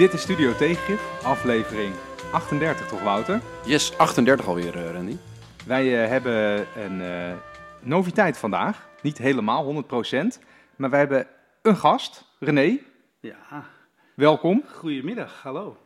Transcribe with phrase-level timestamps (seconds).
[0.00, 1.94] Dit is Studio Tegengif, aflevering
[2.32, 3.40] 38 toch Wouter?
[3.66, 5.16] Yes, 38 alweer, eh, Randy.
[5.66, 7.36] Wij eh, hebben een eh,
[7.80, 8.88] noviteit vandaag.
[9.02, 10.38] Niet helemaal 100%,
[10.76, 11.26] maar wij hebben
[11.62, 12.78] een gast, René.
[13.20, 13.66] Ja,
[14.14, 14.62] Welkom.
[14.66, 15.76] goedemiddag, hallo.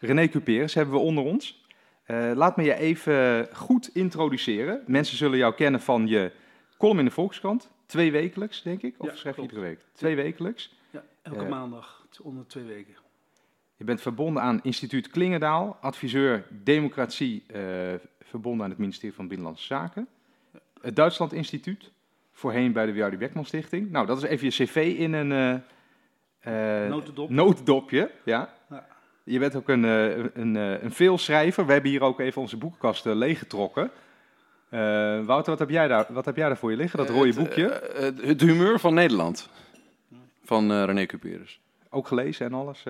[0.00, 1.66] René Cuperes hebben we onder ons.
[2.04, 4.82] Eh, laat me je even goed introduceren.
[4.86, 6.32] Mensen zullen jou kennen van je
[6.78, 7.70] column in de Volkskrant.
[7.86, 8.94] Twee wekelijks, denk ik?
[8.98, 9.80] Of Ja, schrijf je iedere week?
[9.92, 10.74] Twee wekelijks.
[10.90, 13.01] Ja, elke maandag, onder twee weken.
[13.76, 17.60] Je bent verbonden aan instituut Klingendaal, adviseur democratie, eh,
[18.22, 20.08] verbonden aan het ministerie van Binnenlandse Zaken.
[20.80, 21.90] Het Duitsland Instituut,
[22.32, 23.90] voorheen bij de Wiardi Beckman Stichting.
[23.90, 25.32] Nou, dat is even je cv in een
[26.42, 27.30] eh, eh, Notendop.
[27.30, 28.10] notendopje.
[28.24, 28.54] Ja.
[28.70, 28.86] Ja.
[29.24, 31.66] Je bent ook een, eh, een, eh, een veelschrijver.
[31.66, 33.90] We hebben hier ook even onze boekenkast leeggetrokken.
[34.68, 34.80] Eh,
[35.24, 36.98] Wouter, wat heb, jij daar, wat heb jij daar voor je liggen?
[36.98, 37.82] Dat rode Het, boekje.
[38.26, 39.48] het humeur van Nederland.
[40.44, 41.60] Van eh, René Cuperus.
[41.90, 42.84] ook gelezen en alles.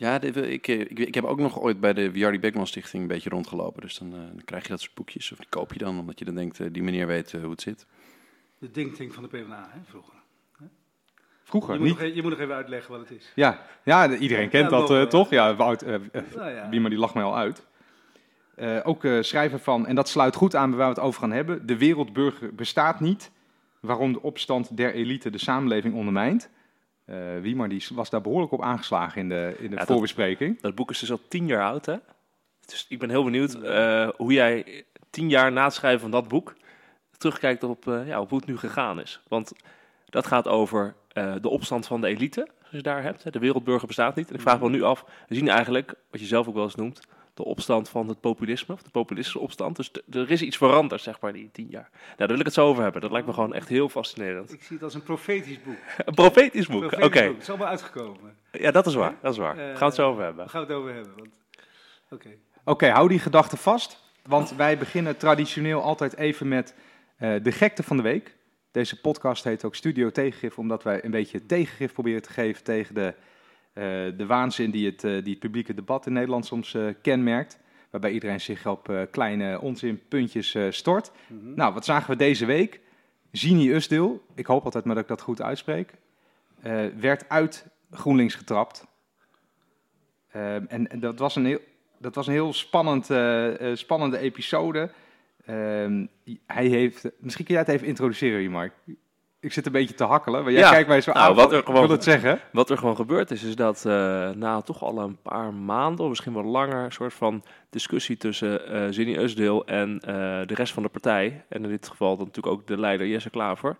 [0.00, 3.02] Ja, dit, ik, eh, ik, ik heb ook nog ooit bij de Wiardi Beckman Stichting
[3.02, 3.82] een beetje rondgelopen.
[3.82, 5.32] Dus dan, eh, dan krijg je dat soort boekjes.
[5.32, 7.60] Of die koop je dan, omdat je dan denkt, eh, die meneer weet hoe het
[7.60, 7.86] zit.
[8.58, 10.14] De denktank van de PvdA, hè, vroeger.
[11.44, 11.98] vroeger, Je moet, niet...
[11.98, 13.32] nog, e- je moet nog even uitleggen wat het is.
[13.34, 15.30] Ja, ja iedereen kent Ja, dat nog, toch?
[15.30, 17.66] Ja, Wout, Nou ja, Wie maar die lacht mij al uit.
[18.60, 21.20] Eh, ook eh, schrijver van, en dat sluit goed aan bij waar we het over
[21.20, 21.66] gaan hebben.
[21.66, 23.30] De wereldburger bestaat niet.
[23.80, 26.50] Waarom de opstand der elite de samenleving ondermijnt.
[27.10, 30.60] Eh Wiemar die was daar behoorlijk op aangeslagen in de, in de Ja, voorbespreking.
[30.60, 31.96] Dat boek is dus al tien jaar oud, hè?
[32.66, 36.28] Dus ik ben heel benieuwd eh, hoe jij tien jaar na het schrijven van dat
[36.28, 36.54] boek
[37.18, 39.20] terugkijkt op, eh, ja, op hoe het nu gegaan is.
[39.28, 39.52] Want
[40.04, 43.24] dat gaat over eh, de opstand van de elite, als je daar hebt.
[43.24, 43.30] Hè.
[43.30, 44.28] De wereldburger bestaat niet.
[44.28, 46.74] En ik vraag me nu af, we zien eigenlijk, wat je zelf ook wel eens
[46.74, 47.00] noemt,
[47.34, 49.76] de opstand van het populisme, of de populistische opstand.
[49.76, 51.88] Dus er is iets veranderd, zeg maar, in die tien jaar.
[51.92, 53.00] Nou, daar wil ik het zo over hebben.
[53.00, 54.52] Dat lijkt me gewoon echt heel fascinerend.
[54.52, 55.76] ik zie het als een profetisch boek.
[56.06, 57.20] Een profetisch boek, oké.
[57.20, 58.36] Het is allemaal uitgekomen.
[58.52, 59.58] Ja, dat is waar, dat is waar.
[59.58, 60.38] Eh, Gaan we het zo over hebben.
[60.40, 61.12] Daar gaan we het over hebben.
[61.16, 61.28] Want...
[62.10, 62.28] Oké.
[62.64, 64.02] Oké, hou die gedachte vast.
[64.22, 66.74] Want wij beginnen traditioneel altijd even met
[67.16, 68.36] eh, de gekte van de week.
[68.70, 72.94] Deze podcast heet ook Studio Tegengif, omdat wij een beetje tegengif proberen te geven tegen
[72.94, 73.14] de,
[73.72, 77.58] de waanzin die het, eh, die het publieke debat in Nederland soms eh, kenmerkt.
[77.90, 81.12] Waarbij iedereen zich op eh, kleine onzinpuntjes eh, stort.
[81.26, 81.54] Mhm.
[81.54, 82.80] Nou, wat zagen we deze week?
[83.30, 85.92] Zini Usdeel, ik hoop altijd maar dat ik dat goed uitspreek,
[86.62, 88.88] eh, werd uit GroenLinks getrapt.
[90.68, 91.60] En, dat was een heel,
[91.98, 94.90] dat was een heel spannend, eh, eh, spannende episode.
[95.44, 96.06] Ehm,
[96.46, 98.72] hij heeft, misschien kun jij het even introduceren, Mark.
[99.40, 101.34] Ik zit een beetje te hakkelen, maar jij Ja, kijkt mij zo nou, aan.
[101.34, 102.40] wat er gewoon- wil het zeggen.
[102.52, 106.08] Wat er gewoon gebeurd is, is dat eh, na toch al een paar maanden, of
[106.08, 110.14] misschien wel langer, een soort van discussie tussen Zinni Usdeel en eh,
[110.46, 113.30] de rest van de partij, en in dit geval dan natuurlijk ook de leider Jesse
[113.30, 113.76] Klaver,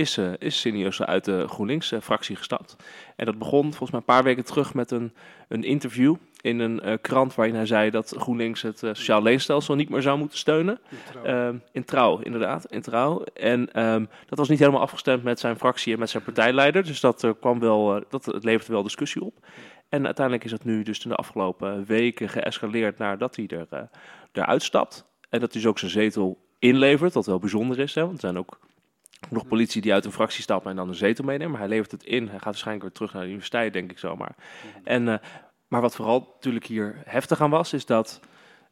[0.00, 2.76] is, eh is uit de GroenLinks-fractie gestapt.
[3.16, 5.12] En dat begon volgens mij een paar weken terug met een,
[5.48, 9.74] een interview in een eh, krant waarin hij zei dat GroenLinks het eh, sociaal leenstelsel
[9.74, 10.80] niet meer zou moeten steunen.
[11.10, 11.24] Trouw.
[11.24, 13.24] Ehm, in trouw, inderdaad, in trouw.
[13.34, 16.84] En ehm, dat was niet helemaal afgestemd met zijn fractie en met zijn partijleider.
[16.84, 19.46] Dus dat, eh, kwam wel, eh, dat het leverde wel discussie op.
[19.88, 23.66] En uiteindelijk is dat nu dus in de afgelopen weken geëscaleerd naar dat hij er,
[23.70, 23.80] eh
[24.32, 25.04] eruit stapt.
[25.28, 27.94] En dat hij dus ook zijn zetel inlevert, wat wel bijzonder is.
[27.94, 28.00] Hè?
[28.00, 28.58] Want er zijn ook
[29.28, 31.50] nog politie die uit een fractie stappen en dan een zetel meenemen.
[31.50, 32.22] Maar hij levert het in.
[32.22, 34.34] Hij gaat waarschijnlijk weer terug naar de universiteit, denk ik zomaar.
[34.84, 35.18] En, eh,
[35.68, 38.20] maar wat vooral natuurlijk hier heftig aan was, is dat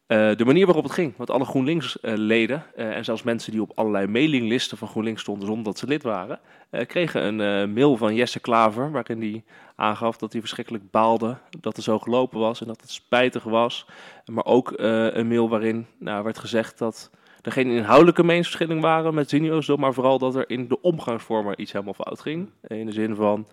[0.06, 1.16] eh, de manier waarop het ging.
[1.16, 5.64] Want alle GroenLinks-leden eh, en zelfs mensen die op allerlei mailinglisten van GroenLinks stonden zonder
[5.64, 6.40] dat ze lid waren,
[6.86, 9.44] kregen een mail van Jesse Klaver waarin hij
[9.76, 13.86] aangaf dat hij verschrikkelijk baalde dat er zo gelopen was en dat het spijtig was.
[14.24, 17.10] Maar ook een mail waarin nou, werd gezegd dat
[17.42, 21.72] er geen inhoudelijke meningsverschillen waren met Zinio's, maar vooral dat er in de omgangsvormen iets
[21.72, 22.50] helemaal fout ging.
[22.66, 23.46] In de zin van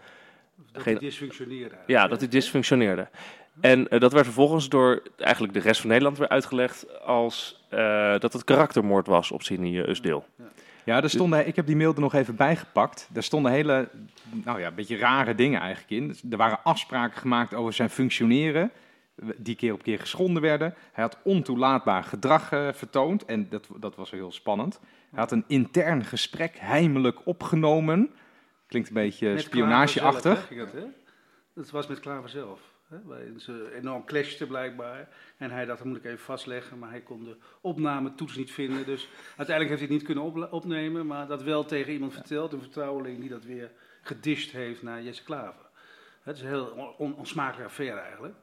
[0.71, 1.75] dat geen- het dysfunctioneerde.
[1.87, 3.07] ja, dat hij dysfunctioneerde.
[3.61, 8.19] En eh, dat werd vervolgens door eigenlijk de rest van Nederland weer uitgelegd als eh,
[8.19, 10.25] dat het karaktermoord was op Sini Usdeel.
[10.83, 13.09] Ja, er stonden, ik heb die mail er nog even bijgepakt.
[13.13, 13.89] Er stonden hele,
[14.43, 16.07] nou ja, beetje rare dingen eigenlijk in.
[16.07, 18.71] Dus Er waren afspraken gemaakt over zijn functioneren,
[19.37, 20.73] die keer op keer geschonden werden.
[20.91, 24.79] Hij had ontoelaatbaar gedrag eh, vertoond en dat, dat was heel spannend.
[25.09, 28.11] Hij had een intern gesprek heimelijk opgenomen.
[28.67, 30.47] Klinkt een beetje Met spionageachtig.
[30.49, 30.71] Zelf,
[31.53, 32.59] dat, was met Klaver zelf.
[32.87, 32.97] Hè?
[33.39, 35.07] Ze enorm clashten blijkbaar.
[35.37, 36.79] En hij dacht, dat moet ik even vastleggen.
[36.79, 38.85] Maar hij kon de opnametoets niet vinden.
[38.85, 41.05] Dus uiteindelijk heeft hij het niet kunnen opnemen.
[41.05, 42.53] Maar dat wel tegen iemand verteld.
[42.53, 43.71] Een vertrouweling die dat weer
[44.01, 45.65] gedisht heeft naar Jesse Klaver.
[46.21, 48.35] Het is een heel on- onsmakelijke affaire eigenlijk.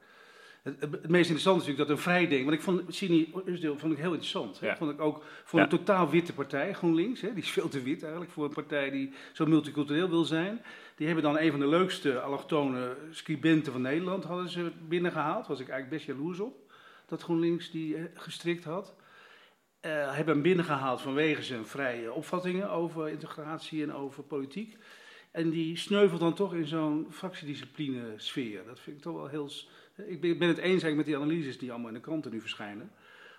[0.63, 2.45] Het, het meest interessante is natuurlijk dat een vrijdenker...
[2.45, 4.61] Want ik vond Sini Usdeel vond ik heel interessant.
[4.61, 4.67] hè.
[4.67, 4.77] Ja.
[4.77, 5.65] Vond ik ook voor Ja.
[5.65, 7.21] een totaal witte partij, GroenLinks.
[7.21, 10.63] Hè, die is veel te wit eigenlijk voor een partij die zo multicultureel wil zijn.
[10.97, 15.47] Die hebben dan een van de leukste allochtone scribenten van Nederland hadden ze binnengehaald.
[15.47, 16.73] was ik eigenlijk best jaloers op.
[17.07, 18.95] Dat GroenLinks die eh, gestrikt had.
[19.81, 24.77] Eh, hebben hem binnengehaald vanwege zijn vrije opvattingen over integratie en over politiek.
[25.31, 28.65] En die sneuvelt dan toch in zo'n fractiediscipline sfeer.
[28.67, 29.51] Dat vind ik toch wel heel...
[30.07, 32.91] Ik ben, het eens eigenlijk met die analyses die allemaal in de kranten nu verschijnen.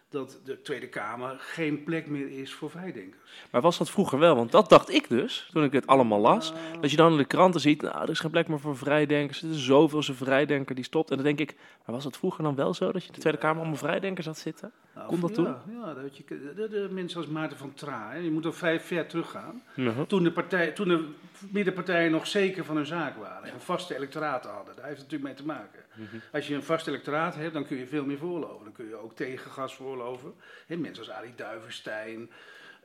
[0.10, 3.32] Dat de Tweede Kamer geen plek meer is voor vrijdenkers.
[3.52, 4.36] Maar was dat vroeger wel?
[4.36, 6.52] Want dat dacht ik dus, toen ik dit allemaal las.
[6.52, 8.78] Ah, Dat je dan in de kranten ziet, nou, er is geen plek meer voor
[8.78, 9.42] vrijdenkers.
[9.42, 11.10] Er is zoveel zo'n vrijdenker die stopt.
[11.10, 12.92] En dan denk ik, maar was dat vroeger dan wel zo?
[12.92, 14.72] Dat je in de Tweede Kamer allemaal vrijdenkers had zitten?
[14.96, 15.56] Nou, kon dat ja, toen?
[15.76, 16.24] Ja, dat je,
[16.56, 19.64] de, de mensen als Maarten van Traa, hè, je moet er vrij ver teruggaan.
[19.76, 20.06] Mhm.
[20.06, 21.08] Toen de, partij, toen de
[21.52, 24.76] middenpartijen nog zeker van hun zaak waren en vaste electoraten hadden.
[24.76, 25.80] Daar heeft het natuurlijk mee te maken.
[25.94, 26.16] Mhm.
[26.32, 28.64] Als je een vast electoraat hebt, dan kun je veel meer voorloven.
[28.64, 30.34] Dan kun je ook tegengas voorloven.
[30.68, 32.30] Hè, mensen als Arie Duivenstein,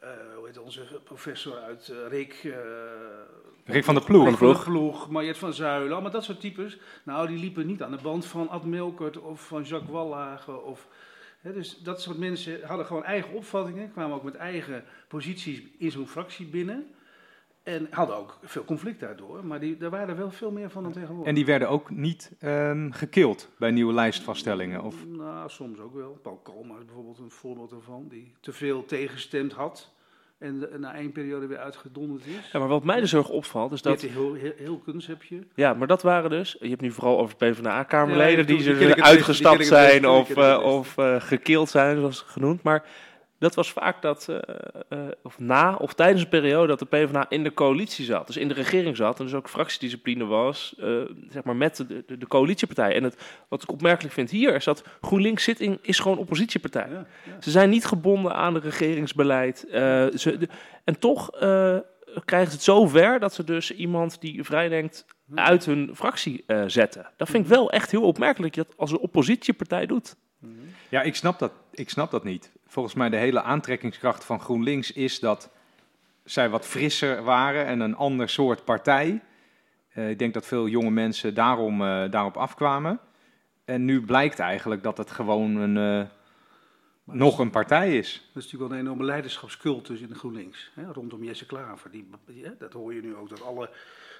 [0.00, 2.40] eh, hoe heet onze professor uit eh, Rick...
[2.44, 2.52] eh,
[3.64, 4.24] Rick van der Ploeg.
[4.24, 6.78] Rick van der Ploeg, Mariette van Zuilen, allemaal dat soort types.
[7.02, 10.60] Nou, die liepen niet aan de band van Ad Melkert of van Jacques Wallage.
[10.60, 10.88] Of,
[11.42, 16.08] dus dat soort mensen hadden gewoon eigen opvattingen, kwamen ook met eigen posities in zo'n
[16.08, 16.86] fractie binnen.
[17.62, 20.82] En hadden ook veel conflict daardoor, maar die, daar waren er wel veel meer van
[20.82, 21.26] dan tegenwoordig.
[21.26, 24.82] En die werden ook niet ehm gekild bij nieuwe lijstvaststellingen.
[24.82, 26.18] Of, Nou, soms ook wel.
[26.22, 29.92] Paul Kolma is bijvoorbeeld een voorbeeld ervan, die te veel tegengestemd had
[30.38, 32.50] en na één periode weer uitgedonderd is.
[32.52, 34.00] Ja, maar wat mij dus heel erg opvalt, is dat...
[34.00, 35.38] Heel, heel, heel kunst heb je.
[35.54, 36.56] Ja, maar dat waren dus...
[36.60, 40.02] Je hebt nu vooral over PvdA-kamerleden Ja, die, die uitgestapt beste, die ik het zijn
[40.02, 42.62] die of, eh, of eh gekild zijn, zoals genoemd.
[42.62, 42.84] Maar
[43.38, 44.36] dat was vaak dat, eh,
[44.88, 48.26] eh, of na of tijdens een periode dat de PvdA in de coalitie zat.
[48.26, 52.04] Dus in de regering zat en dus ook fractiediscipline was, eh, zeg maar met de,
[52.06, 52.94] de, de coalitiepartij.
[52.94, 56.88] En het, wat ik opmerkelijk vind hier is dat GroenLinks zit in, is gewoon oppositiepartij.
[56.90, 57.40] Ja, ja.
[57.40, 59.58] Ze zijn niet gebonden aan het regeringsbeleid.
[60.14, 60.48] ze, de-
[60.84, 61.30] en toch
[62.24, 67.06] krijgen ze het zo ver dat ze dus iemand die vrijdenkt uit hun fractie zetten.
[67.16, 70.16] Dat vind ik wel echt heel opmerkelijk dat als een oppositiepartij doet.
[70.88, 72.50] Ja, ik snap, dat, ik snap dat niet.
[72.66, 75.50] Volgens mij de hele aantrekkingskracht van GroenLinks is dat
[76.24, 79.22] zij wat frisser waren en een ander soort partij.
[79.88, 83.00] Eh, ik denk dat veel jonge mensen daarom, eh, daarop afkwamen.
[83.64, 86.08] En nu blijkt eigenlijk dat het gewoon een, eh,
[87.04, 88.12] nog een partij is.
[88.12, 90.70] Dat is natuurlijk wel een enorme leiderschapscultus in de GroenLinks.
[90.74, 91.90] Hè, rondom Jesse Klaver.
[91.90, 92.08] Die,
[92.58, 93.28] dat hoor je nu ook.
[93.28, 93.70] Dat alle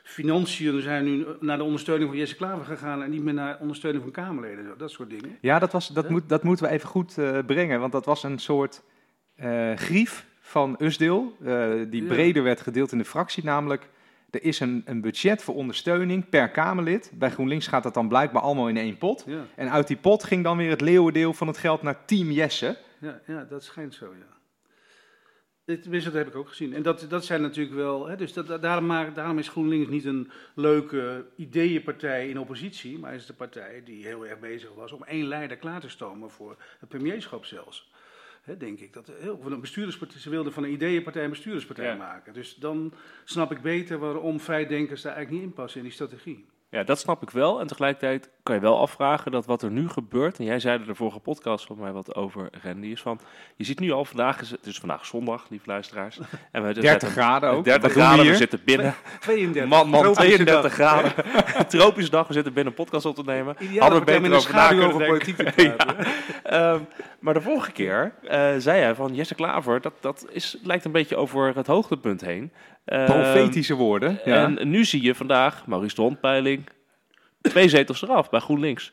[0.05, 3.03] financiën zijn nu naar de ondersteuning van Jesse Klaver gegaan.
[3.03, 4.79] En niet meer naar ondersteuning van Kamerleden.
[4.79, 5.37] Dat soort dingen.
[5.41, 8.23] Ja, dat, was, dat, moet, dat moeten we even goed eh, brengen, want dat was
[8.23, 8.83] een soort
[9.35, 12.09] eh, grief van Usdeel, eh, die Ja.
[12.09, 13.89] breder werd gedeeld in de fractie, namelijk
[14.31, 17.11] er is een, een budget voor ondersteuning per Kamerlid.
[17.15, 19.25] Bij GroenLinks gaat dat dan blijkbaar allemaal in één pot.
[19.27, 22.31] Ja, En uit die pot ging dan weer het leeuwendeel van het geld naar Team
[22.31, 22.77] Jesse.
[22.99, 24.37] ja, ja dat schijnt zo, ja.
[25.69, 26.75] Dit- Tenminste, dat heb ik ook gezien.
[26.75, 28.07] En dat, dat zijn natuurlijk wel.
[28.07, 32.99] Hè, dus dat, daarom, daarom is GroenLinks niet een leuke ideeënpartij in oppositie.
[32.99, 35.89] Maar is het een partij die heel erg bezig was om één leider klaar te
[35.89, 37.91] stomen voor het premierschap zelfs.
[38.43, 38.93] Hè, denk ik.
[38.93, 41.95] Dat heel, van een bestuurderspartij, ze wilden van een ideeënpartij een bestuurderspartij Ja.
[41.97, 42.33] maken.
[42.35, 42.93] Dus dan
[43.25, 46.47] snap ik beter waarom vrijdenkers daar eigenlijk niet in passen in die strategie.
[46.71, 47.61] Ja, dat snap ik wel.
[47.61, 50.87] En tegelijkertijd kan je wel afvragen dat wat er nu gebeurt, en jij zei er
[50.87, 53.21] de vorige podcast van mij wat over, Randy, is van,
[53.57, 56.19] je ziet nu al vandaag, is het, is vandaag zondag, lieve luisteraars.
[56.53, 57.65] En we 30 graden ook.
[57.65, 58.95] 30 Wat doen we graden, we zitten binnen.
[59.21, 59.71] 32.
[59.71, 60.73] Man, man, Tropische 32 dag.
[60.73, 61.13] graden.
[61.69, 63.57] Tropische dag, we zitten binnen een podcast op te nemen.
[63.59, 65.43] Ideaal Hadden we beter met een over na schaduw kunnen over politiek te
[65.77, 66.07] praten.
[66.43, 66.81] Ehm,
[67.19, 70.93] maar de vorige keer eh, zei jij van Jesse Klaver, dat, dat is, lijkt een
[70.93, 72.53] beetje over het hoogtepunt heen.
[72.89, 74.21] Ehm, Profetische woorden.
[74.25, 74.45] Ja.
[74.45, 76.65] En nu zie je vandaag Maurice de Hondpeiling
[77.41, 78.93] twee zetels eraf bij GroenLinks.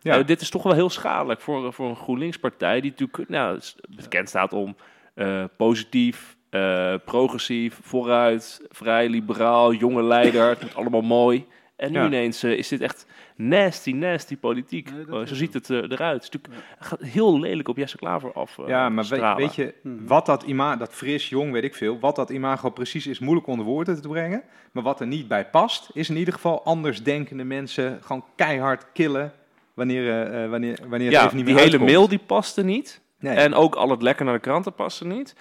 [0.00, 0.18] Ja.
[0.18, 4.28] Eh, dit is toch wel heel schadelijk voor, voor een GroenLinks-partij die natuurlijk nou, bekend
[4.28, 4.76] staat om
[5.14, 10.48] eh, positief, eh, progressief, vooruit, vrij liberaal, jonge leider.
[10.48, 11.46] Het moet allemaal mooi.
[11.76, 12.06] En nu Ja.
[12.06, 13.06] ineens eh, is dit echt
[13.36, 14.90] nasty, nasty politiek.
[14.92, 16.14] Nee, Eh, zo ziet het eh, eruit.
[16.14, 18.58] Het, is natuurlijk, het gaat heel lelijk op Jesse Klaver af.
[18.66, 20.06] Ja, maar weet, je, Mhm.
[20.06, 23.46] wat dat imago, dat fris, jong, weet ik veel, wat dat imago precies is, moeilijk
[23.46, 24.42] onder woorden te brengen.
[24.72, 29.32] Maar wat er niet bij past, is in ieder geval andersdenkende mensen gewoon keihard killen
[29.74, 30.04] wanneer,
[30.50, 33.00] wanneer, wanneer het Ja, even niet die hele mail die paste niet.
[33.18, 33.36] Nee.
[33.36, 35.34] En ook al het lekker naar de kranten paste niet.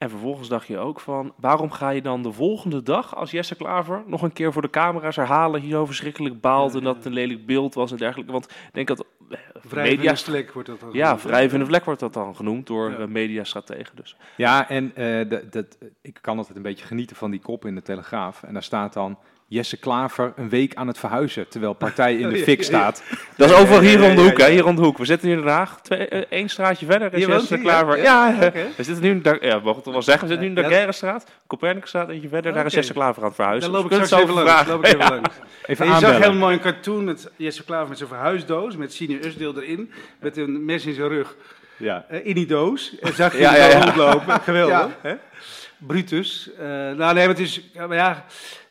[0.00, 3.54] En vervolgens dacht je ook van, waarom ga je dan de volgende dag als Jesse
[3.56, 6.96] Klaver nog een keer voor de camera's herhalen, hier zo verschrikkelijk baalt Ja, en dat
[6.96, 8.32] het een lelijk beeld was en dergelijke.
[8.32, 9.38] Want ik denk dat eh,
[9.72, 11.22] media, vlek wordt dat dan ja, genoemd.
[11.22, 12.96] wrijvende vlek wordt dat dan genoemd door Ja.
[12.98, 13.96] eh, mediastrategen.
[13.96, 14.16] Dus.
[14.36, 17.74] Ja, en eh, dat, dat, ik kan altijd een beetje genieten van die kop in
[17.74, 18.42] de Telegraaf.
[18.42, 19.18] En daar staat dan,
[19.50, 23.02] Jesse Klaver een week aan het verhuizen, terwijl partij in de Ja, fik ja, staat.
[23.36, 24.50] Dat is overal hier om de hoek, hè?
[24.50, 24.98] Hier om de hoek.
[24.98, 27.14] We zitten hier in Den Haag, twee, eh, één straatje verder.
[27.14, 27.96] Is Jesse Klaver.
[27.96, 28.28] ja?
[28.28, 28.66] Ja, Ja, oké.
[28.76, 30.28] we zitten nu in de, ja, we mogen toch wel zeggen.
[30.28, 30.68] We zitten nu in de.
[30.70, 32.52] Daguerrestraat, Copernicusstraat, eentje verder.
[32.52, 32.72] Daar is.
[32.74, 33.72] Jesse Klaver aan het verhuizen.
[33.72, 34.66] Daar loop ik straks even het langs.
[34.66, 35.34] zo Loop ik even langs.
[35.66, 36.22] Je zag aanbellen.
[36.22, 40.64] helemaal een cartoon met Jesse Klaver met zijn verhuisdoos, met Senior Usdeel erin, met een
[40.64, 41.36] mes in zijn rug.
[41.76, 42.04] Ja.
[42.08, 42.98] Eh, in die doos.
[43.00, 44.40] En zag je Ja, rondlopen.
[44.40, 44.88] Geweldig.
[45.78, 46.50] Brutus.
[46.58, 47.60] Eh, nou nee, maar het is...
[47.90, 48.24] ja,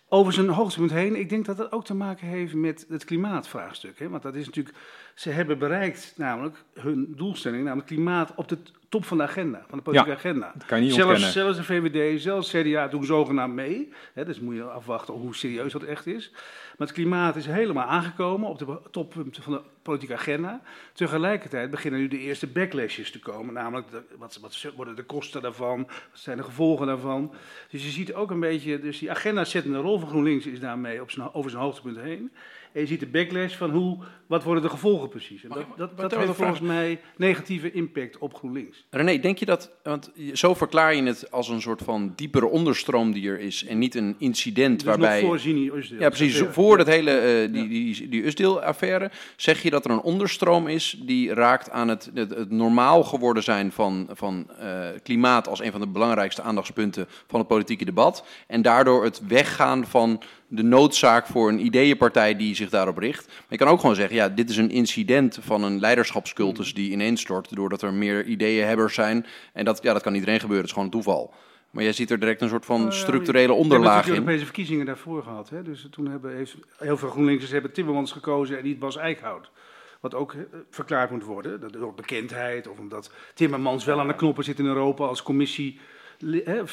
[0.09, 1.15] over zijn hoogtepunt heen.
[1.15, 3.99] Ik denk dat dat ook te maken heeft met het klimaatvraagstuk.
[3.99, 4.09] Hè?
[4.09, 4.77] Want dat is natuurlijk...
[5.15, 8.57] Ze hebben bereikt namelijk hun doelstelling, namelijk klimaat op de
[8.89, 10.51] top van de agenda, van de politieke Ja, agenda.
[10.53, 11.33] Dat kan je niet Zelfs, ontkennen.
[11.33, 13.89] zelfs de VVD, zelfs CDA doen zogenaamd mee.
[14.13, 16.31] Hè, dus moet je afwachten hoe serieus dat echt is.
[16.77, 20.61] Maar het klimaat is helemaal aangekomen op de toppunten van de politieke agenda.
[20.93, 23.53] Tegelijkertijd beginnen nu de eerste backlashes te komen.
[23.53, 25.83] Namelijk, de, wat, wat worden de kosten daarvan?
[25.87, 27.33] Wat zijn de gevolgen daarvan?
[27.69, 31.01] Dus je ziet ook een beetje, dus die agenda zettende rol van GroenLinks is daarmee
[31.01, 32.31] op zijn, over zijn hoogtepunten heen.
[32.73, 33.97] En je ziet de backlash van hoe,
[34.27, 35.43] wat worden de gevolgen precies?
[35.43, 38.85] En dat dat, dat heeft volgens mij negatieve impact op GroenLinks.
[38.89, 43.11] René, denk je dat, want zo verklaar je het als een soort van diepere onderstroom
[43.11, 45.19] die er is en niet een incident Dus waarbij...
[45.19, 45.99] nog voor Zini Usdeel.
[45.99, 46.43] Ja, precies.
[46.49, 50.99] Voor dat hele, eh, die, die, die Usdeel-affaire zeg je dat er een onderstroom is
[51.05, 55.71] die raakt aan het, het, het normaal geworden zijn van, van eh, klimaat als een
[55.71, 58.25] van de belangrijkste aandachtspunten van het politieke debat.
[58.47, 63.27] En daardoor het weggaan van de noodzaak voor een ideeënpartij die zich daarop richt.
[63.27, 66.91] Maar je kan ook gewoon zeggen, ja, dit is een incident van een leiderschapscultus die
[66.91, 69.25] ineenstort doordat er meer ideeënhebbers zijn.
[69.53, 71.33] En dat, ja, dat kan iedereen gebeuren, het is gewoon een toeval.
[71.69, 74.21] Maar jij ziet er direct een soort van Nou structurele We onderlaag hebben natuurlijk in.
[74.21, 75.49] Europese verkiezingen daarvoor gehad.
[75.49, 75.63] Hè?
[75.63, 79.51] Dus toen hebben heeft heel veel GroenLinksers hebben Timmermans gekozen en niet Bas Eickhout.
[79.99, 80.39] Wat ook eh,
[80.69, 85.05] verklaard moet worden, door bekendheid of omdat Timmermans wel aan de knoppen zit in Europa
[85.05, 85.79] als commissie,
[86.19, 86.65] lid Mhm.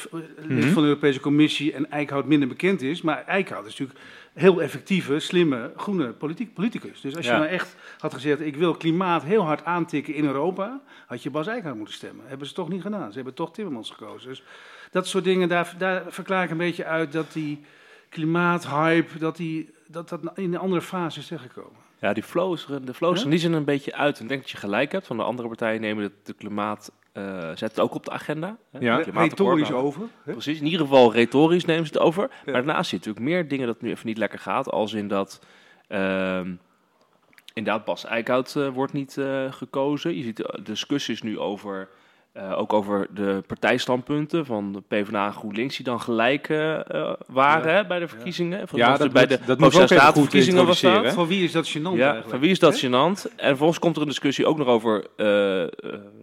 [0.73, 3.03] van de Europese Commissie en Eickhout minder bekend is.
[3.03, 3.99] Maar Eickhout is natuurlijk
[4.35, 7.01] heel effectieve, slimme, groene politiek, politicus.
[7.01, 10.81] Dus als je nou echt had gezegd, ik wil klimaat heel hard aantikken in Europa,
[11.07, 12.25] had je Bas Eickhout moeten stemmen.
[12.29, 13.09] Hebben ze toch niet gedaan.
[13.11, 14.29] Ze hebben toch Timmermans gekozen.
[14.29, 14.43] Dus
[14.91, 17.65] dat soort dingen, daar, daar verklaar ik een beetje uit dat die
[18.09, 21.81] klimaathype, dat, die, dat dat in een andere fase is terechtgekomen.
[22.01, 24.17] Ja, die flows, de flows die zijn een beetje uit.
[24.17, 25.07] En ik denk dat je gelijk hebt.
[25.07, 28.57] Van de andere partijen nemen het de klimaat, eh zet het ook op de agenda.
[28.71, 28.97] Hè, Ja.
[28.97, 30.03] Retorisch over.
[30.25, 30.33] Hè?
[30.33, 32.31] Precies, in ieder geval retorisch nemen ze het over.
[32.45, 34.71] Maar daarnaast zie je natuurlijk meer dingen dat nu even niet lekker gaat.
[34.71, 35.41] Als in dat,
[35.89, 36.55] ehm,
[37.55, 40.17] inderdaad, Bas Eickhout eh, wordt niet eh, gekozen.
[40.17, 41.89] Je ziet de discussies nu over,
[42.37, 46.79] eh, ook over de partijstandpunten van de PvdA en GroenLinks, die dan gelijk eh,
[47.27, 47.85] waren Ja.
[47.87, 48.69] bij de verkiezingen.
[48.69, 51.13] Van Ja, dat bij moet- de dat moet ook even Provinciale goed Statenverkiezingen was dat.
[51.15, 52.29] Voor wie is dat gênant Ja, eigenlijk?
[52.29, 52.89] van wie is dat Hè?
[52.89, 53.35] gênant?
[53.37, 55.69] En vervolgens komt er een discussie ook nog over eh, eh,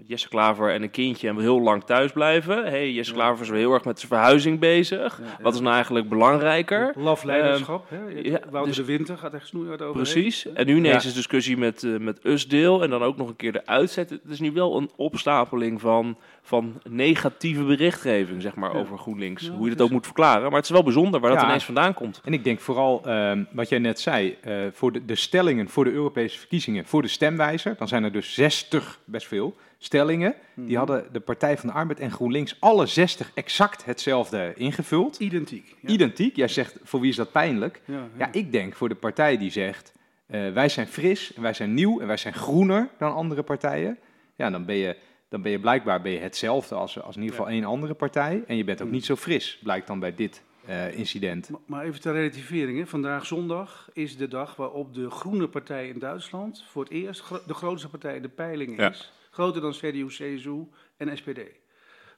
[0.05, 2.63] Jesse Klaver en een kindje en wil heel lang thuis blijven.
[2.65, 3.17] hey, Jesse Ja.
[3.17, 5.17] Klaver is wel heel erg met zijn verhuizing bezig.
[5.19, 5.43] Ja, ja.
[5.43, 6.93] Wat is nou eigenlijk belangrijker?
[6.97, 7.85] Laf leiderschap.
[7.89, 7.97] hè?
[8.21, 9.93] ja, Wouter dus- de Winter gaat echt snoeihard over.
[10.01, 10.53] Precies.
[10.53, 11.09] En nu ineens Ja.
[11.09, 14.09] is discussie met, met Usdeel en dan ook nog een keer de uitzet.
[14.09, 16.02] Het is nu wel een opstapeling van,
[16.41, 18.79] van negatieve berichtgeving, zeg maar, Ja.
[18.79, 19.43] over GroenLinks.
[19.43, 20.43] Ja, Hoe je het dat ook moet verklaren.
[20.43, 22.21] Maar het is wel bijzonder waar dat ineens vandaan komt.
[22.23, 25.83] En ik denk vooral, ehm, wat jij net zei, eh, voor de, de stellingen voor
[25.83, 30.35] de Europese verkiezingen, voor de stemwijzer, dan zijn er dus 60, best veel, stellingen.
[30.53, 30.67] Mhm.
[30.67, 35.19] Die hadden de Partij van de Arbeid en GroenLinks alle 60 exact hetzelfde ingevuld.
[35.19, 35.75] Identiek.
[35.81, 35.89] Ja.
[35.89, 36.35] Identiek.
[36.35, 37.81] Jij zegt, voor wie is dat pijnlijk?
[37.85, 38.07] Ja, ja.
[38.17, 39.93] Ja, ik denk voor de partij die zegt,
[40.25, 43.97] eh, wij zijn fris en wij zijn nieuw en wij zijn groener dan andere partijen.
[44.35, 44.95] Ja, dan ben je,
[45.33, 48.43] dan ben je blijkbaar ben je hetzelfde als, als in ieder geval één andere partij.
[48.47, 51.49] En je bent ook niet zo fris, blijkt dan bij dit eh, incident.
[51.49, 52.77] Maar- Maar even ter relativering.
[52.79, 52.87] Hè.
[52.87, 57.41] Vandaag zondag is de dag waarop de Groene Partij in Duitsland voor het eerst gro-
[57.47, 58.89] de grootste partij in de peilingen Ja.
[58.89, 59.11] is.
[59.31, 61.39] Groter dan CDU, CSU en SPD.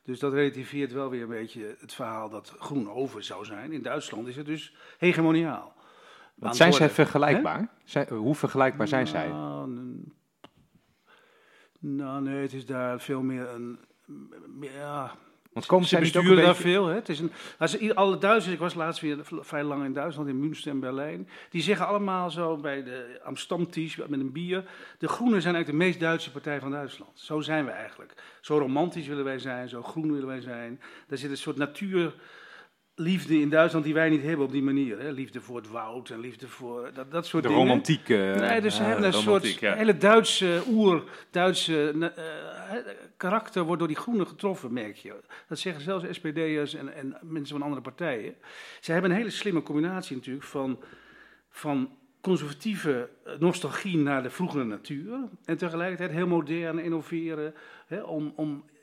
[0.04, 3.72] Dus dat relativeert wel weer een beetje het verhaal dat groen over zou zijn.
[3.72, 5.74] In Duitsland is het dus hegemoniaal.
[6.52, 7.70] Zijn zij vergelijkbaar?
[8.10, 9.28] Hoe vergelijkbaar zijn zij?
[9.28, 9.70] Nou,
[11.86, 13.80] nou, nee, het is daar veel meer een...
[14.62, 15.12] Ja,
[15.54, 16.88] Want komen ze besturen daar veel.
[16.88, 16.96] Hè?
[16.96, 20.40] Het is een, als alle Duitsers, ik was laatst weer vrij lang in Duitsland, in
[20.40, 21.30] Münster en Berlijn.
[21.50, 24.64] Die zeggen allemaal zo bij de Amstamtisch met een bier.
[24.98, 27.20] De Groenen zijn eigenlijk de meest Duitse partij van Duitsland.
[27.20, 28.14] Zo zijn we eigenlijk.
[28.42, 30.82] Zo romantisch willen wij zijn, zo groen willen wij zijn.
[31.08, 31.58] Daar zit een soort
[32.96, 35.00] natuurliefde in Duitsland die wij niet hebben op die manier.
[35.00, 35.12] Hè?
[35.12, 37.64] Liefde voor het woud en liefde voor dat, dat soort De dingen.
[37.64, 38.10] romantiek.
[38.10, 39.74] eh, Nee, dus ze Ja, hebben een soort ja.
[39.76, 42.76] hele Duitse, oer-Duitse eh,
[43.18, 45.14] karakter wordt door die groenen getroffen, merk je.
[45.48, 48.36] Dat zeggen zelfs SPD'ers en, en mensen van andere partijen.
[48.80, 50.80] Ze hebben een hele slimme combinatie natuurlijk van,
[51.50, 51.90] van
[52.22, 55.18] conservatieve eh, nostalgie naar de vroegere natuur.
[55.46, 57.54] En tegelijkertijd heel modern innoveren
[57.88, 58.75] hè, om, om eh,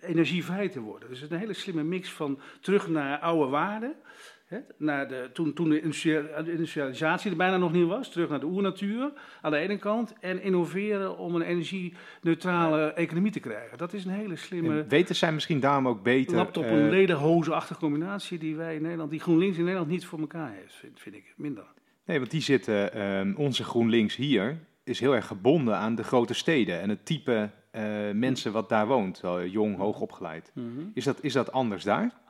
[0.00, 1.08] energievrij te worden.
[1.08, 3.94] Dus het is een hele slimme mix van terug naar oude waarden.
[4.44, 8.28] Hè, naar de, toen, toen de industrial- de industrialisatie er bijna nog niet was, terug
[8.28, 10.12] naar de oernatuur aan de ene kant.
[10.20, 13.78] En innoveren om een energie-neutrale economie te krijgen.
[13.78, 16.36] Dat is een hele slimme En weten zij misschien daarom ook beter...
[16.36, 20.18] laptop- eh, en lederhozenachtige combinatie die wij in Nederland, die GroenLinks in Nederland niet voor
[20.18, 21.64] elkaar heeft, vind, vind ik minder.
[22.04, 26.34] Nee, want die zitten, ehm, onze GroenLinks hier, is heel erg gebonden aan de grote
[26.34, 30.52] steden en het type eh, mensen wat daar woont, wel jong, hoog opgeleid.
[30.94, 32.22] Is dat, is dat anders daar?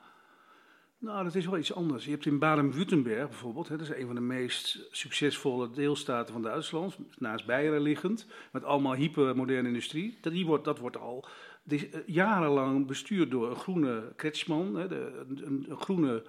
[0.98, 2.04] Nou, dat is wel iets anders.
[2.04, 6.42] Je hebt in Baden-Württemberg bijvoorbeeld, hè, dat is een van de meest succesvolle deelstaten van
[6.42, 10.18] Duitsland, naast Beieren liggend, met allemaal hypermoderne industrie.
[10.20, 11.28] Dat, die wordt, dat wordt al
[11.68, 16.22] is, eh, jarenlang bestuurd door een groene Kretschmann, hè, de, een, een groene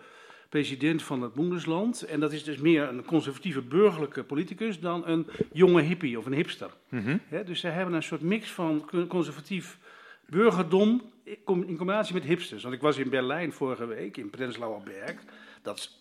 [0.50, 2.02] president van het Bundesland.
[2.02, 6.34] En dat is dus meer een conservatieve burgerlijke politicus dan een jonge hippie of een
[6.34, 6.70] hipster.
[7.28, 9.78] Hè, dus zij hebben een soort mix van co- conservatief
[10.30, 11.38] burgerdom in
[11.78, 12.64] combinatie met hipsters.
[12.64, 15.16] Want ik was in Berlijn vorige week, in Prenzlauer Berg.
[15.66, 16.00] Dat is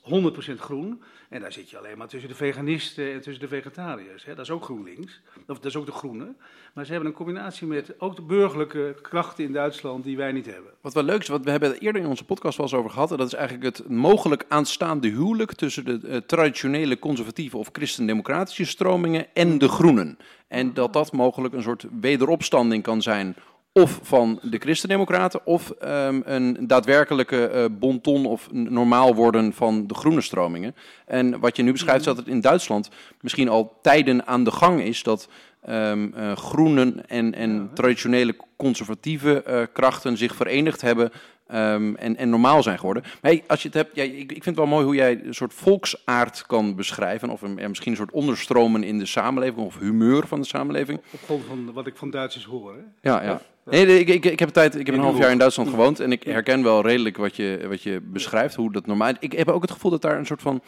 [0.53, 1.03] 100% groen.
[1.29, 4.25] En daar zit je alleen maar tussen de veganisten en tussen de vegetariërs.
[4.25, 4.35] Hè.
[4.35, 5.21] Dat is ook GroenLinks.
[5.47, 6.35] Of dat is ook de groene.
[6.75, 10.47] Maar ze hebben een combinatie met ook de burgerlijke krachten in Duitsland die wij niet
[10.47, 10.73] hebben.
[10.81, 13.11] Wat wel leuk is, we hebben het eerder in onze podcast wel eens over gehad.
[13.11, 18.65] En dat is eigenlijk het mogelijk aanstaande huwelijk tussen de eh, traditionele conservatieve of christendemocratische
[18.65, 20.19] stromingen en de groenen.
[20.49, 23.37] En dat dat mogelijk een soort wederopstanding kan zijn.
[23.77, 29.95] Of van de christendemocraten, of ehm, een daadwerkelijke eh, bonton of normaal worden van de
[29.95, 30.75] groene stromingen.
[31.07, 32.91] En wat je nu beschrijft, is dat het in Duitsland
[33.21, 35.29] misschien al tijden aan de gang is dat
[35.65, 41.13] ehm, eh, groenen en, en traditionele conservatieve eh, krachten zich verenigd hebben
[41.47, 43.03] ehm, en, en normaal zijn geworden.
[43.03, 45.21] Maar hey, als je het hebt, ja, ik, ik vind het wel mooi hoe jij
[45.25, 49.67] een soort volksaard kan beschrijven, of een, ja, misschien een soort onderstromen in de samenleving,
[49.67, 51.01] of humeur van de samenleving.
[51.11, 52.73] Op grond van wat ik van Duitsers hoor.
[52.73, 53.11] Hè.
[53.11, 53.41] Ja, ja.
[53.65, 56.01] Nee, ik, ik, ik heb een tijd, ik heb een half jaar in Duitsland gewoond
[56.01, 59.13] en ik herken wel redelijk wat je, wat je beschrijft, hoe dat normaal.
[59.19, 60.63] Ik heb ook het gevoel dat daar een soort van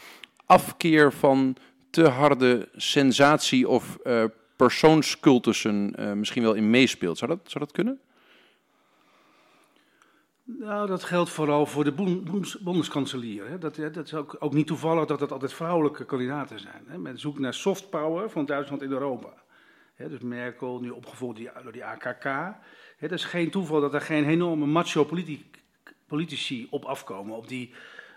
[0.46, 1.56] afkeer van
[1.90, 4.24] te harde sensatie of eh
[4.56, 7.18] persoonscultussen eh, misschien wel in meespeelt.
[7.18, 8.00] Zou dat, zou dat kunnen?
[10.42, 11.92] Nou, dat geldt vooral voor de.
[13.48, 13.58] Hè.
[13.58, 16.84] Dat, dat is ook, ook niet toevallig dat dat altijd vrouwelijke kandidaten zijn.
[16.86, 16.98] Hè.
[16.98, 19.32] Men zoekt naar soft power van Duitsland in Europa.
[19.94, 22.54] Hè, dus Merkel, nu opgevolgd door die AKK.
[22.96, 25.50] Het is geen toeval dat er geen enorme macho politi-
[26.06, 27.36] politici op afkomen.
[27.36, 27.74] Op die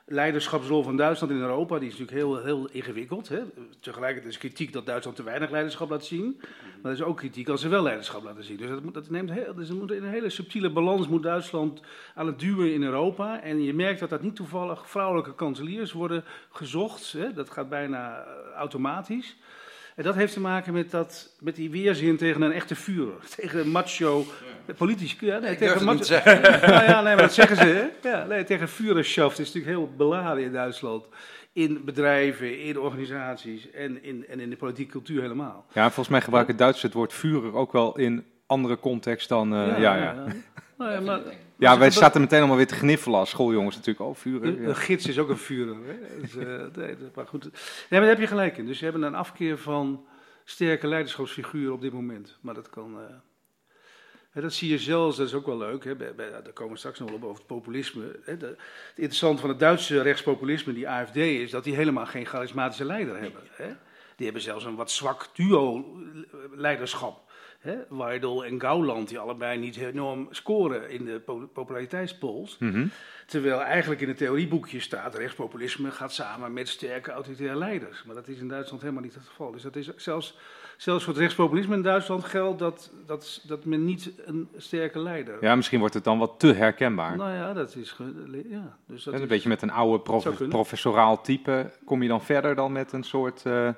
[0.10, 3.30] leiderschapsrol van Duitsland in Europa, die is natuurlijk heel, heel ingewikkeld.
[3.30, 3.40] Hè.
[3.80, 6.42] Tegelijkertijd is kritiek dat Duitsland te weinig leiderschap laat zien.
[6.82, 8.58] Maar er is ook kritiek als ze wel leiderschap laten zien.
[8.58, 11.82] Dus dat, neemt heel, dus in een hele subtiele balans moet Duitsland
[12.16, 13.42] aan het duwen in Europa.
[13.42, 17.12] En je merkt dat dat niet toevallig vrouwelijke kanseliers worden gezocht.
[17.12, 17.34] Hè.
[17.34, 19.38] Dat gaat bijna eh, automatisch.
[20.00, 23.14] En dat heeft te maken met, dat, met die weerzin tegen een echte vurer.
[23.36, 24.26] Tegen een macho
[24.78, 25.18] politici.
[25.20, 26.42] Ja, nee, tegen macho- zeggen.
[26.72, 27.64] nou ja, nee, maar dat zeggen ze.
[27.64, 28.10] Hè?
[28.10, 31.06] Ja, nee, tegen Führerschaft is natuurlijk heel beladen in Duitsland.
[31.54, 35.66] In bedrijven, in organisaties en in, en in de politieke cultuur helemaal.
[35.74, 39.54] Ja, volgens mij gebruiken Duitsers het woord vurer ook wel in andere context dan...
[39.54, 40.26] eh, ja, ja, ja.
[40.78, 41.20] Nou ja, maar,
[41.60, 44.06] Ja, wij zaten meteen allemaal weer te gniffelen als schooljongens natuurlijk.
[44.10, 44.48] Oh, vurer.
[44.48, 44.68] Een, ja.
[44.68, 45.78] een gids is ook een vurer.
[45.86, 46.20] Hè?
[46.22, 46.46] Dus, eh,
[46.86, 47.44] nee, maar goed.
[47.44, 47.52] Nee,
[47.90, 48.66] maar daar heb je gelijk in.
[48.66, 50.06] Dus ze hebben een afkeer van
[50.44, 52.38] sterke leiderschapsfiguren op dit moment.
[52.42, 53.00] Maar dat kan.
[53.00, 53.16] eh,
[54.32, 55.84] hè, dat zie je zelfs, dat is ook wel leuk.
[55.84, 55.96] Hè?
[55.96, 58.20] Bij, bij, daar komen we straks nog wel op over het populisme.
[58.24, 58.38] Hè?
[58.38, 58.58] De- het
[58.96, 63.42] interessante van het Duitse rechtspopulisme, die AFD, is dat die helemaal geen charismatische leider hebben.
[63.52, 63.68] Hè?
[64.16, 67.29] Die hebben zelfs een wat zwak duo-leiderschap.
[67.60, 67.76] Hè?
[67.90, 72.58] Weidel en Gauland, die allebei niet enorm scoren in de po- populariteitspolls.
[72.60, 72.88] Mhm.
[73.26, 78.04] Terwijl eigenlijk in het theorieboekje staat, rechtspopulisme gaat samen met sterke autoritaire leiders.
[78.04, 79.52] Maar dat is in Duitsland helemaal niet het geval.
[79.52, 80.38] Dus dat is zelfs,
[80.78, 85.38] zelfs voor het rechtspopulisme in Duitsland geldt dat, dat, dat men niet een sterke leider...
[85.42, 87.18] Ja, misschien wordt het dan wat te herkenbaar.
[87.18, 87.96] Nou ja, dat is...
[88.50, 91.72] Ja, dus dat En een is- beetje met een oude prof- professoraal type.
[91.86, 93.70] Kom je dan verder dan met een soort, eh,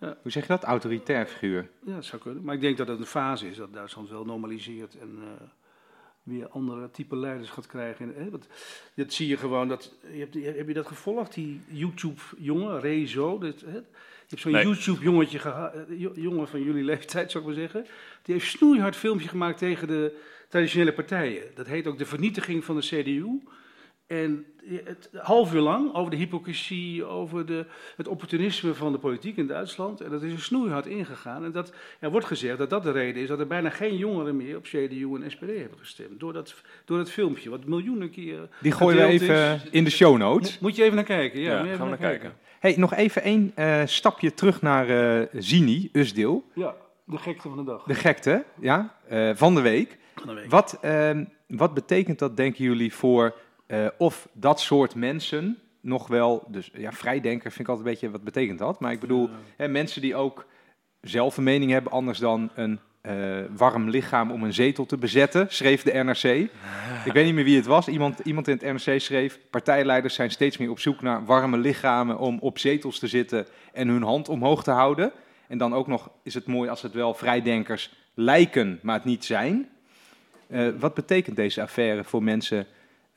[0.00, 0.16] Ja.
[0.22, 1.68] hoe zeg je dat, autoritair figuur?
[1.84, 2.44] Ja, dat zou kunnen.
[2.44, 5.46] Maar ik denk dat het een fase is dat Duitsland wel normaliseert en eh,
[6.22, 8.14] weer andere type leiders gaat krijgen.
[8.16, 8.30] Hè?
[8.30, 8.46] Want
[8.94, 9.68] dat zie je gewoon.
[9.68, 11.34] Dat, je hebt, heb je dat gevolgd?
[11.34, 13.38] Die YouTube-jongen, Rezo.
[13.38, 13.72] Dat, hè?
[13.76, 14.64] Je hebt zo'n Nee.
[14.64, 17.86] YouTube-jongetje geha- eh, jo- jongen van jullie leeftijd, zou ik maar zeggen.
[18.22, 20.16] Die heeft snoeihard filmpje gemaakt tegen de
[20.48, 21.42] traditionele partijen.
[21.54, 23.40] Dat heet ook de vernietiging van de CDU.
[24.08, 24.46] En
[24.84, 27.64] het half uur lang over de hypocrisie, over de,
[27.96, 30.00] het opportunisme van de politiek in Duitsland.
[30.00, 31.44] En dat is er snoeihard ingegaan.
[31.44, 34.36] En dat, er wordt gezegd dat dat de reden is dat er bijna geen jongeren
[34.36, 36.20] meer op CDU en SPD hebben gestemd.
[36.20, 38.48] Door dat, door dat filmpje, wat miljoenen keer.
[38.60, 39.70] Die gooien we even is.
[39.70, 40.58] in de show notes.
[40.58, 41.40] Mo- Moet je even naar kijken.
[41.40, 42.32] Ja, gaan we naar naar kijken.
[42.58, 44.88] Hey, nog even één eh, stapje terug naar
[45.20, 46.44] eh, Zini, Usdeel.
[46.54, 47.82] Ja, de gekte van de dag.
[47.82, 49.96] De gekte ja, eh, van de week.
[50.14, 50.50] Van de week.
[50.50, 53.34] Wat, ehm, wat betekent dat, denken jullie, voor
[53.68, 58.10] eh, of dat soort mensen nog wel, dus ja, vrijdenker vind ik altijd een beetje,
[58.10, 58.80] wat betekent dat?
[58.80, 60.46] Maar ik bedoel, hè, mensen die ook
[61.00, 65.46] zelf een mening hebben, anders dan een eh, warm lichaam om een zetel te bezetten,
[65.48, 66.24] schreef de NRC.
[67.04, 67.88] Ik weet niet meer wie het was.
[67.88, 72.18] Iemand, iemand in het NRC schreef: Partijleiders zijn steeds meer op zoek naar warme lichamen
[72.18, 75.12] om op zetels te zitten en hun hand omhoog te houden.
[75.48, 79.24] En dan ook nog is het mooi als het wel vrijdenkers lijken, maar het niet
[79.24, 79.68] zijn.
[80.46, 82.66] Eh, wat betekent deze affaire voor mensen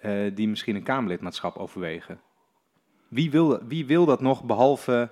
[0.01, 2.19] eh, die misschien een Kamerlidmaatschap overwegen?
[3.07, 5.11] Wie wil, wie wil dat nog, behalve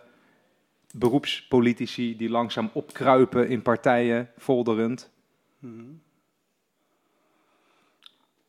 [0.94, 5.12] beroepspolitici die langzaam opkruipen in partijen, folderend?
[5.60, 5.84] Mhm.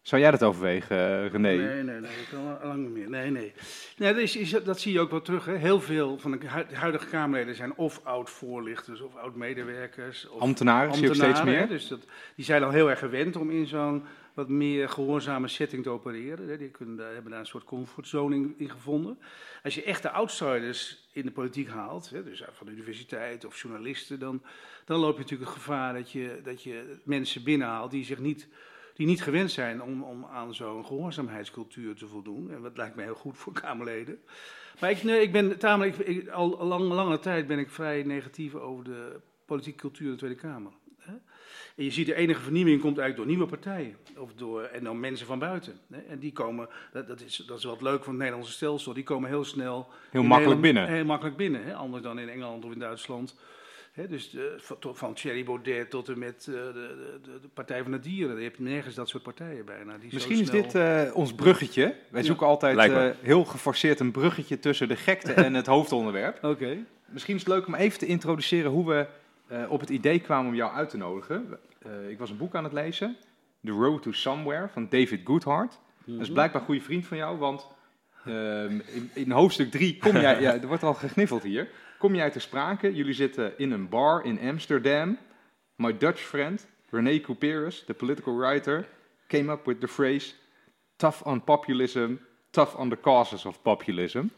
[0.03, 1.39] Zou jij dat overwegen, eh, René?
[1.57, 3.09] Nee, nee, nee, dat kan al lang niet meer.
[3.11, 3.53] Nee, nee.
[3.97, 5.45] nee dat, is, is- dat zie je ook wel terug.
[5.45, 5.57] Hè.
[5.57, 10.29] Heel veel van de hu- huidige Kamerleden zijn of oud-voorlichters of oud-medewerkers.
[10.29, 11.69] Of Ambtenaren zie je ook steeds ambtenaren, meer.
[11.69, 11.75] hè.
[11.79, 12.01] Dus dat,
[12.35, 16.59] die zijn al heel erg gewend om in zo'n wat meer gehoorzame setting te opereren.
[16.59, 19.19] Die kunnen hebben daar een soort comfortzone in, gevonden.
[19.63, 24.43] Als je echte outsiders in de politiek haalt, dus van de universiteit of journalisten, dan,
[24.85, 28.49] dan loop je natuurlijk het gevaar dat je, dat je mensen binnenhaalt die zich niet
[29.01, 32.51] die niet gewend zijn om, om aan zo'n gehoorzaamheidscultuur te voldoen.
[32.51, 34.21] En dat lijkt me heel goed voor Kamerleden.
[34.81, 38.85] Maar ik, nee, ik ben tamelijk, al lang, lange tijd ben ik vrij negatief over
[38.85, 40.73] de politieke cultuur in de Tweede Kamer.
[41.81, 43.97] En je ziet de enige vernieuwing komt eigenlijk door nieuwe partijen.
[44.17, 45.79] Of door, en dan mensen van buiten.
[45.93, 46.01] hè.
[46.09, 49.03] En die komen, dat, dat, is, dat is wat leuk van het Nederlandse stelsel, die
[49.05, 50.87] komen heel snel Heel makkelijk Nederland- binnen.
[50.89, 51.75] Heel makkelijk binnen, hè?
[51.75, 53.35] anders dan in Engeland of in Duitsland.
[53.93, 54.55] Hè, dus de,
[54.93, 56.73] van, Thierry Baudet tot en met eh, de,
[57.23, 58.37] de, de, Partij van de Dieren.
[58.37, 59.99] Je hebt nergens dat soort partijen bijna.
[59.99, 61.95] Die zo Misschien is snel- dit eh, ons bruggetje.
[62.11, 66.45] Wij zoeken altijd eh, heel geforceerd een bruggetje tussen de gekte en het hoofdonderwerp.
[66.45, 66.77] Oké.
[67.07, 69.07] Misschien is het leuk om even te introduceren hoe we
[69.51, 71.59] eh, op het idee kwamen om jou uit te nodigen.
[71.79, 73.17] Eh, ik was een boek aan het lezen,
[73.65, 75.79] The Road to Somewhere van David Goodhart.
[76.05, 77.67] Dat is blijkbaar een goede vriend van jou, want
[78.25, 82.31] ehm, in, in hoofdstuk 3 kom jij, ja, er wordt al gegniffeld hier, kom jij
[82.31, 82.95] ter sprake.
[82.95, 85.19] Jullie zitten in een bar in Amsterdam.
[85.75, 88.87] My Dutch friend, René Couperus, the political writer,
[89.27, 90.35] came up with the phrase
[90.97, 94.31] tough on populism, tough on the causes of populism.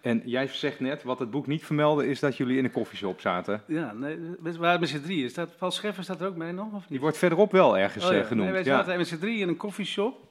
[0.00, 3.20] En jij zegt net, wat het boek niet vermeldde, is dat jullie in een koffieshop
[3.20, 3.62] zaten.
[3.66, 5.30] Ja, nee, we waren met z'n drieën.
[5.30, 7.00] Staat, Paul Scheffer staat er ook bij nog, of Die niet?
[7.00, 8.50] wordt verderop wel ergens Oh ja, eh, genoemd.
[8.50, 8.78] Nee, wij ja.
[8.78, 10.24] zaten met z'n drieën in een koffieshop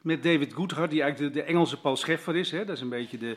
[0.00, 2.50] met David Goodhart, die eigenlijk de, de Engelse Paul Scheffer is.
[2.50, 2.64] Hè?
[2.64, 3.36] Dat is een beetje de,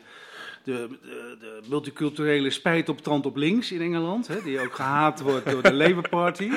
[0.64, 4.26] de, de, de multiculturele spijt op tand op links in Engeland.
[4.26, 4.42] Hè?
[4.42, 6.50] Die ook gehaat wordt door de Labour Party.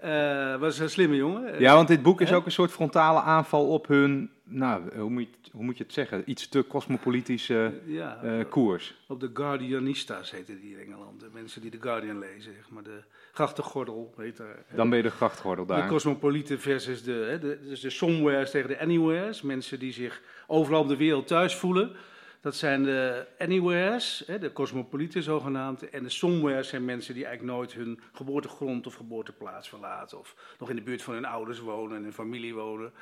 [0.00, 1.60] Eh was een slimme jongen.
[1.60, 5.22] Ja, want dit boek is ook een soort frontale aanval op hun, nou, hoe moet
[5.22, 8.94] je, hoe moet je het zeggen, iets te cosmopolitische ja, eh, koers.
[9.06, 11.20] op de Guardianistas heette die in Engeland.
[11.20, 12.82] De mensen die de Guardian lezen, zeg maar.
[12.82, 14.64] De grachtengordel heet daar.
[14.74, 15.88] Dan ben je de grachtgordel De daar.
[15.88, 19.42] cosmopolieten versus de, hè, de, dus de somewheres tegen de anywheres.
[19.42, 21.96] Mensen die zich overal op de wereld thuis voelen.
[22.40, 25.90] Dat zijn de anywheres, de cosmopolieten zogenaamd.
[25.90, 30.18] En de somewheres zijn mensen die eigenlijk nooit hun geboortegrond of geboorteplaats verlaten.
[30.18, 32.92] Of nog in de buurt van hun ouders wonen en hun familie wonen.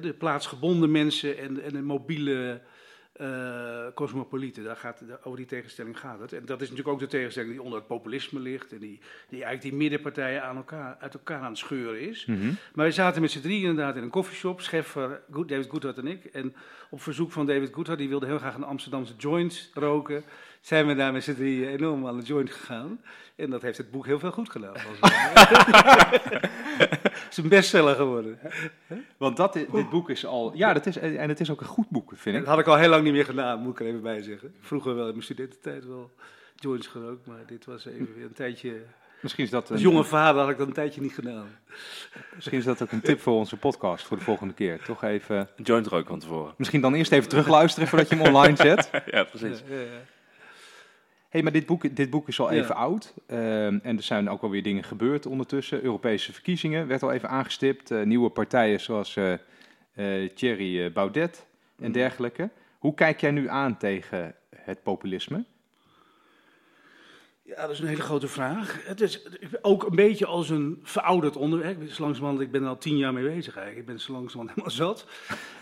[0.00, 2.60] De plaatsgebonden mensen en, en de mobiele
[3.14, 4.64] eh, cosmopolieten.
[4.64, 6.32] Daar gaat, over die tegenstelling gaat het.
[6.32, 8.72] En dat is natuurlijk ook de tegenstelling die onder het populisme ligt.
[8.72, 12.26] En die, die eigenlijk die middenpartijen aan elkaar, uit elkaar aan het scheuren is.
[12.26, 12.52] Mhm.
[12.74, 16.24] Maar we zaten met z'n drie inderdaad in een koffieshop, Scheffer, David Goodhart en ik.
[16.24, 16.54] En
[16.90, 20.24] op verzoek van David Goodhart, die wilde heel graag een Amsterdamse joint roken,
[20.64, 23.00] zijn we daar met z'n drie enorm aan de joint gegaan.
[23.36, 24.74] En dat heeft het boek heel veel goed gedaan.
[27.24, 28.38] Het is een bestseller geworden.
[29.16, 31.88] Want dat, dit boek is al, ja, dat is, en het is ook een goed
[31.88, 32.48] boek, vind Dat ik.
[32.50, 34.54] had ik al heel lang niet meer gedaan, moet ik er even bij zeggen.
[34.60, 36.10] Vroeger wel in mijn studententijd wel
[36.56, 38.82] joints gerookt, maar dit was even weer een tijdje...
[39.20, 41.46] Misschien is dat Als jonge vader had ik dat een tijdje niet gedaan.
[42.34, 44.82] misschien is dat ook een tip voor onze podcast voor de volgende keer.
[44.84, 46.54] Toch even, Een joint rook van tevoren.
[46.56, 48.90] misschien dan eerst even terugluisteren voordat je hem online zet.
[49.06, 49.62] ja, precies.
[49.68, 49.88] Ja, ja, ja.
[51.34, 52.62] Hey, maar dit boek, dit boek is al Ja.
[52.62, 53.14] even oud.
[53.26, 55.82] Ehm, en er zijn ook alweer dingen gebeurd ondertussen.
[55.84, 57.90] Europese verkiezingen werd al even aangestipt.
[57.90, 59.34] Eh, nieuwe partijen zoals eh,
[60.34, 61.46] Thierry Baudet
[61.78, 61.92] en Mhm.
[61.92, 62.50] dergelijke.
[62.78, 65.44] Hoe kijk jij nu aan tegen het populisme?
[67.46, 68.80] Ja, dat is een hele grote vraag.
[68.84, 69.22] Het is
[69.62, 71.72] ook een beetje als een verouderd onderwerp.
[71.72, 73.76] Ik ben zo langzamerhand- ik ben er al tien jaar mee bezig eigenlijk.
[73.88, 74.96] Ik ben zo langzamerhand helemaal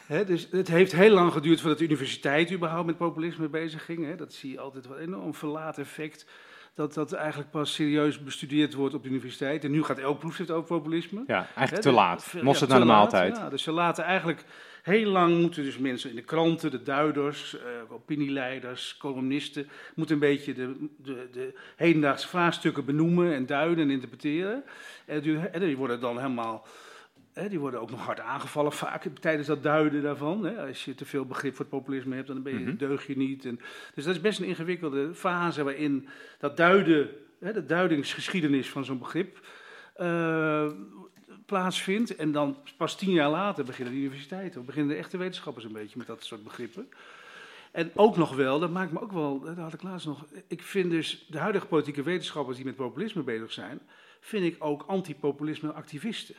[0.08, 0.26] zat.
[0.26, 4.16] Dus het heeft heel lang geduurd voordat de universiteit überhaupt met populisme bezig ging.
[4.16, 6.26] Dat zie je altijd wel een enorm verlaat effect.
[6.74, 9.64] Dat dat eigenlijk pas serieus bestudeerd wordt op de universiteit.
[9.64, 11.24] En nu gaat elk proefschrift over populisme.
[11.26, 12.34] Ja, eigenlijk Hè, te laat.
[12.42, 13.36] Mosterd ja, naar de maaltijd.
[13.36, 14.44] Ja, dus ze laten eigenlijk
[14.82, 20.20] heel lang moeten dus mensen in de kranten, de duiders, eh, opinieleiders, columnisten, moeten een
[20.20, 24.64] beetje de, de, de hedendaagse vraagstukken benoemen en duiden en interpreteren.
[25.06, 26.66] En die, en die worden dan helemaal
[27.32, 30.44] Hè, die worden ook nog hard aangevallen vaak tijdens dat duiden daarvan.
[30.44, 30.66] Hè.
[30.66, 32.76] Als je te veel begrip voor het populisme hebt, dan ben je, Mhm.
[32.76, 33.44] deug je niet.
[33.44, 33.60] En,
[33.94, 37.08] dus dat is best een ingewikkelde fase waarin dat duiden,
[37.40, 39.46] hè, de duidingsgeschiedenis van zo'n begrip
[39.94, 40.66] eh,
[41.52, 42.16] plaatsvindt.
[42.16, 45.72] En dan pas tien jaar later beginnen de universiteiten, of beginnen de echte wetenschappers een
[45.72, 46.88] beetje met dat soort begrippen.
[47.72, 50.24] En ook nog wel, dat maakt me ook wel, dat had ik laatst nog.
[50.46, 53.80] Ik vind dus de huidige politieke wetenschappers die met populisme bezig zijn,
[54.20, 56.34] vind ik ook antipopulisme activisten.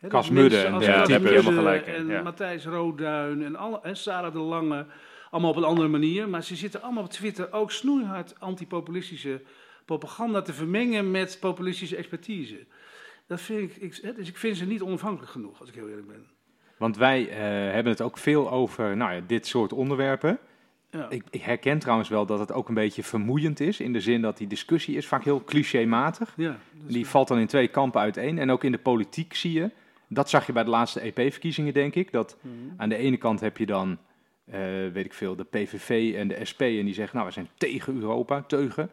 [0.00, 2.22] Dat Cas mensen Mudde en ja, daar je helemaal Mudde gelijk in, En ja.
[2.22, 4.86] Matthijs Roodduin en, alle, en Sarah de Lange,
[5.30, 6.28] allemaal op een andere manier.
[6.28, 9.40] Maar ze zitten allemaal op Twitter ook snoeihard antipopulistische
[9.84, 12.66] propaganda te vermengen met populistische expertise.
[13.30, 16.06] Dat vind ik, ik, dus ik vind ze niet onafhankelijk genoeg, als ik heel eerlijk
[16.06, 16.26] ben.
[16.76, 17.36] Want wij eh,
[17.74, 20.38] hebben het ook veel over nou ja, dit soort onderwerpen.
[20.90, 21.10] Ja.
[21.10, 23.80] Ik, ik herken trouwens wel dat het ook een beetje vermoeiend is.
[23.80, 26.34] In de zin dat die discussie is vaak heel clichématig.
[26.36, 28.38] ja, Die valt dan in twee kampen uiteen.
[28.38, 29.70] En ook in de politiek zie je.
[30.08, 32.12] Dat zag je bij de laatste EP-verkiezingen, denk ik.
[32.12, 32.54] Dat Mhm.
[32.76, 33.98] aan de ene kant heb je dan,
[34.44, 34.60] eh,
[34.92, 36.60] weet ik veel, de PVV en de SP.
[36.60, 38.90] En die zeggen, nou, we zijn tegen Europa, teugen.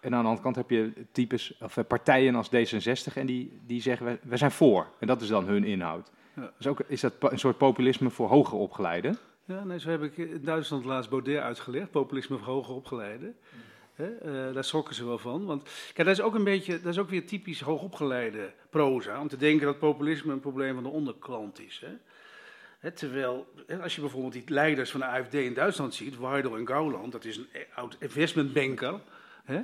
[0.00, 3.14] En aan de andere kant heb je types, of eh, partijen als D66.
[3.14, 4.86] En die, die zeggen, we, we zijn voor.
[5.00, 6.10] En dat is dan hun inhoud.
[6.36, 6.52] Ja.
[6.56, 9.18] Dus ook, is dat een soort populisme voor hoger opgeleiden?
[9.44, 13.36] Ja, nee, zo heb ik in Duitsland laatst Baudet uitgelegd, populisme voor hoger opgeleiden.
[13.98, 14.06] Eh,
[14.52, 15.44] daar schrokken ze wel van.
[15.44, 15.62] Want
[15.94, 19.36] kijk, dat is ook een beetje, dat is ook weer typisch hoogopgeleide proza, om te
[19.36, 21.82] denken dat populisme een probleem van de onderklant is.
[21.84, 21.92] Hè.
[22.78, 23.46] Hè, terwijl,
[23.82, 27.24] als je bijvoorbeeld die leiders van de AFD in Duitsland ziet, Weidel en Gauland, dat
[27.24, 29.00] is een e- oud investmentbanker.
[29.48, 29.58] Hè,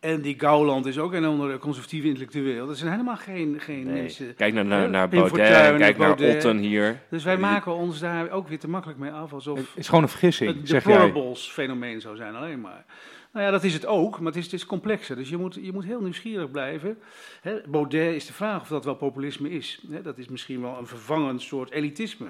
[0.00, 2.66] en die Gauland is ook een andere conservatieve intellectueel.
[2.66, 4.00] Dat zijn helemaal geen, geen Nee.
[4.02, 4.34] mensen.
[4.34, 6.34] Kijk naar, naar, naar Baudet, Fortuyn, kijk naar Baudet.
[6.34, 7.00] Otten hier.
[7.10, 9.88] Dus wij Die- maken ons daar ook weer te makkelijk mee af, alsof Het is
[9.88, 10.92] gewoon een vergissing, het zeg jij.
[10.92, 12.84] deplorables fenomeen zou zijn alleen maar.
[13.32, 15.16] Nou ja, dat is het ook, maar het is, het is complexer.
[15.16, 16.98] Dus je moet, je moet heel nieuwsgierig blijven.
[17.40, 19.80] Hè, Baudet is de vraag of dat wel populisme is.
[19.90, 22.26] Hè, dat is misschien wel een vervangend soort elitisme.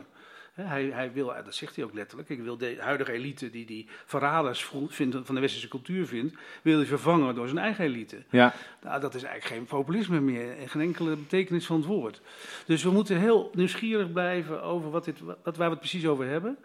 [0.54, 3.88] Hij, hij wil, dat zegt hij ook letterlijk, ik wil de huidige elite die die
[4.04, 8.22] verraders vindt, van de westerse cultuur vindt, wil hij vervangen door zijn eigen elite.
[8.30, 12.20] Ja, Nou, dat is eigenlijk geen populisme meer en geen enkele betekenis van het woord.
[12.66, 16.26] Dus we moeten heel nieuwsgierig blijven over wat dit, wat, waar we het precies over
[16.26, 16.58] hebben.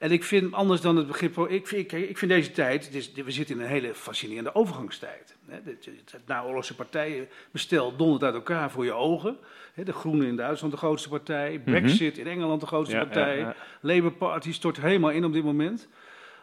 [0.00, 3.12] En ik vind, anders dan het begrip, ik vind, kijk, ik vind deze tijd, is-
[3.12, 5.36] we zitten in een hele fascinerende overgangstijd.
[5.48, 5.88] Het,
[6.26, 9.36] naoorlogse partijenbestel dondert uit elkaar voor je ogen.
[9.84, 13.38] De Groenen in Duitsland de grootste partij, Brexit in Engeland de grootste Ja, partij.
[13.38, 13.54] ja, ja.
[13.80, 15.88] Labour Party stort helemaal in op dit moment.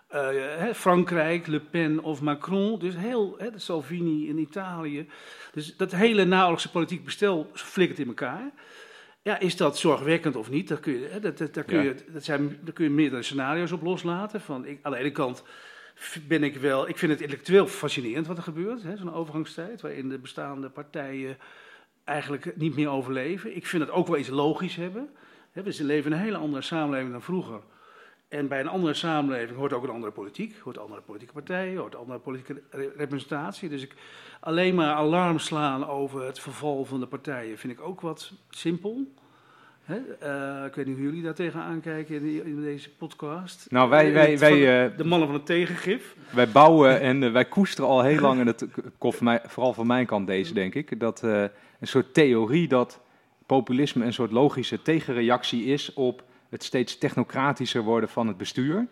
[0.08, 0.30] Eh,
[0.74, 2.80] Frankrijk, Le Pen of Macron.
[2.80, 5.08] Dus heel, de Salvini in Italië.
[5.54, 8.52] Dus dat hele naoorlogse politiek bestel flikkert in elkaar.
[9.27, 10.67] Ja, is dat zorgwekkend of niet?
[10.67, 11.83] Daar kun je, hè, dat, dat, daar kun Ja.
[11.83, 14.41] je, dat zijn, daar kun je meerdere scenario's op loslaten.
[14.41, 15.43] Van, ik, aan de ene kant
[16.27, 16.89] ben ik wel...
[16.89, 18.81] Ik vind het intellectueel fascinerend wat er gebeurt.
[18.95, 21.37] Zo'n overgangstijd waarin de bestaande partijen
[22.03, 23.55] eigenlijk niet meer overleven.
[23.55, 25.09] Ik vind het ook wel iets logisch hebben.
[25.51, 27.59] Hè, we leven in een hele andere samenleving dan vroeger.
[28.27, 31.95] En bij een andere samenleving hoort ook een andere politiek, hoort andere politieke partijen, hoort
[31.95, 33.69] andere politieke re- representatie.
[33.69, 33.93] Dus ik,
[34.39, 39.05] alleen maar alarm slaan over het verval van de partijen vind ik ook wat simpel.
[40.19, 43.65] Eh, ik weet niet hoe jullie daar tegenaan kijken in, die- in deze podcast.
[43.69, 46.15] nou wij, Eh, wij, wij, eh, de mannen van het tegengif.
[46.33, 48.65] wij bouwen en wij koesteren al heel lang, en dat
[49.21, 51.49] mij, vooral van mijn kant deze denk ik, dat een
[51.81, 52.99] soort theorie dat
[53.45, 58.88] populisme een soort logische tegenreactie is op het steeds technocratischer worden van het bestuur.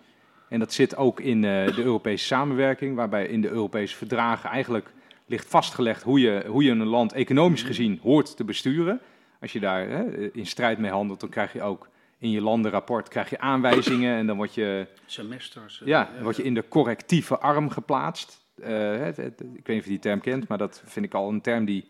[0.50, 4.94] En dat zit ook in eh, de Europese samenwerking, waarbij in de Europese verdragen eigenlijk
[5.26, 9.00] ligt vastgelegd hoe je, hoe je een land economisch gezien hoort te besturen.
[9.42, 11.88] Als je daar hè, in strijd mee handelt, dan krijg je ook
[12.18, 15.82] in je landenrapport krijg je aanwijzingen en dan word je, Semesters.
[15.82, 18.46] eh, ja, dan word je in de correctieve arm geplaatst.
[18.62, 21.14] Eh, het- het- ik weet niet of je die term kent, maar dat vind ik
[21.14, 21.88] al een term die,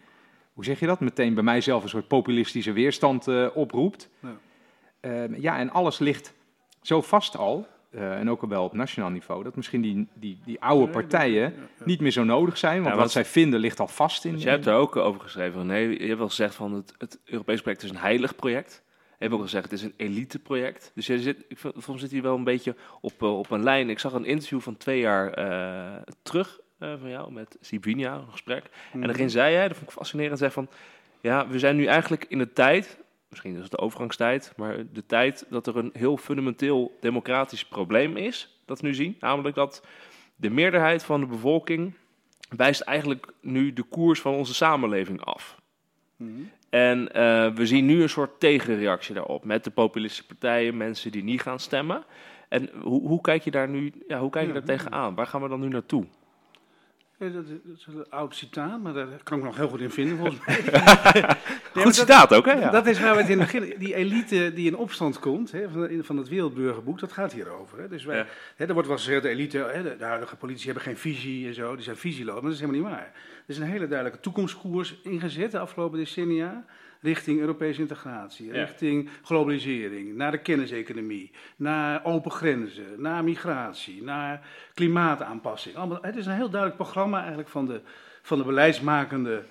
[0.53, 4.09] hoe zeg je dat, meteen bij mij zelf een soort populistische weerstand eh, oproept.
[4.19, 4.37] Ja.
[5.05, 6.33] Eh, ja, en alles ligt
[6.81, 10.39] zo vast al, eh, en ook al wel op nationaal niveau, dat misschien die, die,
[10.45, 13.87] die oude partijen niet meer zo nodig zijn, want Ja, wat zij vinden ligt al
[13.87, 14.33] vast in.
[14.33, 15.65] Dus jij hebt er ook over geschreven.
[15.65, 18.83] Nee, je hebt wel gezegd van het, het Europees project is een heilig project.
[19.17, 20.91] Je hebt ook gezegd het is een eliteproject.
[20.95, 23.63] Dus je zit, ik vind, soms zit hij wel een beetje op, eh, op een
[23.63, 23.89] lijn.
[23.89, 28.31] Ik zag een interview van twee jaar eh, terug eh, van jou met Sibinia, een
[28.31, 28.63] gesprek.
[28.91, 29.07] En Mhm.
[29.07, 30.67] daarin zei jij, dat vond ik fascinerend, zei van...
[31.21, 32.97] Ja, we zijn nu eigenlijk in de tijd,
[33.35, 34.53] misschien is het de overgangstijd...
[34.57, 38.61] maar de tijd dat er een heel fundamenteel democratisch probleem is...
[38.65, 39.85] dat we nu zien, namelijk dat
[40.35, 41.93] de meerderheid van de bevolking...
[42.49, 45.61] wijst eigenlijk nu de koers van onze samenleving af.
[46.15, 46.31] Mhm.
[46.69, 49.43] En eh, we zien nu een soort tegenreactie daarop...
[49.45, 52.05] met de populistische partijen, mensen die niet gaan stemmen...
[52.49, 55.15] En hoe, hoe kijk je daar nu ja, hoe kijk je Ja, daar tegenaan?
[55.15, 56.05] Waar gaan we dan nu naartoe?
[57.17, 57.29] Dat
[57.75, 60.61] is een oud citaat, maar daar kan ik nog heel goed in vinden volgens mij.
[60.63, 61.23] Nee,
[61.73, 62.51] Goed dat- citaat ook, hè?
[62.53, 62.69] Ja.
[62.69, 63.79] Dat is waar we het in het begin...
[63.79, 67.79] Die elite die in opstand komt, hè, van, van het Wereldburgerboek, dat gaat hierover.
[67.79, 67.87] Hè.
[67.87, 68.25] Dus wij, Ja.
[68.55, 71.47] hè, er wordt wel gezegd, de elite, hè, de, de huidige politici hebben geen visie
[71.47, 72.33] en zo, die zijn visieloos.
[72.33, 73.05] Maar dat is helemaal niet waar.
[73.05, 76.65] Er is een hele duidelijke toekomstkoers ingezet de afgelopen decennia
[77.05, 78.53] richting Europese integratie, Ja.
[78.53, 85.75] richting globalisering, naar de kenniseconomie, naar open grenzen, naar migratie, naar klimaataanpassing.
[85.75, 87.81] Allemaal, het is een heel duidelijk programma eigenlijk van de,
[88.21, 89.43] van de beleidsmakende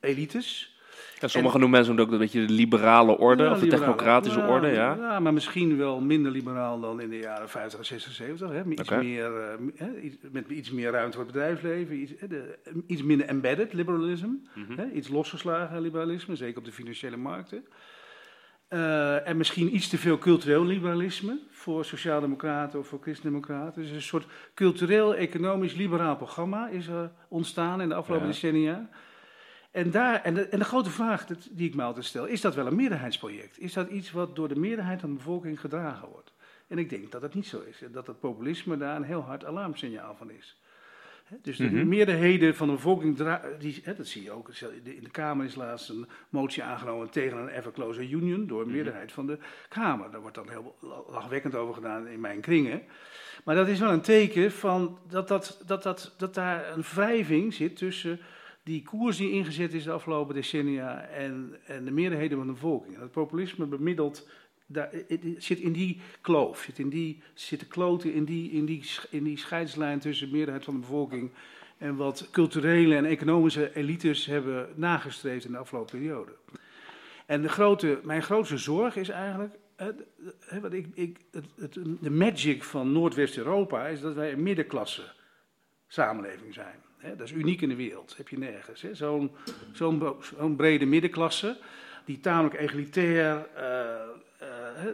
[0.00, 0.73] elites.
[1.20, 3.86] Ja, sommigen noemen mensen ook een beetje de liberale orde, Ja, of de liberale.
[3.92, 4.94] technocratische Ja, orde, ja.
[4.96, 8.50] Ja, maar misschien wel minder liberaal dan in de jaren 50, 60, 70.
[8.50, 8.64] Hè?
[8.70, 8.96] Iets Oké.
[9.02, 9.98] meer, eh, hè?
[10.00, 11.96] iets- met iets meer ruimte voor het bedrijfsleven.
[12.00, 14.28] Iets, hè, de- iets minder embedded liberalism.
[14.54, 14.76] Mhm.
[14.80, 14.90] Hè?
[14.90, 17.64] Iets losgeslagen liberalisme, zeker op de financiële markten.
[18.68, 23.82] Eh, en misschien iets te veel cultureel liberalisme voor sociaaldemocraten of voor christendemocraten.
[23.82, 28.88] Dus een soort cultureel-economisch liberaal programma is er ontstaan in de afgelopen decennia.
[29.74, 32.54] En, daar, en, de, en de grote vraag die ik me altijd stel, is dat
[32.54, 33.58] wel een meerderheidsproject?
[33.58, 36.32] Is dat iets wat door de meerderheid van de bevolking gedragen wordt?
[36.66, 37.82] En ik denk dat dat niet zo is.
[37.82, 40.60] En dat het populisme daar een heel hard alarmsignaal van is.
[41.42, 41.88] Dus de Mhm.
[41.88, 44.48] meerderheden van de bevolking, die, hè, dat zie je ook.
[44.82, 48.70] In de Kamer is laatst een motie aangenomen tegen een ever closer union door een
[48.70, 50.10] meerderheid van de Kamer.
[50.10, 50.76] Daar wordt dan heel
[51.08, 52.82] lachwekkend over gedaan in mijn kringen.
[53.44, 57.54] Maar dat is wel een teken van dat, dat, dat, dat, dat daar een wrijving
[57.54, 58.20] zit tussen
[58.64, 62.98] die koers die ingezet is de afgelopen decennia en, en de meerderheden van de bevolking.
[62.98, 64.28] Het populisme bemiddelt,
[64.66, 64.90] daar,
[65.38, 69.24] zit in die kloof, zit, in die, zit de kloten in die, in, die, in
[69.24, 71.30] die scheidslijn tussen de meerderheid van de bevolking
[71.78, 76.32] en wat culturele en economische elites hebben nagestreefd in de afgelopen periode.
[77.26, 79.54] En de grote, mijn grootste zorg is eigenlijk,
[80.60, 85.12] wat ik, ik, het, de magic van Noordwest-Europa is dat wij een middenklasse
[85.86, 86.82] samenleving zijn.
[87.04, 88.82] Hè, dat is uniek in de wereld, heb je nergens.
[88.82, 88.94] hè.
[88.94, 89.30] Zo'n
[89.72, 90.02] zo'n
[90.38, 91.56] zo'n brede middenklasse,
[92.04, 93.94] die tamelijk egalitair, eh,
[94.38, 94.86] eh,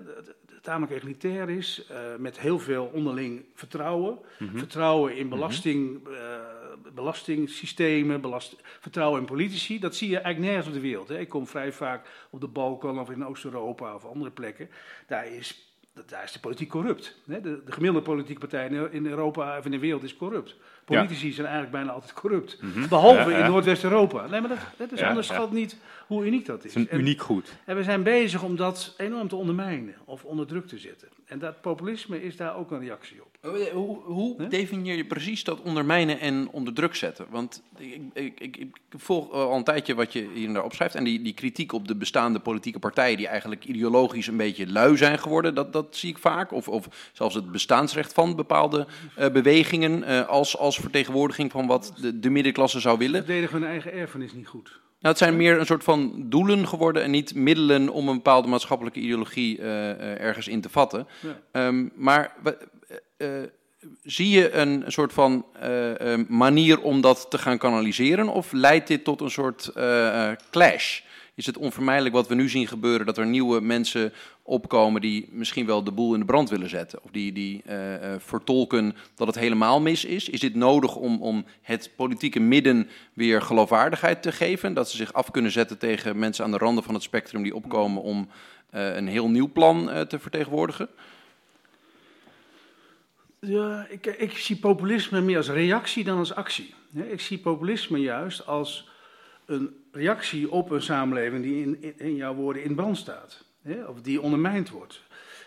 [0.62, 4.18] tamelijk egalitair is, eh, met heel veel onderling vertrouwen.
[4.54, 6.40] Vertrouwen in belasting, eh,
[6.94, 9.78] belastingsystemen, belast, vertrouwen in politici.
[9.78, 11.08] Dat zie je eigenlijk nergens op de wereld.
[11.08, 11.18] Hè.
[11.18, 14.68] Ik kom vrij vaak op de Balkan of in Oost-Europa of andere plekken.
[15.06, 15.64] Daar is
[16.06, 17.20] daar is de politiek corrupt.
[17.24, 20.56] De, de gemiddelde politieke partij in- in Europa of in de wereld is corrupt.
[20.96, 22.58] Politici zijn eigenlijk bijna altijd corrupt.
[22.88, 23.44] Behalve Ja, ja.
[23.44, 24.26] in Noordwest-Europa.
[24.26, 25.76] Nee, maar dat, dat is Ja, onderschat niet
[26.06, 26.74] hoe uniek dat is.
[26.74, 27.52] Het is een En- uniek goed.
[27.64, 31.08] en we zijn bezig om dat enorm te ondermijnen of onder druk te zetten.
[31.26, 33.28] En dat populisme is daar ook een reactie op.
[33.72, 34.48] Hoe, hoe Hè?
[34.48, 37.26] definieer je precies dat ondermijnen en onder druk zetten?
[37.30, 40.94] Want ik, ik, ik, ik volg al een tijdje wat je hier en daar opschrijft.
[40.94, 44.96] En die, die kritiek op de bestaande politieke partijen, die eigenlijk ideologisch een beetje lui
[44.96, 46.52] zijn geworden, dat, dat zie ik vaak.
[46.52, 51.92] Of, of zelfs het bestaansrecht van bepaalde eh, bewegingen eh, als, als vertegenwoordiging van wat
[52.00, 53.24] de, de middenklasse zou willen.
[53.24, 54.80] Verdedigen hun eigen erfenis niet goed.
[55.00, 58.48] Nou, het zijn meer een soort van doelen geworden en niet middelen om een bepaalde
[58.48, 61.06] maatschappelijke ideologie eh, eh, ergens in te vatten.
[61.20, 61.40] Ja.
[61.52, 62.34] Ehm, maar
[63.16, 63.28] eh,
[64.02, 65.44] zie je een soort van
[66.28, 68.28] manier om dat te gaan kanaliseren?
[68.28, 69.72] Of leidt dit tot een soort
[70.50, 71.00] clash?
[71.40, 75.66] Is het onvermijdelijk wat we nu zien gebeuren, dat er nieuwe mensen opkomen die misschien
[75.66, 77.02] wel de boel in de brand willen zetten?
[77.02, 80.28] Of die, die eh, eh, vertolken dat het helemaal mis is?
[80.28, 84.74] Is dit nodig om, om het politieke midden weer geloofwaardigheid te geven?
[84.74, 87.54] Dat ze zich af kunnen zetten tegen mensen aan de randen van het spectrum die
[87.54, 88.28] opkomen om
[88.70, 90.88] eh, een heel nieuw plan te vertegenwoordigen?
[93.38, 96.74] Ja, ik, ik zie populisme meer als reactie dan als actie.
[96.92, 98.89] Ik zie populisme juist als
[99.50, 103.44] een reactie op een samenleving die in, in, jouw woorden in brand staat.
[103.62, 105.02] Hè, of die ondermijnd wordt.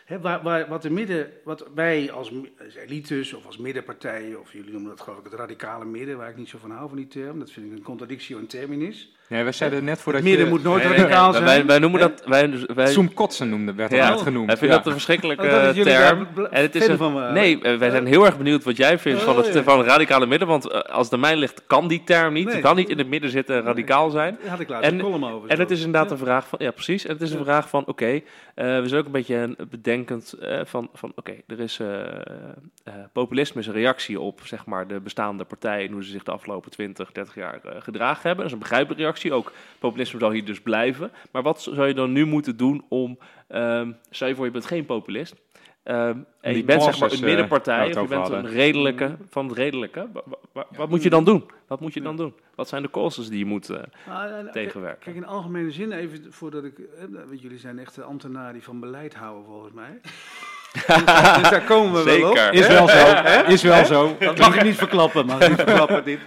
[0.05, 2.31] Hè, waar, waar, wat, de midden, wat wij als
[2.75, 6.37] elites of als middenpartijen, of jullie noemen dat geloof ik het radicale midden, waar ik
[6.37, 9.15] niet zo van hou van die term, dat vind ik een contradictio in terminis.
[9.34, 10.54] Nee, wij zeiden net voordat Het midden je...
[10.54, 11.58] moet nooit Nee, nee, nee, radicaal wij- zijn.
[11.58, 12.24] Wij, wij noemen dat...
[12.26, 14.48] Wij, wij, Zoom Kotsen noemde, werd ja, al genoemd.
[14.48, 14.78] Hij vindt ja.
[14.80, 16.28] dat een verschrikkelijke Oh, dat is jullie term.
[16.52, 19.22] En het is een, van nee, eh, wij zijn heel erg benieuwd wat jij vindt
[19.22, 19.63] van, Oh, het, ja.
[19.63, 20.48] van het radicale midden.
[20.48, 22.46] Want eh, als het aan mij ligt, kan die term niet.
[22.46, 22.56] Nee.
[22.56, 24.38] Je kan niet in het midden zitten en radicaal zijn.
[24.41, 25.50] Daar had ik laatst En- een column over.
[25.50, 25.62] En zo.
[25.62, 26.12] het is inderdaad Ja.
[26.15, 27.43] een vraag van, ja precies, en het is een Ja.
[27.43, 28.22] vraag van, oké, eh,
[28.56, 32.02] we zijn ook een beetje een bedenkend eh, van, van oké, er is eh,
[32.84, 36.23] eh, populisme is een reactie op, zeg maar, de bestaande partijen en hoe ze zich
[36.23, 38.36] de afgelopen 20, 30 jaar eh, gedragen hebben.
[38.38, 41.12] Dat is een begrijpelijke reactie, ook populisme zal hier dus blijven.
[41.32, 43.17] Maar wat zou je dan nu moeten doen om,
[43.48, 45.36] ehm stel je voor je bent geen populist,
[45.84, 49.48] ehm, en je bent zeg maar een eh, middenpartij, of je bent een redelijke van
[49.48, 51.44] het redelijke, wa- wa- wa- wat moet je dan doen?
[51.67, 52.34] Wat moet je dan doen?
[52.56, 53.78] Wat zijn de causes die je moet eh,
[54.10, 55.00] Ah, en- tegenwerken?
[55.04, 56.80] Kijk, in algemene zin, even voordat ik.
[56.80, 56.86] eh,
[57.28, 60.00] Want jullie zijn echt de ambtenaren die van beleid houden, volgens mij.
[60.74, 62.38] Dus, daar- dus daar komen we wel op.
[62.52, 63.06] Is wel zo.
[63.48, 64.15] Is wel zo.
[64.19, 66.19] Dat mag ik niet verklappen, mag ik niet verklappen dit.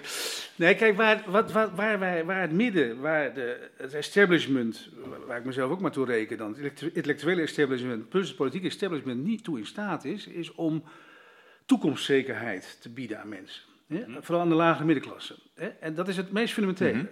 [0.56, 4.88] Nee, kijk, waar, wat, wat, waar, wij, waar het midden, waar de, het establishment,
[5.26, 8.66] waar ik mezelf ook maar toe reken dan, het intellectu- intellectuele establishment plus het politieke
[8.66, 10.84] establishment niet toe in staat is, is om
[11.66, 13.62] toekomstzekerheid te bieden aan mensen.
[13.86, 14.04] Hè?
[14.20, 15.34] Vooral aan de lage middenklasse.
[15.54, 15.66] Hè?
[15.66, 17.10] En dat is het meest fundamentele.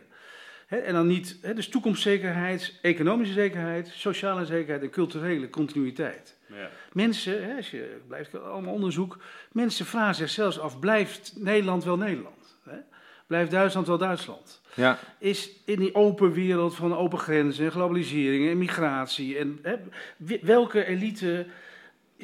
[0.66, 0.76] Hè?
[0.76, 1.54] En dan niet, hè?
[1.54, 6.36] dus toekomstzekerheid, economische zekerheid, sociale zekerheid en culturele continuïteit.
[6.92, 9.18] Mensen, hè, als je blijft allemaal onderzoek,
[9.52, 12.56] mensen vragen zich zelfs af, blijft Nederland wel Nederland?
[12.64, 12.76] Hè?
[13.26, 14.60] Blijft Duitsland wel Duitsland?
[14.74, 14.98] Ja.
[15.18, 19.76] Is in die open wereld van open grenzen, en globalisering en migratie, en, hè,
[20.42, 21.46] welke elite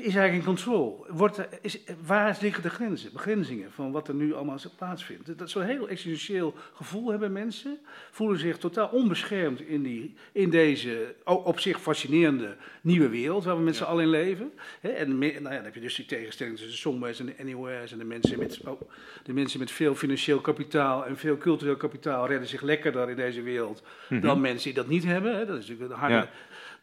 [0.01, 1.05] is eigenlijk in controle?
[1.09, 5.39] Wordt is, waar liggen de grenzen, begrenzingen van wat er nu allemaal plaatsvindt?
[5.39, 7.79] Dat zo'n heel existentieel gevoel hebben mensen,
[8.11, 13.63] voelen zich totaal onbeschermd in, die, in deze op zich fascinerende nieuwe wereld waar we
[13.63, 14.53] met z'n allen in leven.
[14.81, 17.93] En nou ja, dan heb je dus die tegenstelling tussen de somewheres en de anywheres
[17.93, 18.81] en de mensen met, oh,
[19.23, 23.43] de mensen met veel financieel kapitaal en veel cultureel kapitaal redden zich lekkerder in deze
[23.43, 25.47] wereld dan mensen die dat niet hebben.
[25.47, 26.29] Dat is natuurlijk een harde, Ja.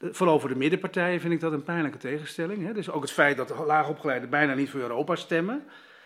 [0.01, 2.65] Vooral voor de middenpartijen vind ik dat een pijnlijke tegenstelling.
[2.65, 2.73] Hè.
[2.73, 5.63] Dus ook het feit dat de laagopgeleiden bijna niet voor Europa stemmen.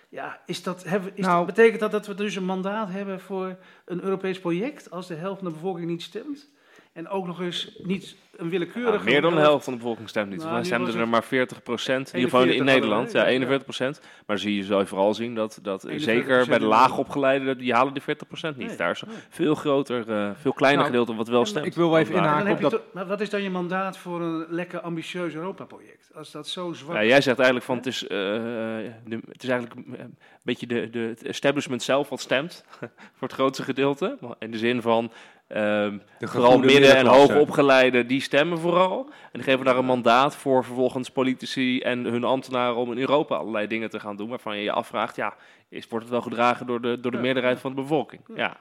[0.09, 3.19] Ja, is dat, hebben, is Nou- dat, betekent dat dat we dus een mandaat hebben
[3.19, 6.49] voor een Europees project als de helft van de bevolking niet stemt?
[6.93, 8.97] En ook nog eens niet een willekeurige...
[9.05, 10.37] Ja, meer dan de helft van de bevolking stemt niet.
[10.37, 12.07] Nou, Wij nu stemden was er maar 40 procent.
[12.13, 13.11] In ieder geval in 41 Nederland.
[13.11, 14.01] Ja, hadden we, 41 procent.
[14.25, 17.57] Maar zie je, zal je vooral zien dat, dat 41% zeker bij de in laagopgeleiden,
[17.57, 18.67] die halen die 40 procent niet.
[18.67, 19.15] Nee, Daar is nee.
[19.29, 21.65] veel groter, eh, veel kleiner Nou, gedeelte wat wel stemt.
[21.65, 22.51] ik wil wel even inhaken.
[22.51, 26.11] op dat- toch- maar wat is dan je mandaat voor een lekker ambitieus Europa-project?
[26.15, 29.49] Als dat zo zwak Ja, jij zegt eigenlijk van het is, eh, de, het is
[29.49, 32.65] eigenlijk eh, een beetje de, de, het establishment zelf wat stemt.
[33.17, 34.17] voor het grootste gedeelte.
[34.39, 35.11] In de zin van
[35.53, 39.05] ehm, De vooral midden- en hoogopgeleiden die stemmen vooral.
[39.05, 43.35] En die geven daar een mandaat voor vervolgens politici en hun ambtenaren om in Europa
[43.35, 44.29] allerlei dingen te gaan doen.
[44.29, 45.33] Waarvan je je afvraagt, ja,
[45.69, 47.23] is, wordt het wel gedragen door de, door de Ja.
[47.23, 48.21] meerderheid van de bevolking?
[48.35, 48.57] Ja,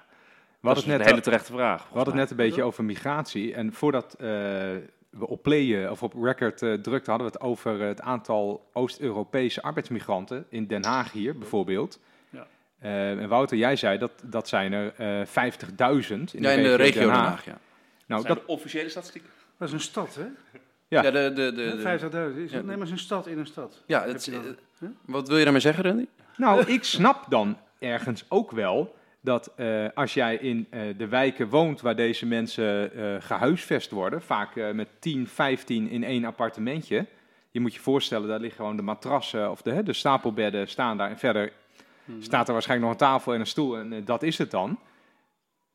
[0.60, 1.82] dat is het een net hele terechte vraag.
[1.88, 3.54] We hadden het net een beetje over migratie.
[3.54, 4.26] En voordat eh,
[5.10, 8.68] we op play eh, of op record eh, drukten, hadden we het over het aantal
[8.72, 12.00] Oost-Europese arbeidsmigranten in Den Haag hier bijvoorbeeld.
[12.80, 12.88] Ja.
[12.88, 16.74] Eh, en Wouter, jij zei dat, dat zijn er eh 50.000 in, Ja, in de
[16.74, 17.58] regio Den Haag, ja.
[18.06, 19.30] Nou, dat, officiële statistieken.
[19.58, 20.26] Dat is een stad, hè?
[20.88, 21.02] Ja.
[21.02, 22.38] Ja, de, de, de, de- 50.000.
[22.44, 23.82] Is het, nee, maar een stad in een stad.
[23.86, 24.38] ja het, eh,
[24.78, 24.86] hè?
[25.04, 26.06] wat wil je daarmee zeggen, Randy?
[26.36, 31.48] nou, ik snap dan ergens ook wel dat eh, als jij in eh, de wijken
[31.48, 37.06] woont waar deze mensen eh, gehuisvest worden, vaak eh, met 10, 15 in één appartementje.
[37.50, 40.96] Je moet je voorstellen, daar liggen gewoon de matrassen of de, hè, de stapelbedden staan
[40.96, 41.10] daar.
[41.10, 41.52] En verder
[42.20, 44.78] staat er waarschijnlijk nog een tafel en een stoel en eh, dat is het dan.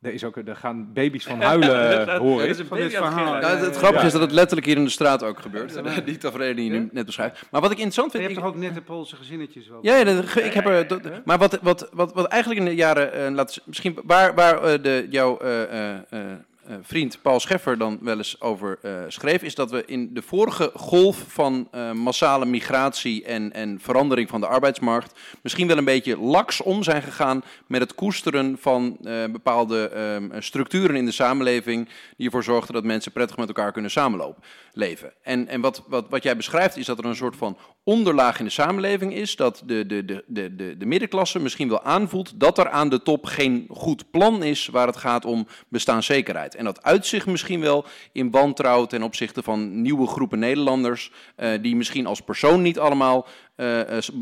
[0.00, 2.66] Er, is ook, er gaan baby's van huilen, hoor ik.
[2.68, 3.24] Van dit verhaal.
[3.40, 4.06] Nou, het, grappige ja.
[4.06, 5.74] is dat het letterlijk hier in de straat ook gebeurt.
[5.84, 6.78] Ja, die tafereel die je Ja?
[6.78, 7.46] nu net beschrijft.
[7.50, 8.30] Maar wat ik interessant Je vind...
[8.30, 9.78] hebt ik- toch ook nette Poolse gezinnetjes wel?
[9.82, 10.86] Ja, ja dat, ik heb er.
[10.86, 13.12] dat- maar wat, wat, wat, wat eigenlijk in de jaren.
[13.12, 16.36] eh, laat, misschien waar, waar eh, de, jouw eh, eh, eh, eh,
[16.82, 19.42] vriend Paul Scheffer dan wel eens over eh, schreef.
[19.42, 24.40] is dat we in de vorige golf van eh, massale migratie en, en verandering van
[24.40, 25.20] de arbeidsmarkt.
[25.42, 27.42] misschien wel een beetje laks om zijn gegaan.
[27.66, 31.88] met het koesteren van eh, bepaalde ehm, structuren in de samenleving.
[32.16, 34.42] die ervoor zorgden dat mensen prettig met elkaar kunnen samenlopen.
[34.72, 35.12] Leven.
[35.22, 38.44] En, en wat, wat, wat jij beschrijft is dat er een soort van onderlaag in
[38.44, 39.36] de samenleving is.
[39.36, 40.24] Dat de, de, de,
[40.56, 44.66] de, de middenklasse misschien wel aanvoelt dat er aan de top geen goed plan is
[44.66, 46.54] waar het gaat om bestaanszekerheid.
[46.56, 51.10] En dat uitzicht misschien wel in wantrouwen ten opzichte van nieuwe groepen Nederlanders.
[51.36, 53.26] eh, die misschien als persoon niet allemaal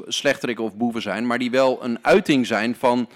[0.06, 3.08] slechterikken of boeven zijn, maar die wel een uiting zijn van.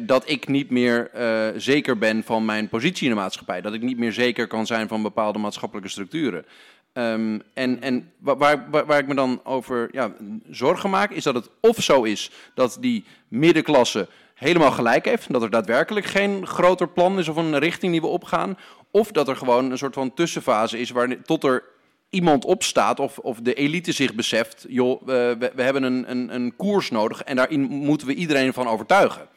[0.00, 1.10] dat ik niet meer
[1.56, 3.60] zeker ben van mijn positie in de maatschappij.
[3.60, 6.44] Dat ik niet meer zeker kan zijn van bepaalde maatschappelijke structuren.
[6.92, 10.12] Ehm, en en wa- waar, waar, waar ik me dan over ja,
[10.50, 15.32] zorgen maak, is dat het of zo is dat die middenklasse helemaal gelijk heeft.
[15.32, 18.58] Dat er daadwerkelijk geen groter plan is of een richting die we opgaan.
[18.90, 21.64] Of dat er gewoon een soort van tussenfase is waar tot er
[22.10, 24.66] iemand opstaat of, of de elite zich beseft...
[24.68, 28.52] joh, we, we, we hebben een, een, een koers nodig en daarin moeten we iedereen
[28.52, 29.28] van overtuigen.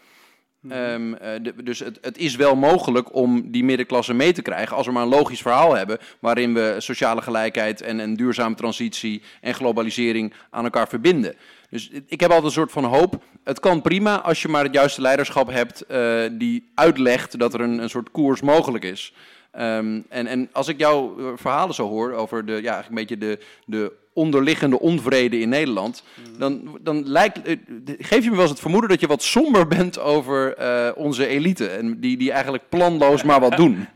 [0.70, 4.86] Ehm, eh, dus het, het is wel mogelijk om die middenklasse mee te krijgen als
[4.86, 9.54] we maar een logisch verhaal hebben waarin we sociale gelijkheid en een duurzame transitie en
[9.54, 11.36] globalisering aan elkaar verbinden.
[11.70, 13.24] Dus ik- heb altijd een soort van hoop.
[13.44, 17.62] Het kan prima als je maar het juiste leiderschap hebt eh, die uitlegt dat er
[17.62, 19.14] een, een soort koers mogelijk is.
[19.52, 23.18] Ehm, en, en als ik jouw eh, verhalen zo hoor over de, ja, een beetje
[23.18, 26.04] de, de onderliggende onvrede in Nederland,
[26.38, 27.58] dan, dan lijkt, eh,
[27.98, 31.28] geef je me wel eens het vermoeden dat je wat somber bent over eh, onze
[31.28, 31.68] elite.
[31.68, 33.86] En die, die eigenlijk planloos maar wat doen.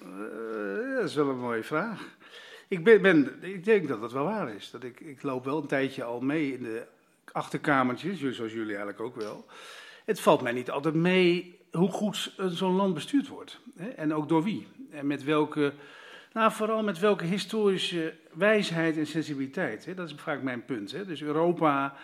[0.00, 2.08] Eh, dat is wel een mooie vraag.
[2.68, 4.70] Ik, ben, ben, ik denk dat dat wel waar is.
[4.70, 6.82] Dat ik, ik loop wel een tijdje al mee in de
[7.32, 9.46] achterkamertjes, zoals jullie eigenlijk ook wel.
[10.04, 13.58] Het valt mij niet altijd mee hoe goed zo'n land bestuurd wordt.
[13.76, 13.88] Hè?
[13.88, 14.66] En ook door wie.
[14.90, 15.72] En met welke,
[16.32, 19.84] nou vooral met welke historische wijsheid en sensibiliteit.
[19.84, 19.94] Hè?
[19.94, 20.92] Dat is vaak mijn punt.
[20.92, 21.04] Hè?
[21.04, 21.94] Dus Europa,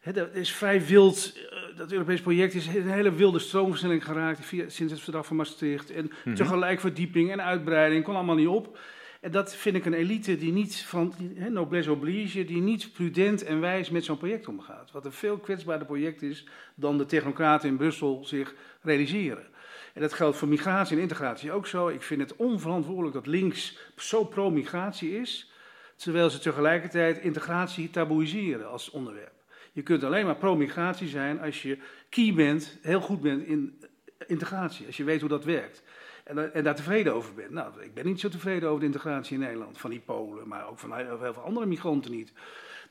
[0.00, 1.32] hè, dat is vrij wild.
[1.50, 5.36] eh, Dat Europese project is een hele wilde stroomversnelling geraakt via, sinds het verdrag van
[5.36, 5.90] Maastricht.
[5.90, 6.34] En Mhm.
[6.36, 8.78] tegelijk verdieping en uitbreiding, kon allemaal niet op.
[9.20, 13.44] En dat vind ik een elite die niet, van hè, noblesse oblige, die niet prudent
[13.44, 14.90] en wijs met zo'n project omgaat.
[14.90, 19.46] Wat een veel kwetsbaarder project is dan de technocraten in Brussel zich realiseren.
[19.94, 21.88] En dat geldt voor migratie en integratie ook zo.
[21.88, 25.52] Ik vind het onverantwoordelijk dat links zo pro-migratie is,
[25.96, 29.32] terwijl ze tegelijkertijd integratie taboeiseren als onderwerp.
[29.72, 31.78] Je kunt alleen maar pro-migratie zijn als je
[32.08, 33.80] key bent, heel goed bent in
[34.26, 35.82] integratie, als je weet hoe dat werkt.
[36.24, 37.50] En, da- en daar tevreden over bent.
[37.50, 40.68] Nou, ik ben niet zo tevreden over de integratie in Nederland, van die Polen, maar
[40.68, 42.32] ook van heel heel veel andere migranten niet.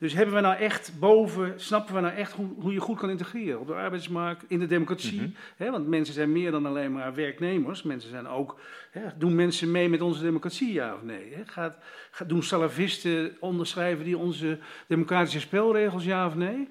[0.02, 3.10] Dus hebben we nou echt boven, snappen we nou echt hoe, hoe je goed kan
[3.10, 5.22] integreren op de arbeidsmarkt, in de democratie?
[5.22, 5.30] Mhm.
[5.58, 7.84] hè, want mensen zijn meer dan alleen maar werknemers.
[7.84, 8.60] Mensen zijn ook,
[8.92, 11.34] hè, doen mensen mee met onze democratie, ja of nee?
[11.34, 11.42] Hè?
[11.46, 11.76] Gaat,
[12.12, 16.68] gaat, doen salafisten onderschrijven die onze democratische spelregels, ja of nee?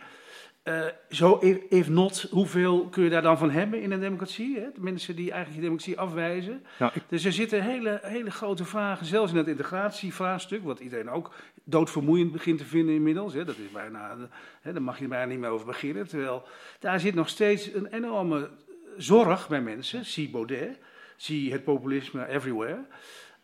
[0.63, 4.59] Eh, zo, if, if not, hoeveel kun je daar dan van hebben in een democratie?
[4.59, 4.67] Hè?
[4.75, 6.65] De mensen die eigenlijk je democratie afwijzen.
[6.79, 11.11] Nou, ik, Dus er zitten hele, hele grote vragen, zelfs in het integratievraagstuk, wat iedereen
[11.11, 11.35] ook
[11.65, 13.35] doodvermoeiend begint te vinden inmiddels.
[13.35, 13.45] Hè.
[13.45, 14.17] Dat is bijna,
[14.61, 16.09] hè, daar mag je bijna niet meer over beginnen.
[16.09, 16.43] Terwijl
[16.79, 18.51] daar zit nog steeds een enorme
[18.97, 20.05] zorg bij mensen.
[20.05, 20.79] Zie Baudet,
[21.17, 22.85] zie het populisme everywhere.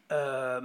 [0.07, 0.65] Ehm,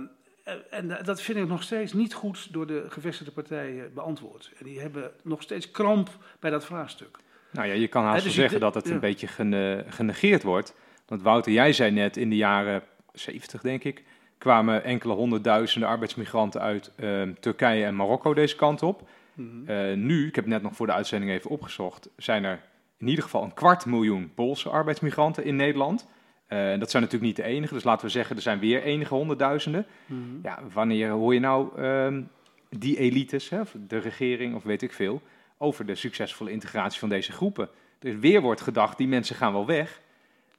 [0.69, 4.51] en dat vind ik nog steeds niet goed door de gevestigde partijen beantwoord.
[4.57, 7.17] En die hebben nog steeds kramp bij dat vraagstuk.
[7.51, 8.93] nou ja, je kan haast wel dus zeggen dat het ja.
[8.93, 10.75] een beetje gene- genegeerd wordt.
[11.07, 12.83] Want Wouter, jij zei net in de jaren
[13.13, 14.03] 70, denk ik,
[14.41, 19.09] kwamen enkele honderdduizenden arbeidsmigranten uit ehm, Turkije en Marokko deze kant op.
[19.33, 19.69] Mhm.
[19.69, 22.59] Eh, nu, ik heb net nog voor de uitzending even opgezocht, zijn er
[22.97, 26.07] in ieder geval een kwart miljoen Poolse arbeidsmigranten in Nederland.
[26.47, 29.13] Eh, dat zijn natuurlijk niet de enige, dus laten we zeggen, er zijn weer enige
[29.13, 29.85] honderdduizenden.
[30.05, 30.19] Mhm.
[30.43, 32.21] Ja, wanneer hoor je nou ehm,
[32.69, 35.21] die elites, hè, of de regering of weet ik veel,
[35.57, 37.69] over de succesvolle integratie van deze groepen?
[37.99, 40.01] Er weer wordt gedacht, die mensen gaan wel weg,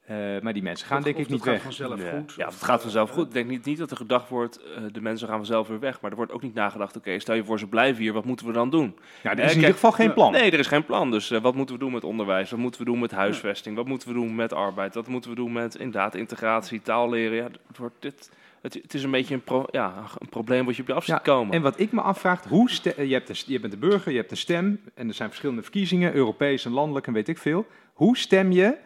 [0.02, 1.62] eh, maar die mensen gaan Of- denk of ik niet gaat weg.
[1.62, 2.10] vanzelf Ja.
[2.10, 2.34] goed.
[2.36, 3.26] Ja, of- het gaat vanzelf goed.
[3.26, 6.00] Ik denk niet, niet dat er gedacht wordt, eh, de mensen gaan vanzelf weer weg.
[6.00, 8.46] Maar er wordt ook niet nagedacht, oké, stel je voor ze blijven hier, wat moeten
[8.46, 8.96] we dan doen?
[9.22, 10.32] Ja, er Eh, is in kijk, ieder geval geen plan.
[10.32, 11.10] Nee, er is geen plan.
[11.10, 12.50] Dus eh, wat moeten we doen met onderwijs?
[12.50, 13.76] Wat moeten we doen met huisvesting?
[13.76, 14.94] Wat moeten we doen met arbeid?
[14.94, 17.36] Wat moeten we doen met inderdaad integratie, taal leren?
[17.36, 18.30] Ja, het, wordt dit,
[18.62, 21.04] het, het is een beetje een, pro- ja, een probleem wat je op je af
[21.04, 21.54] ziet Ja, komen.
[21.54, 24.18] En wat ik me afvraag, hoe ste- je, hebt een, je bent de burger, je
[24.18, 27.66] hebt een stem en er zijn verschillende verkiezingen, Europees en landelijk en weet ik veel.
[27.92, 28.76] Hoe stem je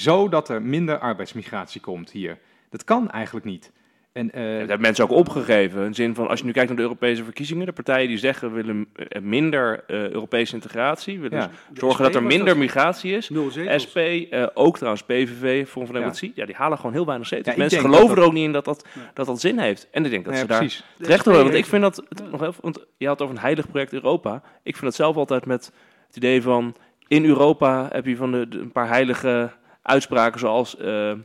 [0.00, 2.38] zodat er minder arbeidsmigratie komt hier?
[2.70, 3.72] Dat kan eigenlijk niet.
[4.12, 5.82] En, eh, Ja, dat hebben mensen ook opgegeven.
[5.82, 8.18] In de zin van, als je nu kijkt naar de Europese verkiezingen, de partijen die
[8.18, 11.50] zeggen willen eh, minder eh, Europese integratie, willen Ja.
[11.70, 13.30] dus zorgen dat er minder migratie is.
[13.84, 16.00] SP, eh, ook trouwens PVV, Forum van Ja.
[16.00, 16.46] Democratie, ja.
[16.46, 17.54] die halen gewoon heel weinig zetels.
[17.54, 19.00] Ja, mensen geloven dat er ook niet in dat dat, Ja.
[19.14, 19.88] dat dat zin heeft.
[19.90, 20.84] En ik denk dat ze ja, daar precies.
[20.98, 21.42] terecht horen.
[21.42, 22.30] Want ik vind dat, het, Ja.
[22.30, 24.34] nog even, want je had over een heilig project Europa.
[24.62, 25.72] Ik vind dat zelf altijd met
[26.06, 26.74] het idee van,
[27.08, 29.50] in Europa heb je van de, de- een paar heilige
[29.86, 31.16] uitspraken zoals eh, eh,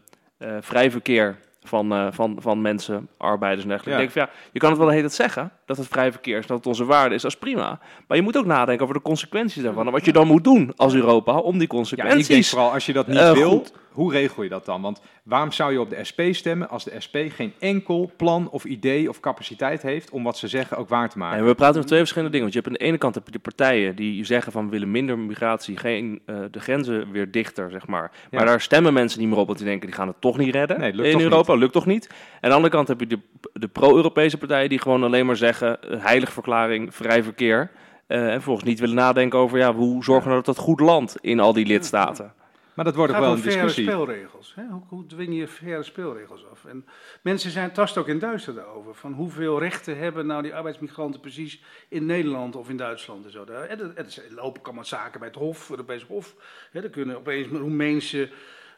[0.60, 4.00] vrij verkeer van, eh, van, van mensen, arbeiders en dergelijke.
[4.00, 4.06] Ja.
[4.06, 6.12] Ik denk van, ja, je kan het wel de hele tijd zeggen, dat het vrij
[6.12, 7.80] verkeer is, dat het onze waarde is, dat is prima.
[8.08, 9.86] Maar je moet ook nadenken over de consequenties daarvan.
[9.86, 12.50] En wat je dan moet doen als Europa om die Ja, en ik denk consequenties...
[12.50, 13.74] vooral als je dat niet eh, wil, goed.
[13.92, 14.82] hoe regel je dat dan?
[14.82, 18.64] Want waarom zou je op de SP stemmen als de SP geen enkel plan of
[18.64, 21.38] idee of capaciteit heeft om wat ze zeggen ook waar te maken?
[21.38, 22.52] Nee, we praten over twee verschillende dingen.
[22.52, 25.20] Want je hebt aan de ene kant de partijen die zeggen van we willen minder
[25.20, 28.12] migratie, geen, eh, de grenzen weer dichter, zeg maar.
[28.32, 28.46] Maar Ja.
[28.46, 30.80] daar stemmen mensen niet meer op, want die denken die gaan het toch niet redden
[30.80, 31.54] Nee, lukt in Europa.
[31.56, 32.08] Lukt toch niet.
[32.08, 33.20] En aan de andere kant heb je de,
[33.54, 37.72] de pro-Europese partijen die gewoon alleen maar zeggen, eh, heilige verklaring, vrij verkeer.
[38.08, 41.18] eh, en vervolgens niet willen nadenken over ja, hoe zorgen we dat dat goed landt
[41.22, 42.34] in al die lidstaten.
[42.74, 43.84] Maar dat wordt ook wel een discussie.
[43.84, 44.54] spelregels.
[44.56, 44.64] Hè?
[44.70, 46.66] Hoe, hoe dwing je faire spelregels af?
[46.66, 46.86] En
[47.22, 48.96] mensen zijn tast ook in duister daarover.
[48.96, 53.46] Van hoeveel rechten hebben nou die arbeidsmigranten precies in Nederland of in Duitsland en zo.
[53.46, 56.36] Er, er lopen allemaal zaken bij het Hof, Europees Hof.
[56.72, 58.30] Hè, er kunnen opeens Roemeense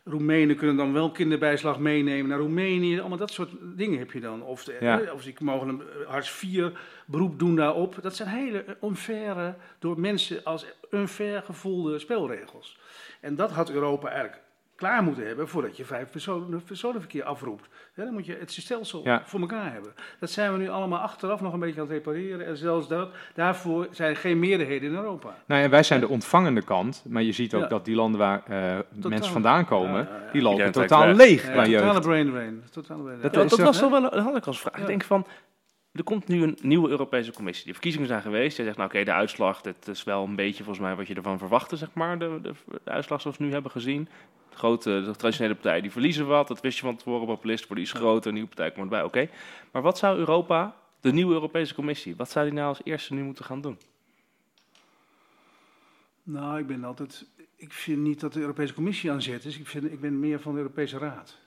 [0.06, 3.00] Roemenen kunnen dan wel kinderbijslag meenemen naar Roemenië.
[3.00, 4.44] Allemaal dat soort dingen heb je dan.
[4.44, 5.02] Of, de, Ja.
[5.14, 6.70] of ze mogen een eh, IV
[7.06, 7.96] beroep doen daarop.
[8.02, 12.80] Dat zijn hele onfaire, door mensen als unfair gevoelde spelregels.
[13.22, 14.42] En dat had Europa eigenlijk
[14.76, 17.68] klaar moeten hebben voordat je vijf personen, personenverkeer afroept.
[17.96, 19.22] Ja, dan moet je het stelsel Ja.
[19.26, 19.94] voor elkaar hebben.
[20.20, 22.46] Dat zijn we nu allemaal achteraf nog een beetje aan het repareren.
[22.46, 25.36] En zelfs dat, daarvoor zijn geen meerderheden in Europa.
[25.46, 27.68] Nou ja, wij zijn de ontvangende kant, maar je ziet ook Ja.
[27.68, 28.78] dat die landen waar eh,
[29.10, 30.32] mensen vandaan komen, Ja, ja, ja.
[30.32, 32.64] die lopen totaal leeg totale brain drain.
[32.72, 33.34] Totale brain drain.
[33.34, 34.76] Dat dat was wel wel, dat had ik als vraag.
[34.82, 35.26] Ik denk van,
[35.92, 37.66] er komt nu een nieuwe Europese Commissie.
[37.66, 38.58] De verkiezingen zijn geweest.
[38.58, 41.14] Je zegt, nou oké, de uitslag, dit is wel een beetje volgens mij wat je
[41.16, 42.20] ervan verwachtte, zeg maar.
[42.20, 42.52] De, de,
[42.84, 44.08] de uitslag zoals we nu hebben gezien.
[44.56, 46.48] Grote, traditionele partijen die verliezen wat.
[46.48, 49.30] Dat wist je van tevoren, populisten worden iets groter, nieuwe partij komt erbij, oké.
[49.72, 53.24] Maar wat zou Europa, de nieuwe Europese Commissie, wat zou die nou als eerste nu
[53.24, 53.78] moeten gaan doen?
[56.24, 57.26] Nou, ik ben altijd.
[57.56, 59.58] Ik vind niet dat de Europese Commissie aan zet is.
[59.58, 61.38] Ik, vind, ik ben meer van de Europese Raad.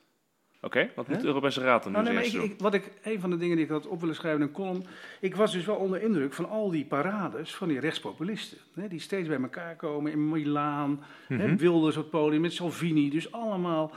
[0.60, 2.56] Oké, wat moet de Europese Raad dan nu Nou, nee, maar ik, eerste doen?
[2.56, 4.52] ik, wat ik, een van de dingen die ik had op willen schrijven in een
[4.52, 4.84] column.
[5.20, 8.58] Ik was dus wel onder indruk van al die parades van die rechtspopulisten.
[8.74, 11.04] Hè, die steeds bij elkaar komen in Milaan.
[11.28, 11.56] hè, Mhm.
[11.56, 13.10] Wilders op het podium met Salvini.
[13.10, 13.92] Dus allemaal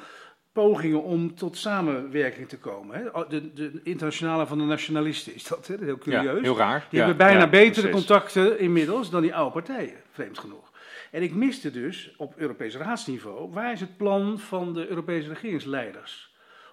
[0.54, 2.98] pogingen om tot samenwerking te komen.
[2.98, 3.28] Hè.
[3.30, 5.76] De, de internationale van de nationalisten is dat, hè?
[5.80, 6.42] heel Ja, curieus.
[6.42, 6.80] heel raar.
[6.90, 7.06] Die Ja.
[7.06, 7.92] hebben bijna ja, betere precies.
[8.08, 10.72] contacten inmiddels dan die oude partijen, vreemd genoeg.
[11.12, 16.29] En ik miste dus op Europees raadsniveau, waar is het plan van de Europese regeringsleiders?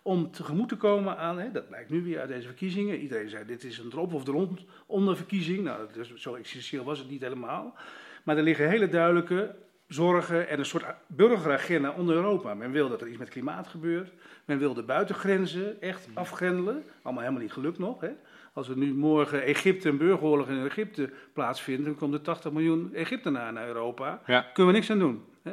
[0.06, 2.98] Om tegemoet te komen aan, hè, dat blijkt nu weer uit deze verkiezingen.
[2.98, 5.64] Iedereen zei, dit is een erop of erond onder verkiezing.
[5.64, 7.74] Nou, dat is, zo essentieel was het niet helemaal.
[8.22, 9.54] Maar er liggen hele duidelijke
[9.88, 12.54] zorgen en een soort burgeragenda onder Europa.
[12.54, 14.12] Men wil dat er iets met klimaat gebeurt.
[14.44, 16.84] Men wil de buitengrenzen echt afgrendelen.
[17.02, 18.00] Allemaal helemaal niet gelukt nog.
[18.00, 18.10] Hè?
[18.52, 22.94] Als er nu morgen Egypte een burgeroorlog in Egypte plaatsvindt, dan komt er 80 miljoen
[22.94, 24.20] Egyptenaren naar Europa.
[24.26, 24.40] Ja.
[24.40, 25.24] Kunnen we niks aan doen.
[25.42, 25.52] Hè?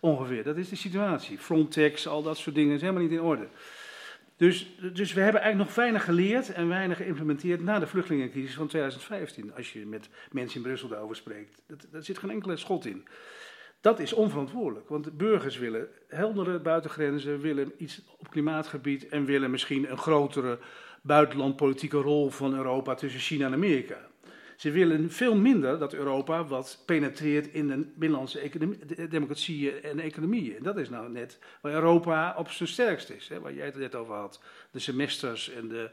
[0.00, 1.38] Ongeveer, dat is de situatie.
[1.38, 3.48] Frontex, al dat soort dingen is helemaal niet in orde.
[4.36, 8.66] Dus, dus we hebben eigenlijk nog weinig geleerd en weinig geïmplementeerd na de vluchtelingencrisis van
[8.66, 9.54] 2015.
[9.54, 11.62] Als je met mensen in Brussel daarover spreekt.
[11.66, 13.06] Dat, daar zit geen enkele schot in.
[13.80, 19.90] Dat is onverantwoordelijk, want burgers willen heldere buitengrenzen, willen iets op klimaatgebied en willen misschien
[19.90, 20.58] een grotere
[21.02, 24.08] buitenlandpolitieke rol van Europa tussen China en Amerika.
[24.56, 30.00] Ze willen veel minder dat Europa wat penetreert in de binnenlandse economie, de- democratieën en
[30.00, 30.56] economieën.
[30.56, 33.76] En dat is nou net waar Europa op zijn sterkst is, hè, waar jij het
[33.76, 34.40] net over had.
[34.70, 35.90] De semesters en de,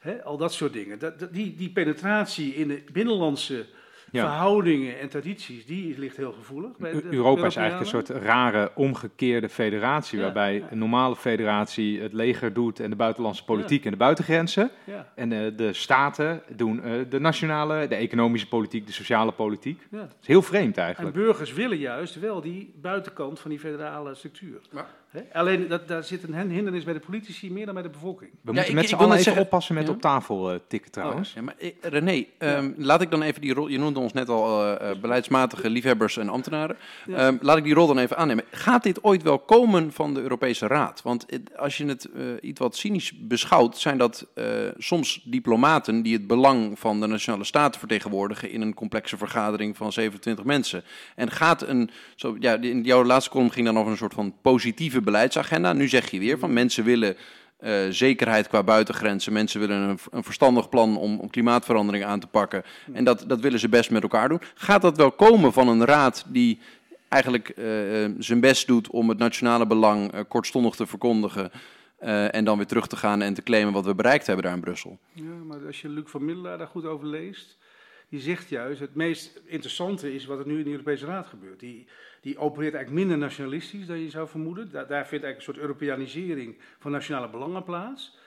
[0.00, 0.98] hè, al dat soort dingen.
[0.98, 3.66] Dat- die, die penetratie in de binnenlandse
[4.12, 4.26] Ja.
[4.30, 6.76] verhoudingen en tradities, die ligt heel gevoelig.
[6.78, 10.66] bij de Europa is eigenlijk een soort rare omgekeerde federatie, Ja, waarbij ja.
[10.70, 14.70] een normale federatie het leger doet en de buitenlandse politiek en de buitengrenzen.
[14.84, 19.86] Ja, En eh, de staten doen eh, de nationale, de economische politiek, de sociale politiek.
[19.90, 19.98] ja.
[19.98, 21.16] Dat is heel vreemd En eigenlijk.
[21.16, 24.60] burgers willen juist wel die buitenkant van die federale structuur.
[24.72, 24.86] Maar-
[25.32, 28.30] Alleen dat, daar zit een hindernis bij de politici meer dan bij de bevolking.
[28.30, 29.92] We Ja, moeten ik- met ik z'n wil allen even zeggen- oppassen met Ja.
[29.92, 31.32] op tafel eh, tikken trouwens.
[31.32, 33.68] Ja, maar eh, René, ehm, laat ik dan even die rol.
[33.68, 36.76] Je noemde ons net al eh, eh, beleidsmatige liefhebbers en ambtenaren.
[37.06, 37.16] Ja.
[37.16, 38.44] Ehm, laat ik die rol dan even aannemen.
[38.50, 41.02] Gaat dit ooit wel komen van de Europese Raad?
[41.02, 44.44] Want als je het eh, iets wat cynisch beschouwt, zijn dat eh,
[44.78, 49.92] soms diplomaten die het belang van de nationale staten vertegenwoordigen in een complexe vergadering van
[49.92, 50.84] 27 mensen.
[51.16, 51.90] En gaat een.
[52.16, 55.72] Zo, ja, in jouw laatste column ging dan over een soort van positieve beleidsagenda.
[55.72, 57.16] Nu zeg je weer van mensen willen
[57.62, 59.32] eh, zekerheid qua buitengrenzen.
[59.32, 62.62] Mensen willen een, een verstandig plan om, om klimaatverandering aan te pakken.
[62.92, 64.40] En dat, dat willen ze best met elkaar doen.
[64.54, 66.58] Gaat dat wel komen van een raad die
[67.08, 71.50] eigenlijk eh, eh, zijn best doet om het nationale belang kortstondig te verkondigen.
[72.30, 74.60] en dan weer terug te gaan en te claimen wat we bereikt hebben daar in
[74.60, 74.98] Brussel.
[75.12, 77.58] Ja, maar als je Luc van Middelaar daar goed over leest,
[78.12, 81.60] die zegt juist, het meest interessante is wat er nu in de Europese Raad gebeurt.
[81.60, 81.86] Die,
[82.20, 84.70] die opereert eigenlijk minder nationalistisch dan je zou vermoeden.
[84.70, 88.18] Daar, daar vindt eigenlijk een soort Europeanisering van nationale belangen plaats.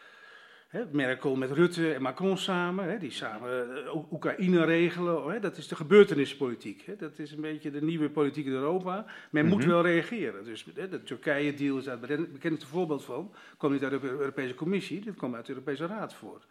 [0.91, 5.41] Merkel met Rutte en Macron samen, die samen eh, Oek- Oekraïne regelen.
[5.41, 6.99] Dat is de gebeurtenispolitiek.
[6.99, 9.05] Dat is een beetje de nieuwe politiek in Europa.
[9.29, 9.69] Men moet Mhm.
[9.69, 10.43] wel reageren.
[10.43, 13.31] Dus de Turkije-deal is daar het bekendste voorbeeld van.
[13.57, 16.45] Kwam niet uit de Europese Commissie, dit kwam uit de Europese Raad voort.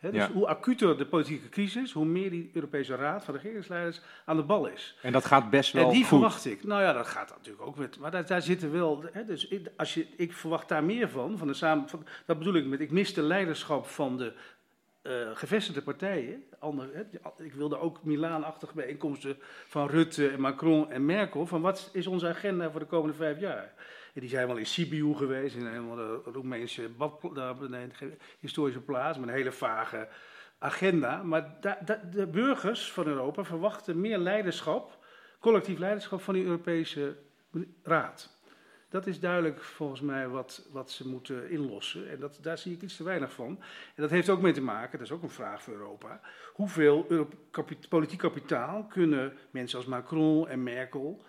[0.00, 0.30] Dus Ja.
[0.32, 4.66] hoe acuter de politieke crisis, hoe meer die Europese Raad van regeringsleiders aan de bal
[4.66, 4.96] is.
[5.02, 6.08] En dat gaat best wel En die goed.
[6.08, 6.64] verwacht ik.
[6.64, 7.98] Nou ja, dat gaat natuurlijk ook met.
[7.98, 9.04] Maar daar, daar zitten wel.
[9.26, 11.38] Dus ik, als je, ik verwacht daar meer van.
[11.38, 12.80] van, de samen, van dat bedoel ik met.
[12.80, 14.32] Ik mis de leiderschap van de
[15.02, 16.42] eh, gevestigde partijen.
[16.58, 17.02] Ander, hè,
[17.44, 19.36] ik wilde ook Milaan-achtige bijeenkomsten
[19.66, 21.46] van Rutte en Macron en Merkel.
[21.46, 23.72] Van wat is onze agenda voor de komende vijf jaar?
[24.14, 27.88] Die zijn wel in Sibiu geweest, in een helemaal Roemeense bad, nee,
[28.38, 30.08] historische plaats, met een hele vage
[30.58, 31.22] agenda.
[31.22, 31.56] Maar
[32.12, 34.98] de burgers van Europa verwachten meer leiderschap,
[35.40, 37.16] collectief leiderschap van die Europese
[37.82, 38.38] Raad.
[38.88, 42.10] Dat is duidelijk volgens mij wat, wat ze moeten inlossen.
[42.10, 43.48] En dat, daar zie ik iets te weinig van.
[43.94, 46.20] En dat heeft ook mee te maken, dat is ook een vraag voor Europa.
[46.52, 47.06] Hoeveel
[47.88, 51.22] politiek kapitaal kunnen mensen als Macron en Merkel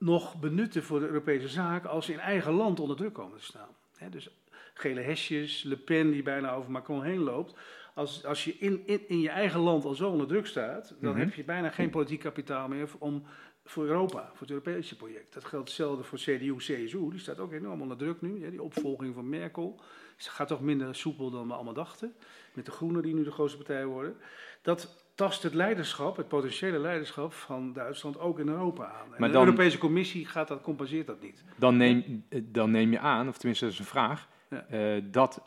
[0.00, 3.44] nog benutten voor de Europese zaak als ze in eigen land onder druk komen te
[3.44, 3.68] staan?
[4.10, 4.30] Dus
[4.74, 7.54] gele hesjes, Le Pen die bijna over Macron heen loopt.
[7.94, 11.10] Als, als je in, in, in je eigen land al zo onder druk staat, dan
[11.10, 11.20] Mhm.
[11.20, 13.22] heb je bijna geen politiek kapitaal meer om
[13.64, 15.32] voor Europa, voor het Europese project.
[15.34, 17.10] Dat geldt hetzelfde voor CDU, CSU.
[17.10, 18.40] Die staat ook enorm onder druk nu.
[18.44, 19.80] Ja, die opvolging van Merkel.
[20.16, 22.14] Ze gaat toch minder soepel dan we allemaal dachten.
[22.54, 24.16] Met de Groenen die nu de grootste partij worden.
[24.62, 29.14] Dat tast het leiderschap, het potentiële leiderschap van Duitsland ook in Europa aan.
[29.14, 31.44] En Maar de Europese Commissie gaat dat, compenseert dat niet.
[31.56, 34.66] Dan neem, dan neem je aan, of tenminste dat is een vraag, Ja.
[34.68, 35.42] eh, dat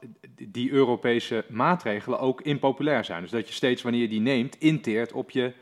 [0.50, 3.22] die Europese maatregelen ook impopulair zijn.
[3.22, 5.54] Dus dat je steeds wanneer je die neemt, inteert op je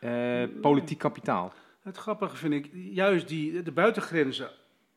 [0.00, 1.52] eh, politiek kapitaal.
[1.82, 4.50] Het grappige vind ik, juist die, de buitengrenzen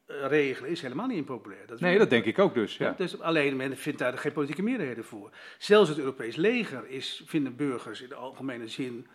[0.08, 1.68] regelen is helemaal niet impopulair.
[1.68, 2.78] Dat Nee, dat denk ik ook dus.
[2.78, 2.94] Ja.
[2.98, 5.32] Dus alleen men vindt daar geen politieke meerderheden voor.
[5.58, 9.08] Zelfs het Europees leger is, vinden burgers in de algemene zin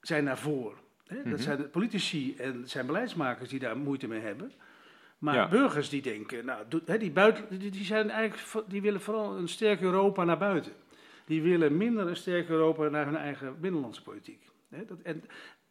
[0.00, 0.74] zijn daarvoor.
[1.06, 1.16] Hè?
[1.16, 1.30] Mhm.
[1.30, 4.52] Dat zijn de politici en zijn beleidsmakers die daar moeite mee hebben.
[5.18, 5.48] Maar Ja.
[5.48, 9.48] burgers die denken, nou, hè, die, buiten, die, die, zijn eigenlijk, die willen vooral een
[9.48, 10.72] sterk Europa naar buiten.
[11.26, 14.42] Die willen minder een sterk Europa naar hun eigen binnenlandse politiek.
[14.68, 14.84] Hè?
[14.84, 15.24] Dat, en,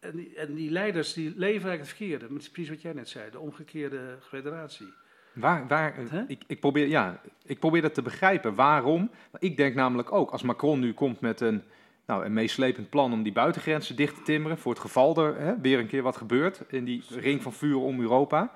[0.03, 2.27] en, die, en die leiders die leven eigenlijk het verkeerde.
[2.27, 4.93] Dat is precies wat jij net zei, de omgekeerde federatie.
[5.33, 5.93] Waar, waar,
[6.27, 8.55] ik, ik, probeer, ja, ik probeer dat te begrijpen.
[8.55, 9.11] Waarom?
[9.39, 11.63] Ik denk namelijk ook, als Macron nu komt met een,
[12.05, 15.59] nou, een meeslepend plan om die buitengrenzen dicht te timmeren, voor het geval er hè,
[15.61, 18.51] weer een keer wat gebeurt in die ring van vuur om Europa,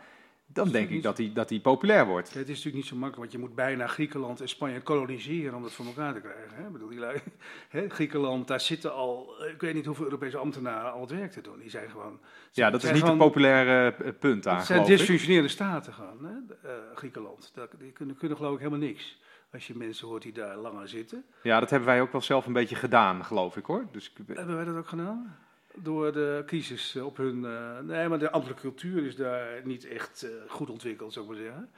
[0.48, 2.28] dan denk ik dat hij dat die populair wordt.
[2.34, 5.62] Het is natuurlijk niet zo makkelijk, want je moet bijna Griekenland en Spanje koloniseren om
[5.62, 6.56] dat voor elkaar te krijgen.
[6.56, 6.66] Hè?
[6.66, 7.20] Ik bedoel, die lui,
[7.70, 7.90] hè?
[7.90, 11.60] Griekenland, daar zitten al, ik weet niet hoeveel Europese ambtenaren al het werk te doen.
[11.60, 12.20] Die zijn gewoon...
[12.52, 16.70] Ja, dat is niet een populaire eh, punt daar, Het zijn dysfunctionele staten gewoon, hè?
[16.70, 17.54] eh, Griekenland.
[17.80, 19.20] Die kunnen, kunnen geloof ik helemaal niks.
[19.52, 21.26] Als je mensen hoort die daar langer zitten.
[21.44, 23.86] Ja, dat hebben wij ook wel zelf een beetje gedaan, geloof ik hoor.
[23.92, 25.38] Dus ik, Hebben wij dat ook gedaan?
[25.84, 27.46] Door de crisis eh, op hun...
[27.46, 31.32] eh, nee, maar de ambtelijke cultuur is daar niet echt eh, goed ontwikkeld, zou ik
[31.32, 31.70] maar zeggen.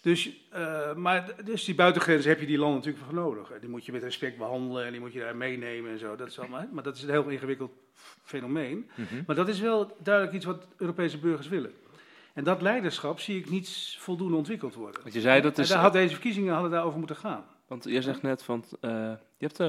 [0.00, 3.50] Dus, eh, maar, dus die buitengrenzen heb je die landen natuurlijk voor nodig.
[3.50, 6.16] En die moet je met respect behandelen en die moet je daar meenemen en zo.
[6.16, 7.72] Dat is allemaal, maar dat is een heel ingewikkeld
[8.22, 8.90] fenomeen.
[8.94, 9.22] Mhm.
[9.26, 11.72] Maar dat is wel duidelijk iets wat Europese burgers willen.
[12.32, 15.02] En dat leiderschap zie ik niet voldoende ontwikkeld worden.
[15.02, 15.68] Want je zei dat En is...
[15.68, 17.44] daar had deze verkiezingen hadden daarover moeten gaan.
[17.66, 19.60] Want jij zegt net van, je hebt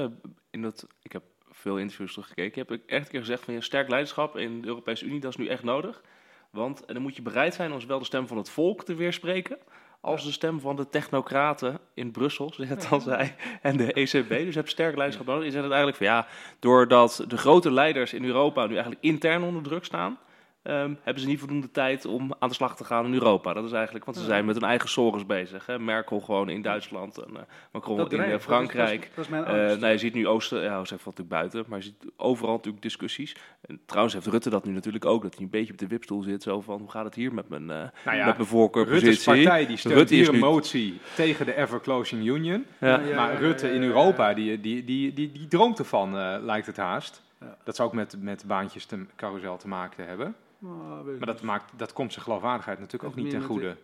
[0.50, 1.22] in dat, ik heb
[1.58, 4.66] veel interviews teruggekeken, je hebt echt een keer gezegd van je sterk leiderschap in de
[4.66, 6.02] Europese Unie, dat is nu echt nodig.
[6.50, 9.58] Want dan moet je bereid zijn om zowel de stem van het volk te weerspreken,
[10.00, 14.28] als de stem van de technocraten in Brussel, zoals het al zei, en de ECB.
[14.28, 15.44] Dus je hebt sterk leiderschap nodig.
[15.44, 16.26] Je zegt het eigenlijk van ja,
[16.58, 20.18] doordat de grote leiders in Europa nu eigenlijk intern onder druk staan,
[20.68, 23.52] ehm, hebben ze niet voldoende tijd om aan de slag te gaan in Europa.
[23.52, 25.66] Dat is eigenlijk, want ze zijn met hun eigen sorgens bezig.
[25.66, 25.78] Hè?
[25.78, 27.42] Merkel gewoon in Duitsland en eh,
[27.72, 29.00] Macron Dat in eh, dat is- Frankrijk.
[29.00, 31.64] Dat is, dat is mijn Eh, nou, je ziet nu Oosten, ja, valt natuurlijk buiten,
[31.68, 33.36] maar je ziet overal natuurlijk discussies.
[33.60, 36.22] En trouwens heeft Rutte dat nu natuurlijk ook, dat hij een beetje op de wipstoel
[36.22, 39.06] zit, zo van, hoe gaat het hier met mijn, eh Nou met mijn voorkeurpositie?
[39.08, 42.64] Rutte's partij die steunt Rutte is hier een nu- motie tegen de ever-closing union.
[42.80, 43.00] Ja.
[43.00, 46.76] Ja, maar Rutte in Europa, die, die, die, die, die droomt ervan, eh, lijkt het
[46.76, 47.22] haast.
[47.40, 47.56] Ja.
[47.64, 50.34] Dat zou ook met, met baantjes te, carousel te maken hebben.
[50.60, 53.76] Ik Maar dat, maakt, dat komt zijn geloofwaardigheid natuurlijk ook niet ten goede.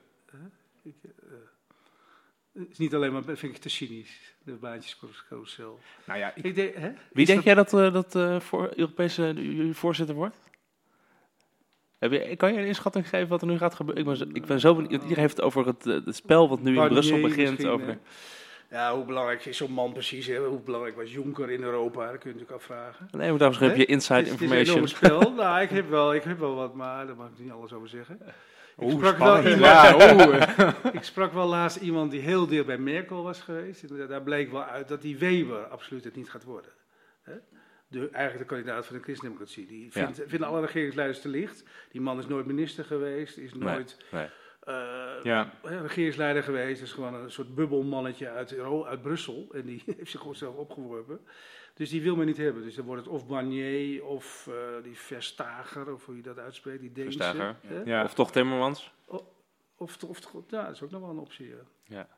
[0.82, 1.10] Ik, eh,
[2.52, 5.78] het is niet alleen maar, vind ik te cynisch, de baantjescarousel.
[6.04, 6.88] Nou ja, ik, Ik denk, hè?
[6.88, 10.36] Wie Is denk dat- jij dat, eh, dat eh, voor Europese voorzitter wordt?
[11.98, 14.02] Heb je, kan je een inschatting geven wat er nu gaat gebeuren?
[14.02, 14.92] Ik ben, zo- ik ben zo benieuwd.
[15.02, 17.66] Iedereen heeft het over het, het spel wat nu in Brussel begint.
[17.66, 17.98] Over?
[18.74, 20.26] Ja, hoe belangrijk is zo'n man precies?
[20.26, 20.38] Hè?
[20.38, 22.10] Hoe belangrijk was Juncker in Europa?
[22.10, 23.08] Dat kun je natuurlijk afvragen.
[23.10, 24.88] nee, maar daarom heb je inside Het is- het is een information.
[24.88, 25.32] spel.
[25.42, 27.88] nou, ik heb, wel, ik heb wel wat, maar daar mag ik niet alles over
[27.88, 28.18] zeggen.
[28.78, 29.58] Oeh, sprak wel iemand-
[30.56, 30.74] Ja.
[30.92, 33.82] Ik sprak wel laatst iemand die heel dicht bij Merkel was geweest.
[33.82, 36.70] En daar bleek wel uit dat die Weber absoluut het niet gaat worden.
[37.22, 37.32] Hè?
[37.88, 39.66] De, eigenlijk de kandidaat van de christendemocratie.
[39.66, 39.90] Die Ja.
[39.90, 41.64] vindt, vinden alle regeringsleiders te licht.
[41.90, 44.26] Die man is nooit minister geweest, is nooit nee.
[45.22, 45.52] Ja.
[45.62, 46.82] hè, regeringsleider geweest.
[46.82, 49.48] Is gewoon een soort bubbelmannetje uit, uit Brussel.
[49.52, 51.20] En die heeft zich gewoon zelf opgeworpen.
[51.74, 52.62] Dus die wil men niet hebben.
[52.62, 56.80] Dus dan wordt het of Barnier of eh, die Verstager, of hoe je dat uitspreekt,
[56.80, 57.18] die Deense.
[57.18, 57.56] Verstager?
[57.84, 58.04] Ja.
[58.04, 58.92] Of toch Timmermans?
[59.76, 61.48] Of, of, ja, dat is ook nog wel een optie.
[61.48, 61.64] Ja.
[61.84, 62.08] Ja.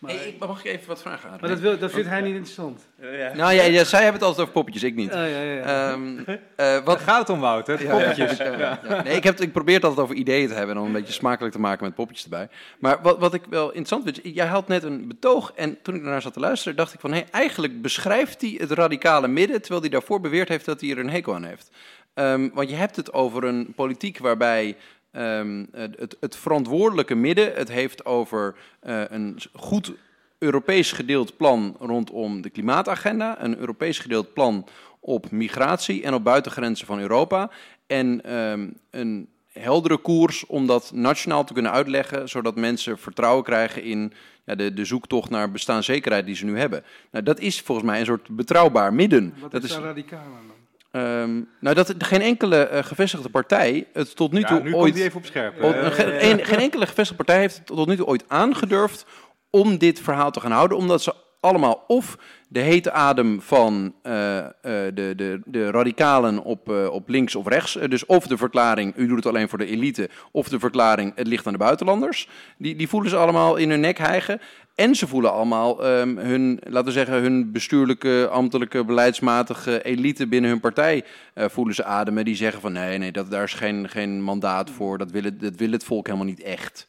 [0.00, 1.38] Maar, Hey, ik- mag ik even wat vragen aan?
[1.40, 2.88] maar dat, wil, dat vindt hij niet interessant.
[3.34, 5.12] Nou ja, ja, zij hebben het altijd over poppetjes, ik niet.
[5.12, 5.52] Ja, ja, ja.
[5.52, 5.90] ja.
[5.90, 6.18] Ehm,
[6.56, 7.82] eh, Wat gaat het om, Wouter?
[7.82, 8.36] Ja, ja, Poppetjes.
[8.36, 9.02] ja, ja, ja.
[9.02, 11.12] Nee, ik, heb, ik probeer het altijd over ideeën te hebben en om een beetje
[11.12, 12.48] smakelijk te maken met poppetjes erbij.
[12.78, 16.02] Maar wat, wat ik wel interessant vind, jij had net een betoog en toen ik
[16.02, 19.80] daarnaar zat te luisteren, dacht ik van, hé, eigenlijk beschrijft hij het radicale midden, terwijl
[19.80, 21.70] hij daarvoor beweerd heeft dat hij er een hekel aan heeft.
[22.14, 24.76] Ehm, want je hebt het over een politiek waarbij
[25.12, 29.92] ehm, het, het verantwoordelijke midden het heeft over eh, een goed
[30.38, 34.66] Europees gedeeld plan rondom de klimaatagenda, een Europees gedeeld plan
[35.00, 37.50] op migratie en op buitengrenzen van Europa.
[37.86, 43.82] En ehm, een heldere koers om dat nationaal te kunnen uitleggen, zodat mensen vertrouwen krijgen
[43.82, 44.12] in
[44.44, 46.84] ja, de, de zoektocht naar bestaanszekerheid die ze nu hebben.
[47.10, 49.34] Nou, dat is volgens mij een soort betrouwbaar midden.
[49.40, 50.59] Wat dat is is, daar radicaal aan dan?
[50.90, 54.82] Ehm, nou, dat geen enkele eh, gevestigde partij het tot nu Ja, toe nu komt
[54.82, 54.96] ooit...
[54.96, 55.62] even op scherp.
[55.62, 59.06] Oh, Eh, geen, een- geen enkele gevestigde partij heeft het tot nu toe ooit aangedurfd
[59.50, 62.18] om dit verhaal te gaan houden, omdat ze allemaal of
[62.48, 67.46] de hete adem van eh, eh, de, de, de radicalen op, eh, op links of
[67.46, 71.12] rechts, dus of de verklaring u doet het alleen voor de elite, of de verklaring
[71.14, 72.28] het ligt aan de buitenlanders,
[72.58, 74.40] die, die voelen ze allemaal in hun nek hijgen.
[74.74, 80.50] En ze voelen allemaal ehm, hun, laten we zeggen, hun bestuurlijke, ambtelijke, beleidsmatige elite binnen
[80.50, 82.24] hun partij voelen ze ademen.
[82.24, 84.98] Die zeggen van nee, nee, dat, daar is geen, geen mandaat voor.
[84.98, 86.86] Dat wil, het, dat wil het volk helemaal niet echt.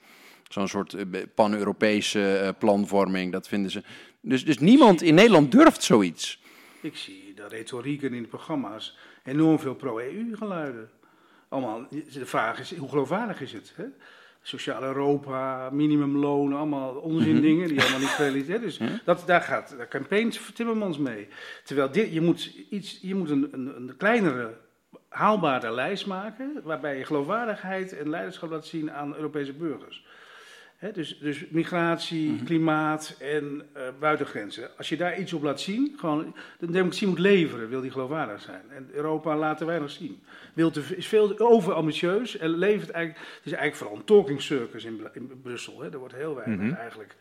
[0.49, 0.95] Zo'n soort
[1.35, 3.83] pan-Europese planvorming, dat vinden ze.
[4.21, 6.39] Dus, dus niemand in Nederland durft zoiets.
[6.81, 10.89] Ik zie de retorieken in de programma's enorm veel pro-EU-geluiden.
[11.49, 13.73] Allemaal, de vraag is, hoe geloofwaardig is het?
[13.75, 13.85] Hè?
[14.41, 19.87] Sociaal Europa, minimumloon, allemaal onzin dingen die allemaal niet gerealiseerd Dus dat, daar gaat daar
[19.87, 21.27] campaigns Timmermans mee.
[21.63, 24.57] Terwijl dit, je moet, iets, je moet een, een, een kleinere,
[25.09, 30.05] haalbare lijst maken, waarbij je geloofwaardigheid en leiderschap laat zien aan Europese burgers.
[30.89, 34.69] Dus, dus migratie, klimaat en eh, buitengrenzen.
[34.77, 38.41] Als je daar iets op laat zien, gewoon, de democratie moet leveren, wil die geloofwaardig
[38.41, 38.61] zijn.
[38.69, 40.19] En Europa laten wij nog zien.
[40.53, 44.85] Wil te, is veel overambitieus en levert eigenlijk, het is eigenlijk vooral een talking circus
[44.85, 45.81] in Brussel.
[45.81, 45.91] Hè.
[45.91, 46.73] Er wordt heel weinig Mhm.
[46.73, 47.15] eigenlijk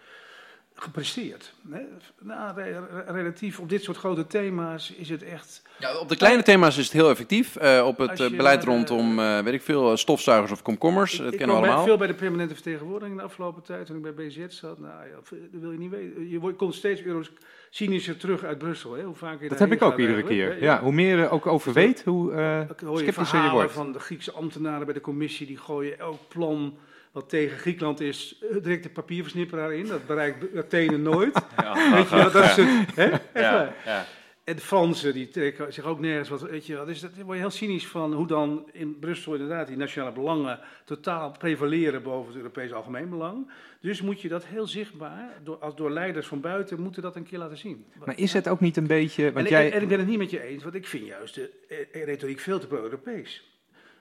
[0.82, 1.52] gepresteerd.
[1.70, 1.80] Hè.
[2.20, 5.62] Nou, re- re- relatief op dit soort grote thema's is het echt...
[5.78, 7.56] Ja, op de kleine thema's is het heel effectief.
[7.56, 11.18] Eh, op het eh, je beleid rondom, eh, weet ik veel, stofzuigers of komkommers, Ik-
[11.24, 11.84] dat ik kennen we allemaal.
[11.84, 14.78] veel bij de permanente vertegenwoordiging de afgelopen tijd, toen ik bij BZ zat.
[14.78, 15.14] Nou ja,
[15.50, 16.28] dat wil je niet weten.
[16.28, 17.30] Je wordt- komt steeds euro's
[17.70, 18.92] cynischer terug uit Brussel.
[18.94, 19.02] Hè?
[19.02, 20.62] Hoe vaak je dat heb ik ook iedere keer.
[20.62, 23.72] Ja, hoe meer je er ook over weet, hoe eh je sceptischer je wordt.
[23.72, 25.46] van de Griekse ambtenaren bij de commissie.
[25.46, 26.74] Die gooien elk plan
[27.12, 29.86] wat tegen Griekenland is, eh, direct de papierversnipperaar in.
[29.86, 31.34] Dat bereikt Athene nooit.
[31.92, 33.10] Weet je dat is het, hè?
[33.10, 33.74] Echt waar.
[33.84, 34.06] ja.
[34.44, 36.42] En de Fransen die trekken zich ook nergens wat.
[36.42, 36.84] Weet je, wel.
[36.84, 40.12] dus dat daar word je heel cynisch van hoe dan in Brussel inderdaad die nationale
[40.12, 43.50] belangen totaal prevaleren boven het Europese algemeen belang.
[43.80, 47.24] Dus moet je dat heel zichtbaar, door, als door leiders van buiten, moeten dat een
[47.24, 47.84] keer laten zien.
[48.04, 49.26] Maar is het ook niet een beetje...
[49.26, 51.34] En, Want jij, en ik ben het niet met je eens, want ik vind juist
[51.34, 51.50] de
[51.92, 53.59] eh, retoriek veel te pro-Europees.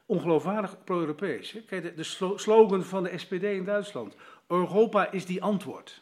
[0.09, 1.55] Ongeloofwaardig pro-Europees.
[1.67, 4.15] Kijk, de, de slo- slogan van de SPD in Duitsland.
[4.47, 6.01] Europa is die antwoord.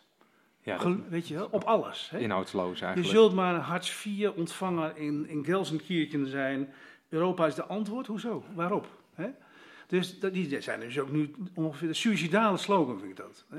[0.61, 2.09] ja, dat- Weet je wel, op alles.
[2.11, 2.19] Hè?
[2.19, 3.15] inhoudsloos Je eigenlijk.
[3.15, 6.73] zult maar een Hartz IV-ontvanger in, in Gelsenkirchen zijn.
[7.09, 8.07] Europa is de antwoord.
[8.07, 8.43] Hoezo?
[8.55, 8.87] Waarop?
[9.13, 9.27] Hè?
[9.87, 13.45] Dus dat, die zijn dus ook nu ongeveer de suicidale slogan, vind ik dat.
[13.49, 13.57] Hè?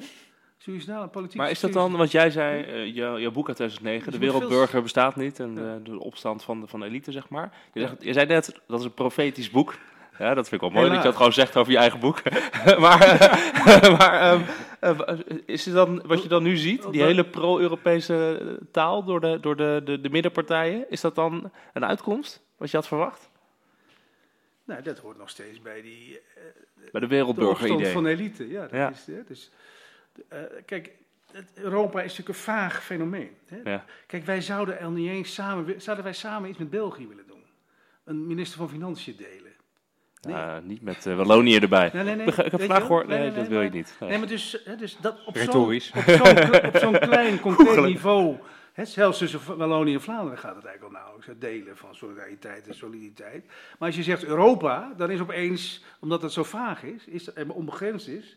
[0.59, 1.37] Suicidale politiek.
[1.37, 4.27] Maar is dat dan, want jij zei, eh jou- jouw boek uit 2009, Dus de
[4.27, 5.79] je wereldburger bestaat niet en Ja.
[5.83, 7.53] de, opstand van de, van de elite, zeg maar.
[7.73, 9.75] Je, zegt, je zei net, dat is een profetisch boek.
[10.19, 12.23] Ja, dat vind ik wel mooi dat je dat gewoon zegt over je eigen boek.
[12.79, 14.43] maar eh, maar ehm,
[14.81, 19.41] eh, is het dan, wat je dan nu ziet, die hele pro-Europese taal door, de,
[19.41, 23.31] door de, de, de middenpartijen, is dat dan een uitkomst, wat je had verwacht?
[24.65, 26.43] Nou, dat hoort nog steeds bij die eh,
[26.75, 27.93] Bij de de wereldburger-idee.
[27.93, 28.49] van elite.
[28.49, 28.91] Ja, dat Ja.
[28.91, 29.25] is hè.
[29.27, 29.51] Dus,
[30.67, 30.91] kijk,
[31.55, 33.37] Europa is natuurlijk een vaag fenomeen.
[33.47, 33.71] Hè?
[33.71, 33.85] Ja.
[34.07, 37.43] Kijk, wij zouden er niet eens samen, zouden wij samen iets met België willen doen.
[38.05, 39.48] Een minister van Financiën delen.
[40.21, 40.35] Nee.
[40.35, 41.91] Nou, niet met eh, Wallonië erbij.
[41.93, 42.27] Nee, nee, nee.
[42.27, 43.97] Ik heb vandaag gehoord, Nee, nee, nee, dat wil je niet.
[44.01, 44.09] Nee.
[44.09, 45.81] Nee, maar dus, hè, dus dat op zo'n
[46.75, 48.37] zo'n klein, concreet niveau,
[48.73, 51.27] hè, zelfs tussen Wallonië en Vlaanderen gaat het eigenlijk al nauwelijks.
[51.27, 53.47] Het delen van solidariteit en soliditeit.
[53.47, 57.51] Maar als je zegt Europa, dan is opeens, omdat het zo vaag is, is en
[57.51, 58.37] onbegrensd is,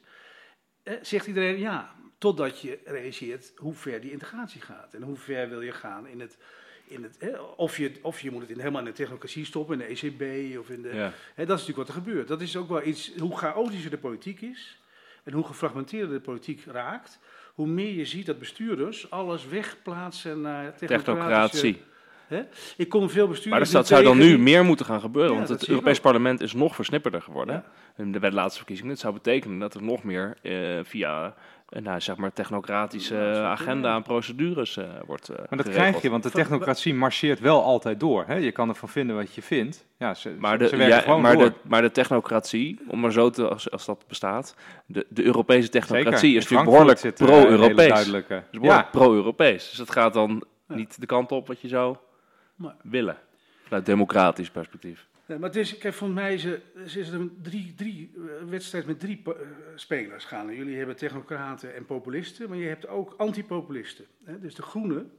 [0.83, 1.99] eh, zegt iedereen ja.
[2.17, 4.93] Totdat je realiseert hoe ver die integratie gaat.
[4.93, 6.37] En hoe ver wil je gaan in het...
[6.91, 9.81] In het hè, of, je, of je moet het in, helemaal in de technocratie stoppen,
[9.81, 10.93] in de ECB of in de...
[10.93, 11.11] Ja.
[11.35, 12.27] Hè, dat is natuurlijk wat er gebeurt.
[12.27, 14.79] Dat is ook wel iets, hoe chaotischer de politiek is
[15.23, 17.19] en hoe gefragmenteerder de politiek raakt,
[17.53, 20.75] hoe meer je ziet dat bestuurders alles wegplaatsen naar.
[20.75, 21.81] Technocratie.
[22.77, 25.31] Ik kom veel bestuurders Maar dus nu dat zou dan nu meer moeten gaan gebeuren,
[25.31, 27.63] Ja, want dat het Europees parlement is nog versnipperder geworden.
[27.95, 28.19] Ja.
[28.19, 28.91] De laatste verkiezingen.
[28.91, 31.35] Het zou betekenen dat er nog meer eh, via
[31.71, 35.75] eh, nou, zeg maar technocratische dat agenda en procedures eh, wordt eh Maar dat geregeld.
[35.75, 38.23] krijg je, want de technocratie marcheert wel altijd door.
[38.27, 38.35] Hè?
[38.35, 39.85] Je kan ervan vinden wat je vindt.
[39.97, 41.43] Ja, ze, Maar de, ze werken ja, gewoon maar, door.
[41.49, 44.55] de, maar de technocratie, om maar zo te, als, als dat bestaat,
[44.85, 46.37] de, de Europese technocratie Zeker.
[46.37, 47.99] is natuurlijk behoorlijk een pro-Europees.
[47.99, 49.69] is behoorlijk Ja, pro-Europees.
[49.69, 50.75] Dus het gaat dan Ja.
[50.75, 51.95] niet de kant op wat je zou
[52.55, 53.17] Maar- willen.
[53.63, 55.07] Vanuit democratisch perspectief.
[55.39, 56.45] Maar het is, kijk, volgens mij is
[56.97, 59.31] is een drie, drie eh, wedstrijd met drie eh,
[59.75, 60.55] spelers gaan.
[60.55, 64.05] Jullie hebben technocraten en populisten, maar je hebt ook antipopulisten.
[64.39, 65.11] Dus de groenen,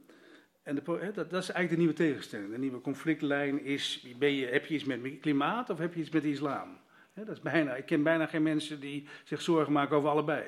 [0.63, 2.51] en de, hè, dat, dat is eigenlijk de nieuwe tegenstelling.
[2.51, 6.09] De nieuwe conflictlijn is, ben je, heb je iets met klimaat of heb je iets
[6.09, 6.77] met islam?
[7.13, 10.43] Hè, dat is bijna, ik ken bijna geen mensen die zich zorgen maken over allebei.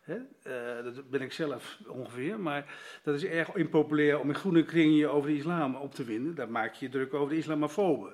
[0.00, 0.16] Hè?
[0.42, 4.96] Eh, dat ben ik zelf ongeveer, maar dat is erg impopulair om in groene kringen
[4.96, 6.34] je over de islam op te winden.
[6.34, 8.12] Daar maak je je druk over de islamofoben.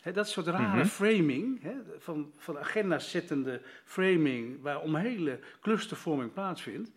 [0.00, 0.86] Hè, dat soort rare Mhm.
[0.86, 6.90] framing, hè, van, van agenda-zettende framing, waar om hele clustervorming plaatsvindt,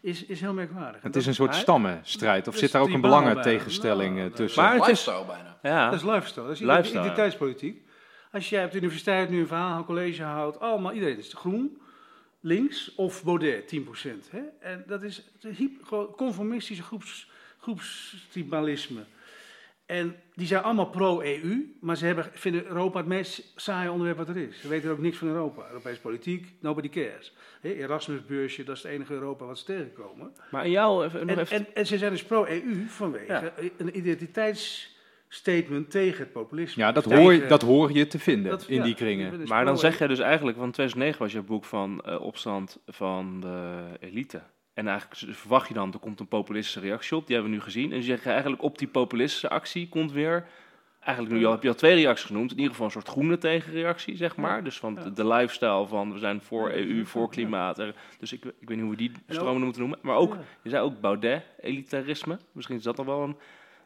[0.00, 1.02] is, is heel merkwaardig.
[1.02, 2.46] Het is een soort maar- stammenstrijd.
[2.46, 4.20] Of Dus zit daar ook een belangentegenstelling bijna.
[4.20, 4.62] eh, Nou, tussen?
[4.62, 5.58] Maar het is- Lifestyle bijna.
[5.62, 7.82] Ja, Dat is lifestyle, dat is Lifestyle, identiteitspolitiek.
[8.32, 11.80] Als jij op de universiteit nu een verhaal, een college houdt, allemaal, iedereen is groen,
[12.40, 14.30] links of Baudet, 10%.
[14.30, 14.40] Hè?
[14.60, 15.30] En dat is
[16.16, 19.04] conformistische groeps, groepstribalisme.
[19.86, 24.28] En die zijn allemaal pro-EU, maar ze hebben, vinden Europa het meest saaie onderwerp wat
[24.28, 24.60] er is.
[24.60, 25.66] Ze weten ook niks van Europa.
[25.68, 27.34] Europese politiek, nobody cares.
[27.60, 30.32] Hè, Erasmusbeursje, dat is het enige Europa wat ze tegenkomen.
[30.50, 33.52] maar in jou, even, nog En, even, en, en ze zijn dus pro-EU vanwege Ja.
[33.76, 36.82] een identiteitsstatement tegen het populisme.
[36.82, 39.38] Ja, dat Tegen- hoor, je, dat hoor je te vinden dat- in ja, die kringen.
[39.38, 42.78] dus maar dan zeg jij dus eigenlijk, van 2009 was je boek van eh, opstand
[42.86, 44.42] van de elite.
[44.74, 47.64] En eigenlijk verwacht je dan, er komt een populistische reactie op, die hebben we nu
[47.64, 47.90] gezien.
[47.90, 50.46] En je zegt eigenlijk op die populistische actie komt weer,
[51.04, 54.16] eigenlijk nu heb je al twee reacties genoemd, in ieder geval een soort groene tegenreactie,
[54.16, 54.64] zeg maar.
[54.64, 57.76] Dus van de, de lifestyle van we zijn voor EU, voor klimaat.
[58.18, 59.98] Dus ik, ik weet niet hoe we die En stromen moeten noemen.
[60.02, 62.38] Maar ook, je zei ook Baudet, elitarisme.
[62.52, 63.36] Misschien is dat dan wel een...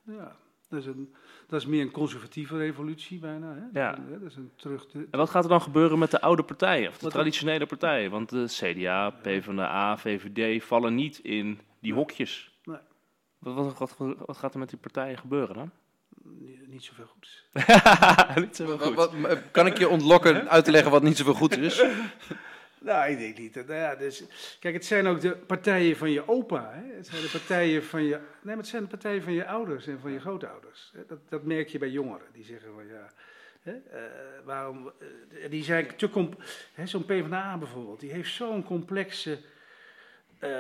[0.05, 0.36] Ja,
[0.68, 1.14] dat is, een,
[1.49, 3.55] dat is meer een conservatieve revolutie bijna.
[3.72, 3.80] Hè?
[3.80, 3.90] Ja.
[3.92, 4.86] Dat, is een- dat is een terug...
[5.11, 8.11] En wat gaat er dan gebeuren met de oude partijen, of de Wat- traditionele partijen?
[8.11, 12.59] Want de CDA, PvdA, VVD vallen niet in die hokjes.
[12.64, 12.76] Nee.
[13.38, 15.70] Wat, wat, wat, wat gaat er met die partijen gebeuren dan?
[16.66, 17.44] niet, zoveel goeds.
[18.44, 21.57] niet zo Wat- wat- kan ik je ontlokken uit te leggen wat niet zoveel goed
[21.57, 21.82] is?
[22.89, 23.55] Nou, ik denk niet.
[23.55, 24.24] dat- Nou ja, dus,
[24.61, 26.70] kijk, het zijn ook de partijen van je opa.
[26.72, 26.95] Hè?
[26.97, 28.09] Het zijn de partijen van je.
[28.16, 30.93] Nee, maar het zijn de partijen van je ouders en van je grootouders.
[31.09, 32.26] Dat, dat merk je bij jongeren.
[32.32, 33.11] Die zeggen van ja.
[33.62, 34.01] Hè, eh,
[34.45, 34.93] waarom,
[35.43, 36.43] eh, die zijn te comp-
[36.84, 39.39] Zo'n PvdA bijvoorbeeld, die heeft zo'n complexe
[40.39, 40.51] eh,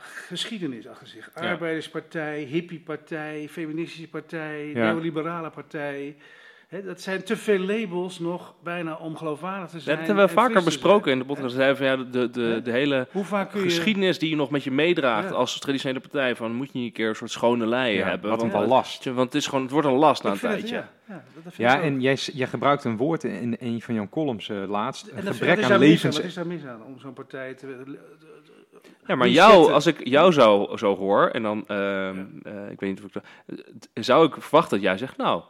[0.00, 1.30] geschiedenis achter zich.
[1.34, 4.92] Arbeiderspartij, hippiepartij, feministische partij, Ja.
[4.92, 6.16] neoliberale partij.
[6.68, 9.98] Hè, dat zijn te veel labels nog bijna om geloofwaardig te Dat zijn.
[9.98, 11.20] hebben we vaker besproken zijn.
[11.20, 11.54] in de podcast.
[11.54, 13.66] Zeiden van, ja, de, de, de hele Hoe vaak kun je...
[13.66, 15.34] geschiedenis die je nog met je meedraagt Ja.
[15.34, 16.36] als traditionele partij.
[16.36, 18.30] Van moet je niet een keer een soort schone lei Ja, hebben.
[18.30, 19.04] wat een ballast.
[19.04, 20.84] want het, is gewoon, het wordt een last na een het- tijdje.
[21.08, 24.68] ja, dat en jij, jij gebruikt een woord in, in een van jouw columns eh,
[24.68, 25.08] laatst.
[25.10, 26.16] Een En dat- gebrek aan daar mis levens...
[26.16, 27.98] Wat is daar mis aan om zo'n partij te...
[29.06, 32.90] Ja, maar jou, als ik jou zo, zo hoor, en dan, ehm, eh, ik weet
[32.90, 33.22] niet of ik dat,
[33.94, 35.42] eh, zou ik verwachten dat jij zegt, nou,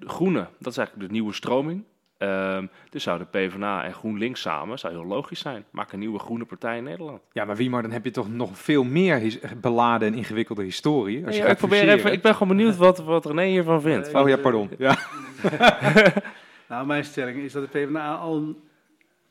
[0.00, 1.84] groene, dat is eigenlijk de nieuwe stroming.
[2.18, 5.64] Ehm, dus zou de PvdA en GroenLinks samen, zou heel logisch zijn.
[5.70, 7.20] Maak een nieuwe groene partij in Nederland.
[7.32, 11.26] Ja, maar wie maar, dan heb je toch nog veel meer beladen en ingewikkelde historie.
[11.26, 11.98] Als je ik, probeer fuseren.
[11.98, 14.14] even, ik ben gewoon benieuwd wat, wat René hiervan vindt.
[14.14, 14.70] Oh ja, pardon.
[14.78, 14.98] Ja.
[16.70, 18.56] Nou, mijn stelling is dat de PvdA al een,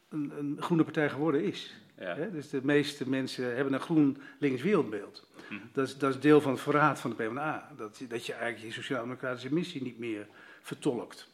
[0.09, 1.81] een, een groene partij geworden is.
[1.99, 2.15] Ja.
[2.15, 2.31] Hè?
[2.31, 5.27] Dus de meeste mensen hebben een groen-links wereldbeeld.
[5.49, 5.59] Mhm.
[5.73, 7.71] Dat, is, dat is deel van het verraad van de PvdA.
[7.77, 10.27] Dat, dat je eigenlijk je sociaal-democratische missie niet meer
[10.61, 11.27] vertolkt.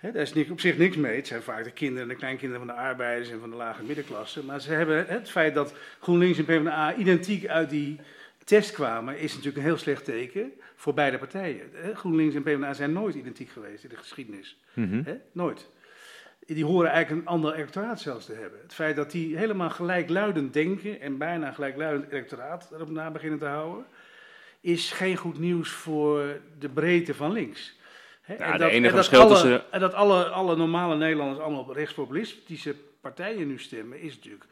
[0.00, 1.16] Daar is niks, op zich niks mee.
[1.16, 3.82] Het zijn vaak de kinderen en de kleinkinderen van de arbeiders en van de lage
[3.82, 4.44] middenklasse.
[4.44, 7.98] Maar ze hebben het feit dat GroenLinks en PvdA identiek uit die
[8.44, 11.70] test kwamen, is natuurlijk een heel slecht teken voor beide partijen.
[11.72, 14.56] Hè, GroenLinks en PvdA zijn nooit identiek geweest in de geschiedenis.
[14.72, 15.14] Mhm.
[15.32, 15.68] Nooit.
[16.54, 18.60] Die horen eigenlijk een ander electoraat zelfs te hebben.
[18.62, 23.46] Het feit dat die helemaal gelijkluidend denken en bijna gelijkluidend electoraat erop na beginnen te
[23.46, 23.84] houden,
[24.60, 27.80] is geen goed nieuws voor de breedte van links.
[28.26, 31.40] Ja, en de dat, enige en dat alle, tussen- En dat alle, alle normale Nederlanders
[31.40, 34.44] allemaal op rechtspopulistische partijen nu stemmen, is natuurlijk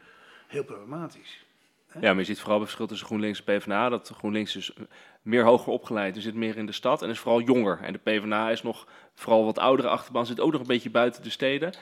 [0.47, 1.45] heel problematisch.
[1.93, 3.89] Ja, maar je ziet vooral het verschil tussen GroenLinks en PvdA.
[3.89, 4.73] Dat GroenLinks is
[5.21, 7.79] meer hoger opgeleid, dus zit meer in de stad en is vooral jonger.
[7.81, 11.23] En de PvdA is nog vooral wat oudere achterban, zit ook nog een beetje buiten
[11.23, 11.73] de steden.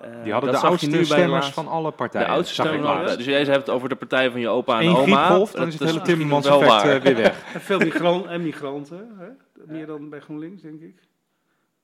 [0.00, 2.28] Eh, Die hadden dat de oudste nu de stemmers van alle De partijen.
[2.28, 3.16] oudste zag ik stemmers.
[3.16, 5.02] Dus jij hebt het over de partij van je opa en Eén oma.
[5.24, 7.54] griepgolf, dan is het hele Timmermans effect eh, weer weg.
[7.54, 9.26] En veel migran en migranten, hè?
[9.72, 10.94] meer dan bij GroenLinks, denk ik.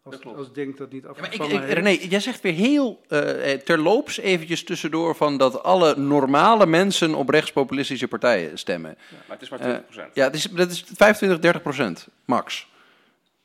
[0.03, 0.39] Als, Dat klopt.
[0.39, 1.73] als denkt dat niet Ja, maar ik, ik.
[1.73, 7.15] René, jij zegt weer heel eh, eh, terloops eventjes tussendoor van dat alle normale mensen
[7.15, 8.99] op rechtspopulistische partijen stemmen.
[9.11, 9.77] Maar het is maar Eh,
[10.09, 10.13] 20%.
[10.13, 12.69] Ja, dat is, dat is 25, 30 procent, max,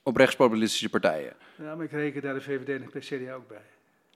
[0.04, 1.34] op rechtspopulistische partijen.
[1.56, 3.62] Ja, maar ik reken daar de VVD en de CDA ook bij.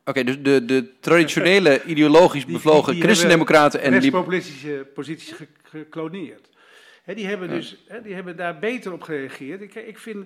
[0.05, 3.99] Oké, dus de, de traditionele ideologisch Die- bevlogen die- die christendemocraten en die...
[3.99, 6.49] rechtspopulistische posities ge- gekloneerd.
[7.03, 7.53] Hè, die hebben Ja.
[7.55, 9.61] dus hè, die hebben daar beter op gereageerd.
[9.61, 10.25] Ik, ik vind,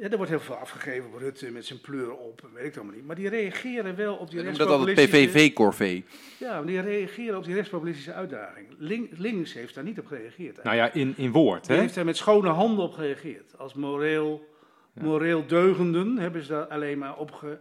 [0.00, 2.94] ja, er wordt heel veel afgegeven op Rutte met zijn pleur op, weet ik allemaal
[2.94, 3.06] niet.
[3.06, 5.38] Maar die reageren wel op die We noemen dat rechtspopulistische...
[5.38, 6.04] PVV-corvée.
[6.38, 8.66] Ja, maar die reageren op die rechtspopulistische uitdaging.
[8.78, 10.62] Link- links heeft daar niet op gereageerd.
[10.62, 11.66] Nou ja, in, in woord.
[11.66, 11.80] Die Hè?
[11.82, 13.58] heeft daar met schone handen op gereageerd.
[13.58, 14.48] Als moreel,
[14.92, 17.58] moreel deugenden hebben ze daar alleen maar op, ge-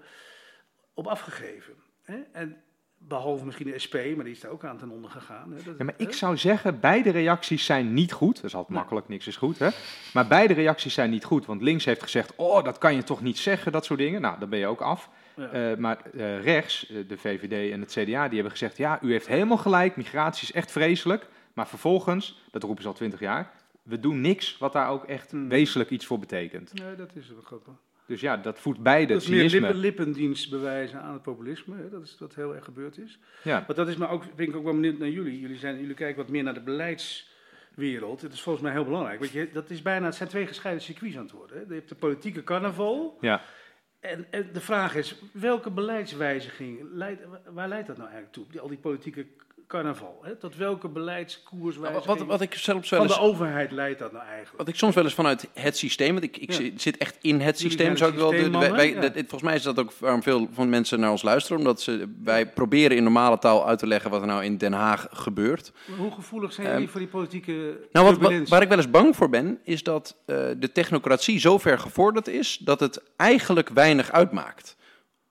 [0.94, 1.74] op afgegeven.
[2.04, 2.18] Hè?
[2.32, 2.58] En
[2.98, 5.52] Behalve misschien de SP, maar die is er ook aan ten onder gegaan.
[5.52, 5.64] Hè.
[5.64, 6.04] Dat- Ja, maar hè?
[6.04, 8.36] ik zou zeggen, beide reacties zijn niet goed.
[8.36, 9.60] Dat is altijd makkelijk, niks is goed.
[9.60, 9.70] Hè?
[10.14, 11.46] Maar beide reacties zijn niet goed.
[11.46, 14.22] Want links heeft gezegd, oh, dat kan je toch niet zeggen, dat soort dingen.
[14.22, 15.10] Nou, dan ben je ook af.
[15.36, 15.50] Ja.
[15.50, 19.12] Eh, maar eh, rechts, eh, de VVD en het CDA, die hebben gezegd, ja, u
[19.12, 21.28] heeft helemaal gelijk, migratie is echt vreselijk.
[21.54, 23.52] Maar vervolgens, dat roepen ze al twintig jaar,
[23.84, 25.50] we doen niks wat daar ook echt Hmm.
[25.50, 26.74] wezenlijk iets voor betekent.
[26.74, 27.66] Nee, dat is ook goed.
[28.08, 29.60] Dus ja, dat voedt beide Dat is meer cynisme.
[29.60, 31.76] lippen, lippendienst bewijzen aan het populisme.
[31.78, 31.90] Hè.
[31.90, 33.20] Dat is wat heel erg gebeurd is.
[33.44, 33.64] Ja.
[33.68, 35.40] Maar dat is maar ook, vind ik ook wel benieuwd naar jullie.
[35.40, 38.22] Jullie, zijn, jullie kijken wat meer naar de beleidswereld.
[38.22, 39.20] Het is volgens mij heel belangrijk.
[39.20, 41.58] Want je, dat is bijna, het zijn twee gescheiden circuits aan het worden.
[41.58, 41.64] Hè.
[41.68, 43.18] Je hebt de politieke carnaval.
[43.22, 43.42] Ja.
[44.00, 47.22] En, en de vraag is, welke beleidswijziging, leidt,
[47.54, 48.46] waar leidt dat nou eigenlijk toe?
[48.52, 49.26] Die, al die politieke
[49.68, 50.20] carnaval.
[50.22, 50.36] Hè?
[50.36, 54.12] Tot welke Nou, beleidskoerswijziging wat, wat, wat ik zelfs wel van de overheid leidt dat
[54.12, 54.58] nou eigenlijk?
[54.58, 56.70] Wat ik soms wel eens vanuit het systeem, want ik, ik Ja.
[56.76, 58.30] zit- echt in het Jullie systeem, zou ik wel.
[58.30, 59.02] de- de- systeemmannen, wij, ja.
[59.02, 62.14] dat- volgens mij is dat ook waarom veel van mensen naar ons luisteren, omdat ze,
[62.24, 65.72] wij proberen in normale taal uit te leggen wat er nou in Den Haag gebeurt.
[65.98, 69.16] Hoe gevoelig zijn Ehm, jullie voor die politieke Nou, wat, waar ik wel eens bang
[69.16, 74.12] voor ben, is dat eh, de technocratie zo ver gevorderd is dat het eigenlijk weinig
[74.12, 74.76] uitmaakt.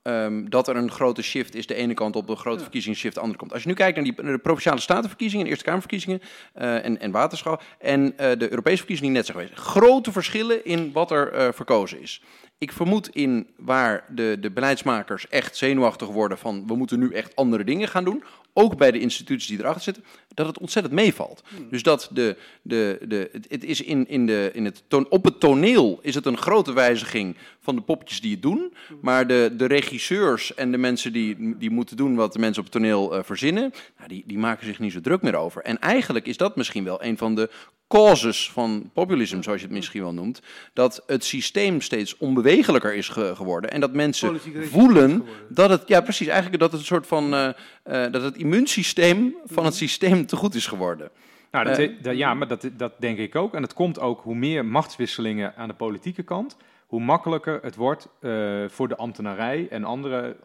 [0.06, 2.62] Ehm, dat er een grote shift is de ene kant op, een grote Ja.
[2.62, 3.52] verkiezingsshift de andere kant.
[3.52, 6.20] Als je nu kijkt naar, die, naar de provinciale statenverkiezingen, Eerste Kamerverkiezingen
[6.52, 9.68] eh, en, en waterschap en eh, de Europese verkiezingen die net zijn geweest.
[9.68, 12.22] Grote verschillen in wat er eh, verkozen is.
[12.58, 17.36] Ik vermoed in waar de, de beleidsmakers echt zenuwachtig worden van we moeten nu echt
[17.36, 20.04] andere dingen gaan doen, ook bij de instituties die erachter zitten,
[20.34, 21.42] dat het ontzettend meevalt.
[21.70, 25.40] Dus dat de, de, de, het, is in, in de, in het toon, op het
[25.40, 29.66] toneel is het een grote wijziging van de poppetjes die het doen, maar de, de
[29.66, 33.22] regisseurs en de mensen die, die moeten doen wat de mensen op het toneel eh,
[33.24, 35.62] verzinnen, nou, die, die maken zich niet zo druk meer over.
[35.62, 37.50] En eigenlijk is dat misschien wel een van de
[37.88, 40.40] causes van populisme, zoals je het misschien wel noemt,
[40.72, 46.00] dat het systeem steeds onbewegelijker is ge- geworden en dat mensen voelen dat het, ja
[46.00, 47.48] precies, eigenlijk dat het een soort van, eh,
[47.82, 51.10] eh, dat het immuunsysteem van het systeem te goed is geworden.
[51.50, 53.54] Nou, dat, Eh, dat- ja, maar dat, dat denk ik ook.
[53.54, 56.56] En het komt ook hoe meer machtswisselingen aan de politieke kant,
[56.86, 58.30] hoe makkelijker het wordt eh,
[58.68, 60.36] voor de ambtenarij en andere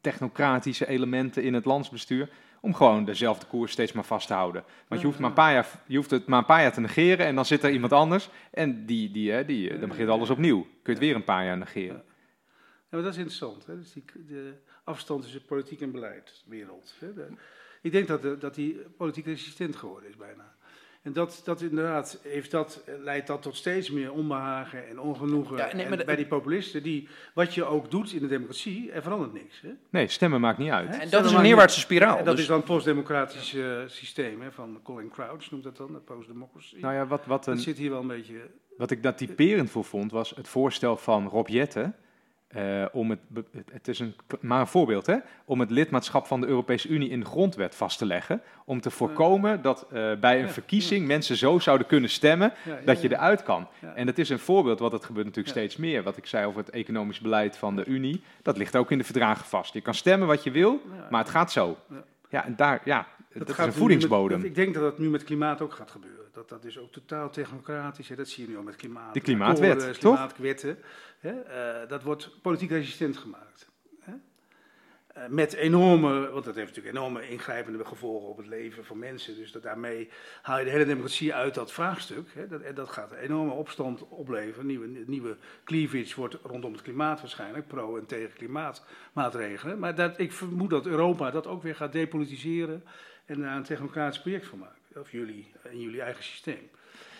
[0.00, 2.28] technocratische elementen in het landsbestuur
[2.62, 4.64] om gewoon dezelfde koers steeds maar vast te houden.
[4.88, 6.80] Want je hoeft, maar een paar jaar, je hoeft het maar een paar jaar te
[6.80, 10.08] negeren en dan zit er iemand anders en die, die, hè, die, eh, dan begint
[10.08, 10.60] alles opnieuw.
[10.60, 12.04] Kun je het weer een paar jaar negeren.
[12.06, 13.66] Ja, maar dat is interessant.
[13.66, 13.78] Hè?
[13.78, 14.54] Dus die, de
[14.84, 16.94] afstand tussen politiek en beleidswereld.
[16.98, 17.12] Hè?
[17.82, 20.54] Ik denk dat, dat die politiek resistent geworden is bijna.
[21.02, 25.56] En dat, dat inderdaad heeft dat, eh, leidt dat tot steeds meer onbehagen en ongenoegen
[25.56, 26.82] Ja, nee, en maar de- bij die populisten.
[26.82, 29.60] Die, wat je ook doet in de democratie, er verandert niks.
[29.60, 29.68] Hè?
[29.90, 30.86] Nee, stemmen maakt niet uit.
[30.88, 30.92] Hè?
[30.92, 32.18] En dat Stemmen is een neerwaartse spiraal.
[32.18, 35.76] En dat Dus- is dan het postdemocratisch eh, systeem hè, van Colin Crouch, noemt dat
[35.76, 36.76] dan, de postdemocracy.
[36.80, 38.50] Nou ja, wat, wat, dat een, zit hier wel een beetje...
[38.76, 41.94] wat ik daar typerend voor vond, was het voorstel van Rob Jetten.
[42.52, 43.18] Eh, om het,
[43.72, 45.16] het- is een, maar een voorbeeld, hè?
[45.44, 48.40] Om het lidmaatschap van de Europese Unie in de grondwet vast te leggen.
[48.64, 52.78] Om te voorkomen dat eh, bij een Ja, verkiezing mensen zo zouden kunnen stemmen Ja,
[52.84, 53.66] dat je eruit kan.
[53.94, 56.02] En dat is een voorbeeld, want dat gebeurt natuurlijk steeds meer.
[56.02, 59.04] Wat ik zei over het economisch beleid van de Unie, dat ligt ook in de
[59.04, 59.74] verdragen vast.
[59.74, 60.80] Je kan stemmen wat je wil,
[61.10, 61.76] maar het gaat zo.
[62.30, 62.44] Ja.
[62.44, 64.38] En daar, ja, dat, is gaat een voedingsbodem.
[64.38, 66.20] met- ik denk dat dat nu met klimaat ook gaat gebeuren.
[66.48, 68.08] Dat dat is ook totaal technocratisch.
[68.08, 68.16] Hè.
[68.16, 69.14] Dat zie je nu al met klimaat.
[69.14, 69.98] De klimaatwet, toch?
[69.98, 70.78] Klimaatwetten.
[71.18, 71.40] Hè.
[71.40, 73.68] Eh, dat wordt politiek resistent gemaakt.
[74.00, 74.12] Hè.
[75.06, 79.36] Eh, met enorme, want dat heeft natuurlijk enorme ingrijpende gevolgen op het leven van mensen.
[79.36, 80.10] Dus dat daarmee
[80.42, 82.28] haal je de hele democratie uit dat vraagstuk.
[82.34, 82.48] Hè.
[82.48, 84.66] Dat, en dat gaat een enorme opstand opleveren.
[84.66, 87.66] Nieuwe, nieuwe cleavage wordt rondom het klimaat waarschijnlijk.
[87.66, 89.78] Pro en tegen klimaatmaatregelen.
[89.78, 92.84] Maar dat, ik vermoed dat Europa dat ook weer gaat depolitiseren.
[93.24, 94.81] En daar een technocratisch project van maken.
[95.00, 96.68] Of jullie, in jullie eigen systeem.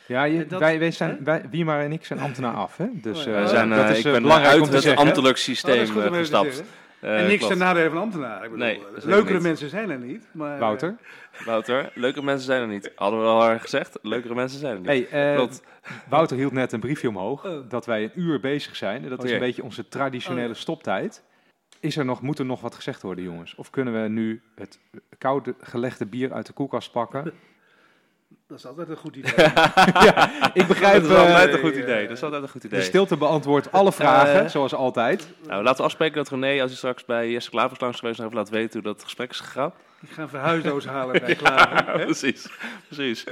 [0.06, 2.76] Ja, je, dat- wij, wij zijn, wij, Wiemar en ik zijn ambtenaar af.
[2.76, 2.86] Hè?
[2.92, 4.82] Dus, Oh eh, Wij zijn, dat eh, is ik eh, ben belangrijk om uit het
[4.82, 5.02] zeggen.
[5.04, 6.62] ambtelijk Oh, systeem eh, te gestapt.
[7.00, 7.52] Eh, en niks klopt.
[7.52, 8.44] ten nadele van ambtenaren.
[8.44, 9.42] Ik bedoel, Nee, eh, leukere niet.
[9.42, 10.26] mensen zijn er niet.
[10.32, 10.96] Maar, Wouter?
[11.44, 12.92] Wouter, leuke mensen zijn er niet.
[12.94, 15.10] Hadden we al gezegd, leukere mensen zijn er niet.
[15.10, 15.46] Hey, eh.
[16.08, 17.68] Wouter hield net een briefje omhoog Oh.
[17.68, 19.02] dat wij een uur bezig zijn.
[19.02, 21.22] En dat Oh is een beetje onze traditionele Oh stoptijd.
[21.80, 23.54] Is er nog, moet er nog wat gezegd worden, jongens?
[23.54, 24.78] Of kunnen we nu het
[25.18, 27.32] koude gelegde bier uit de koelkast pakken?
[28.52, 29.32] Dat is altijd een goed idee.
[30.62, 32.06] Ik begrijp, dat is altijd eh, een goed eh, idee.
[32.08, 32.82] Dat is altijd een goed de idee.
[32.82, 34.48] stilte beantwoordt alle vragen, Eh.
[34.48, 35.28] zoals altijd.
[35.46, 38.24] Nou, laten we afspreken dat René, als hij straks bij Jesse Klavers langs geweest is,
[38.24, 39.72] even laat weten hoe dat gesprek is gegaan.
[40.00, 41.84] Ik ga een verhuisdoos halen bij Klaver.
[42.04, 42.48] precies.
[42.86, 43.24] precies.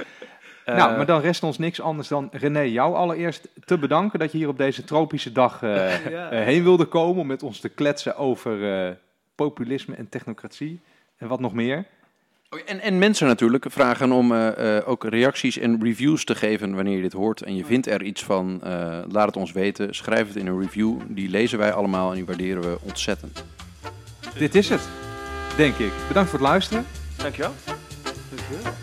[0.65, 4.31] Eh, nou, maar dan rest ons niks anders dan René, jou allereerst te bedanken dat
[4.31, 6.29] je hier op deze tropische dag eh, Ja.
[6.29, 8.91] eh, heen wilde komen om met ons te kletsen over eh,
[9.35, 10.81] populisme en technocratie
[11.17, 11.85] en wat nog meer.
[12.53, 16.75] Oh, En, en mensen natuurlijk vragen om eh, eh, ook reacties en reviews te geven
[16.75, 17.41] wanneer je dit hoort.
[17.41, 19.95] En je vindt er iets van, eh, laat het ons weten.
[19.95, 20.99] Schrijf het in een review.
[21.07, 23.43] Die lezen wij allemaal en die waarderen we ontzettend.
[24.37, 24.81] Dit is het.
[25.57, 25.91] denk ik.
[26.07, 26.85] Bedankt voor het luisteren.
[27.17, 27.53] Dankjewel.
[28.29, 28.73] Dankjewel.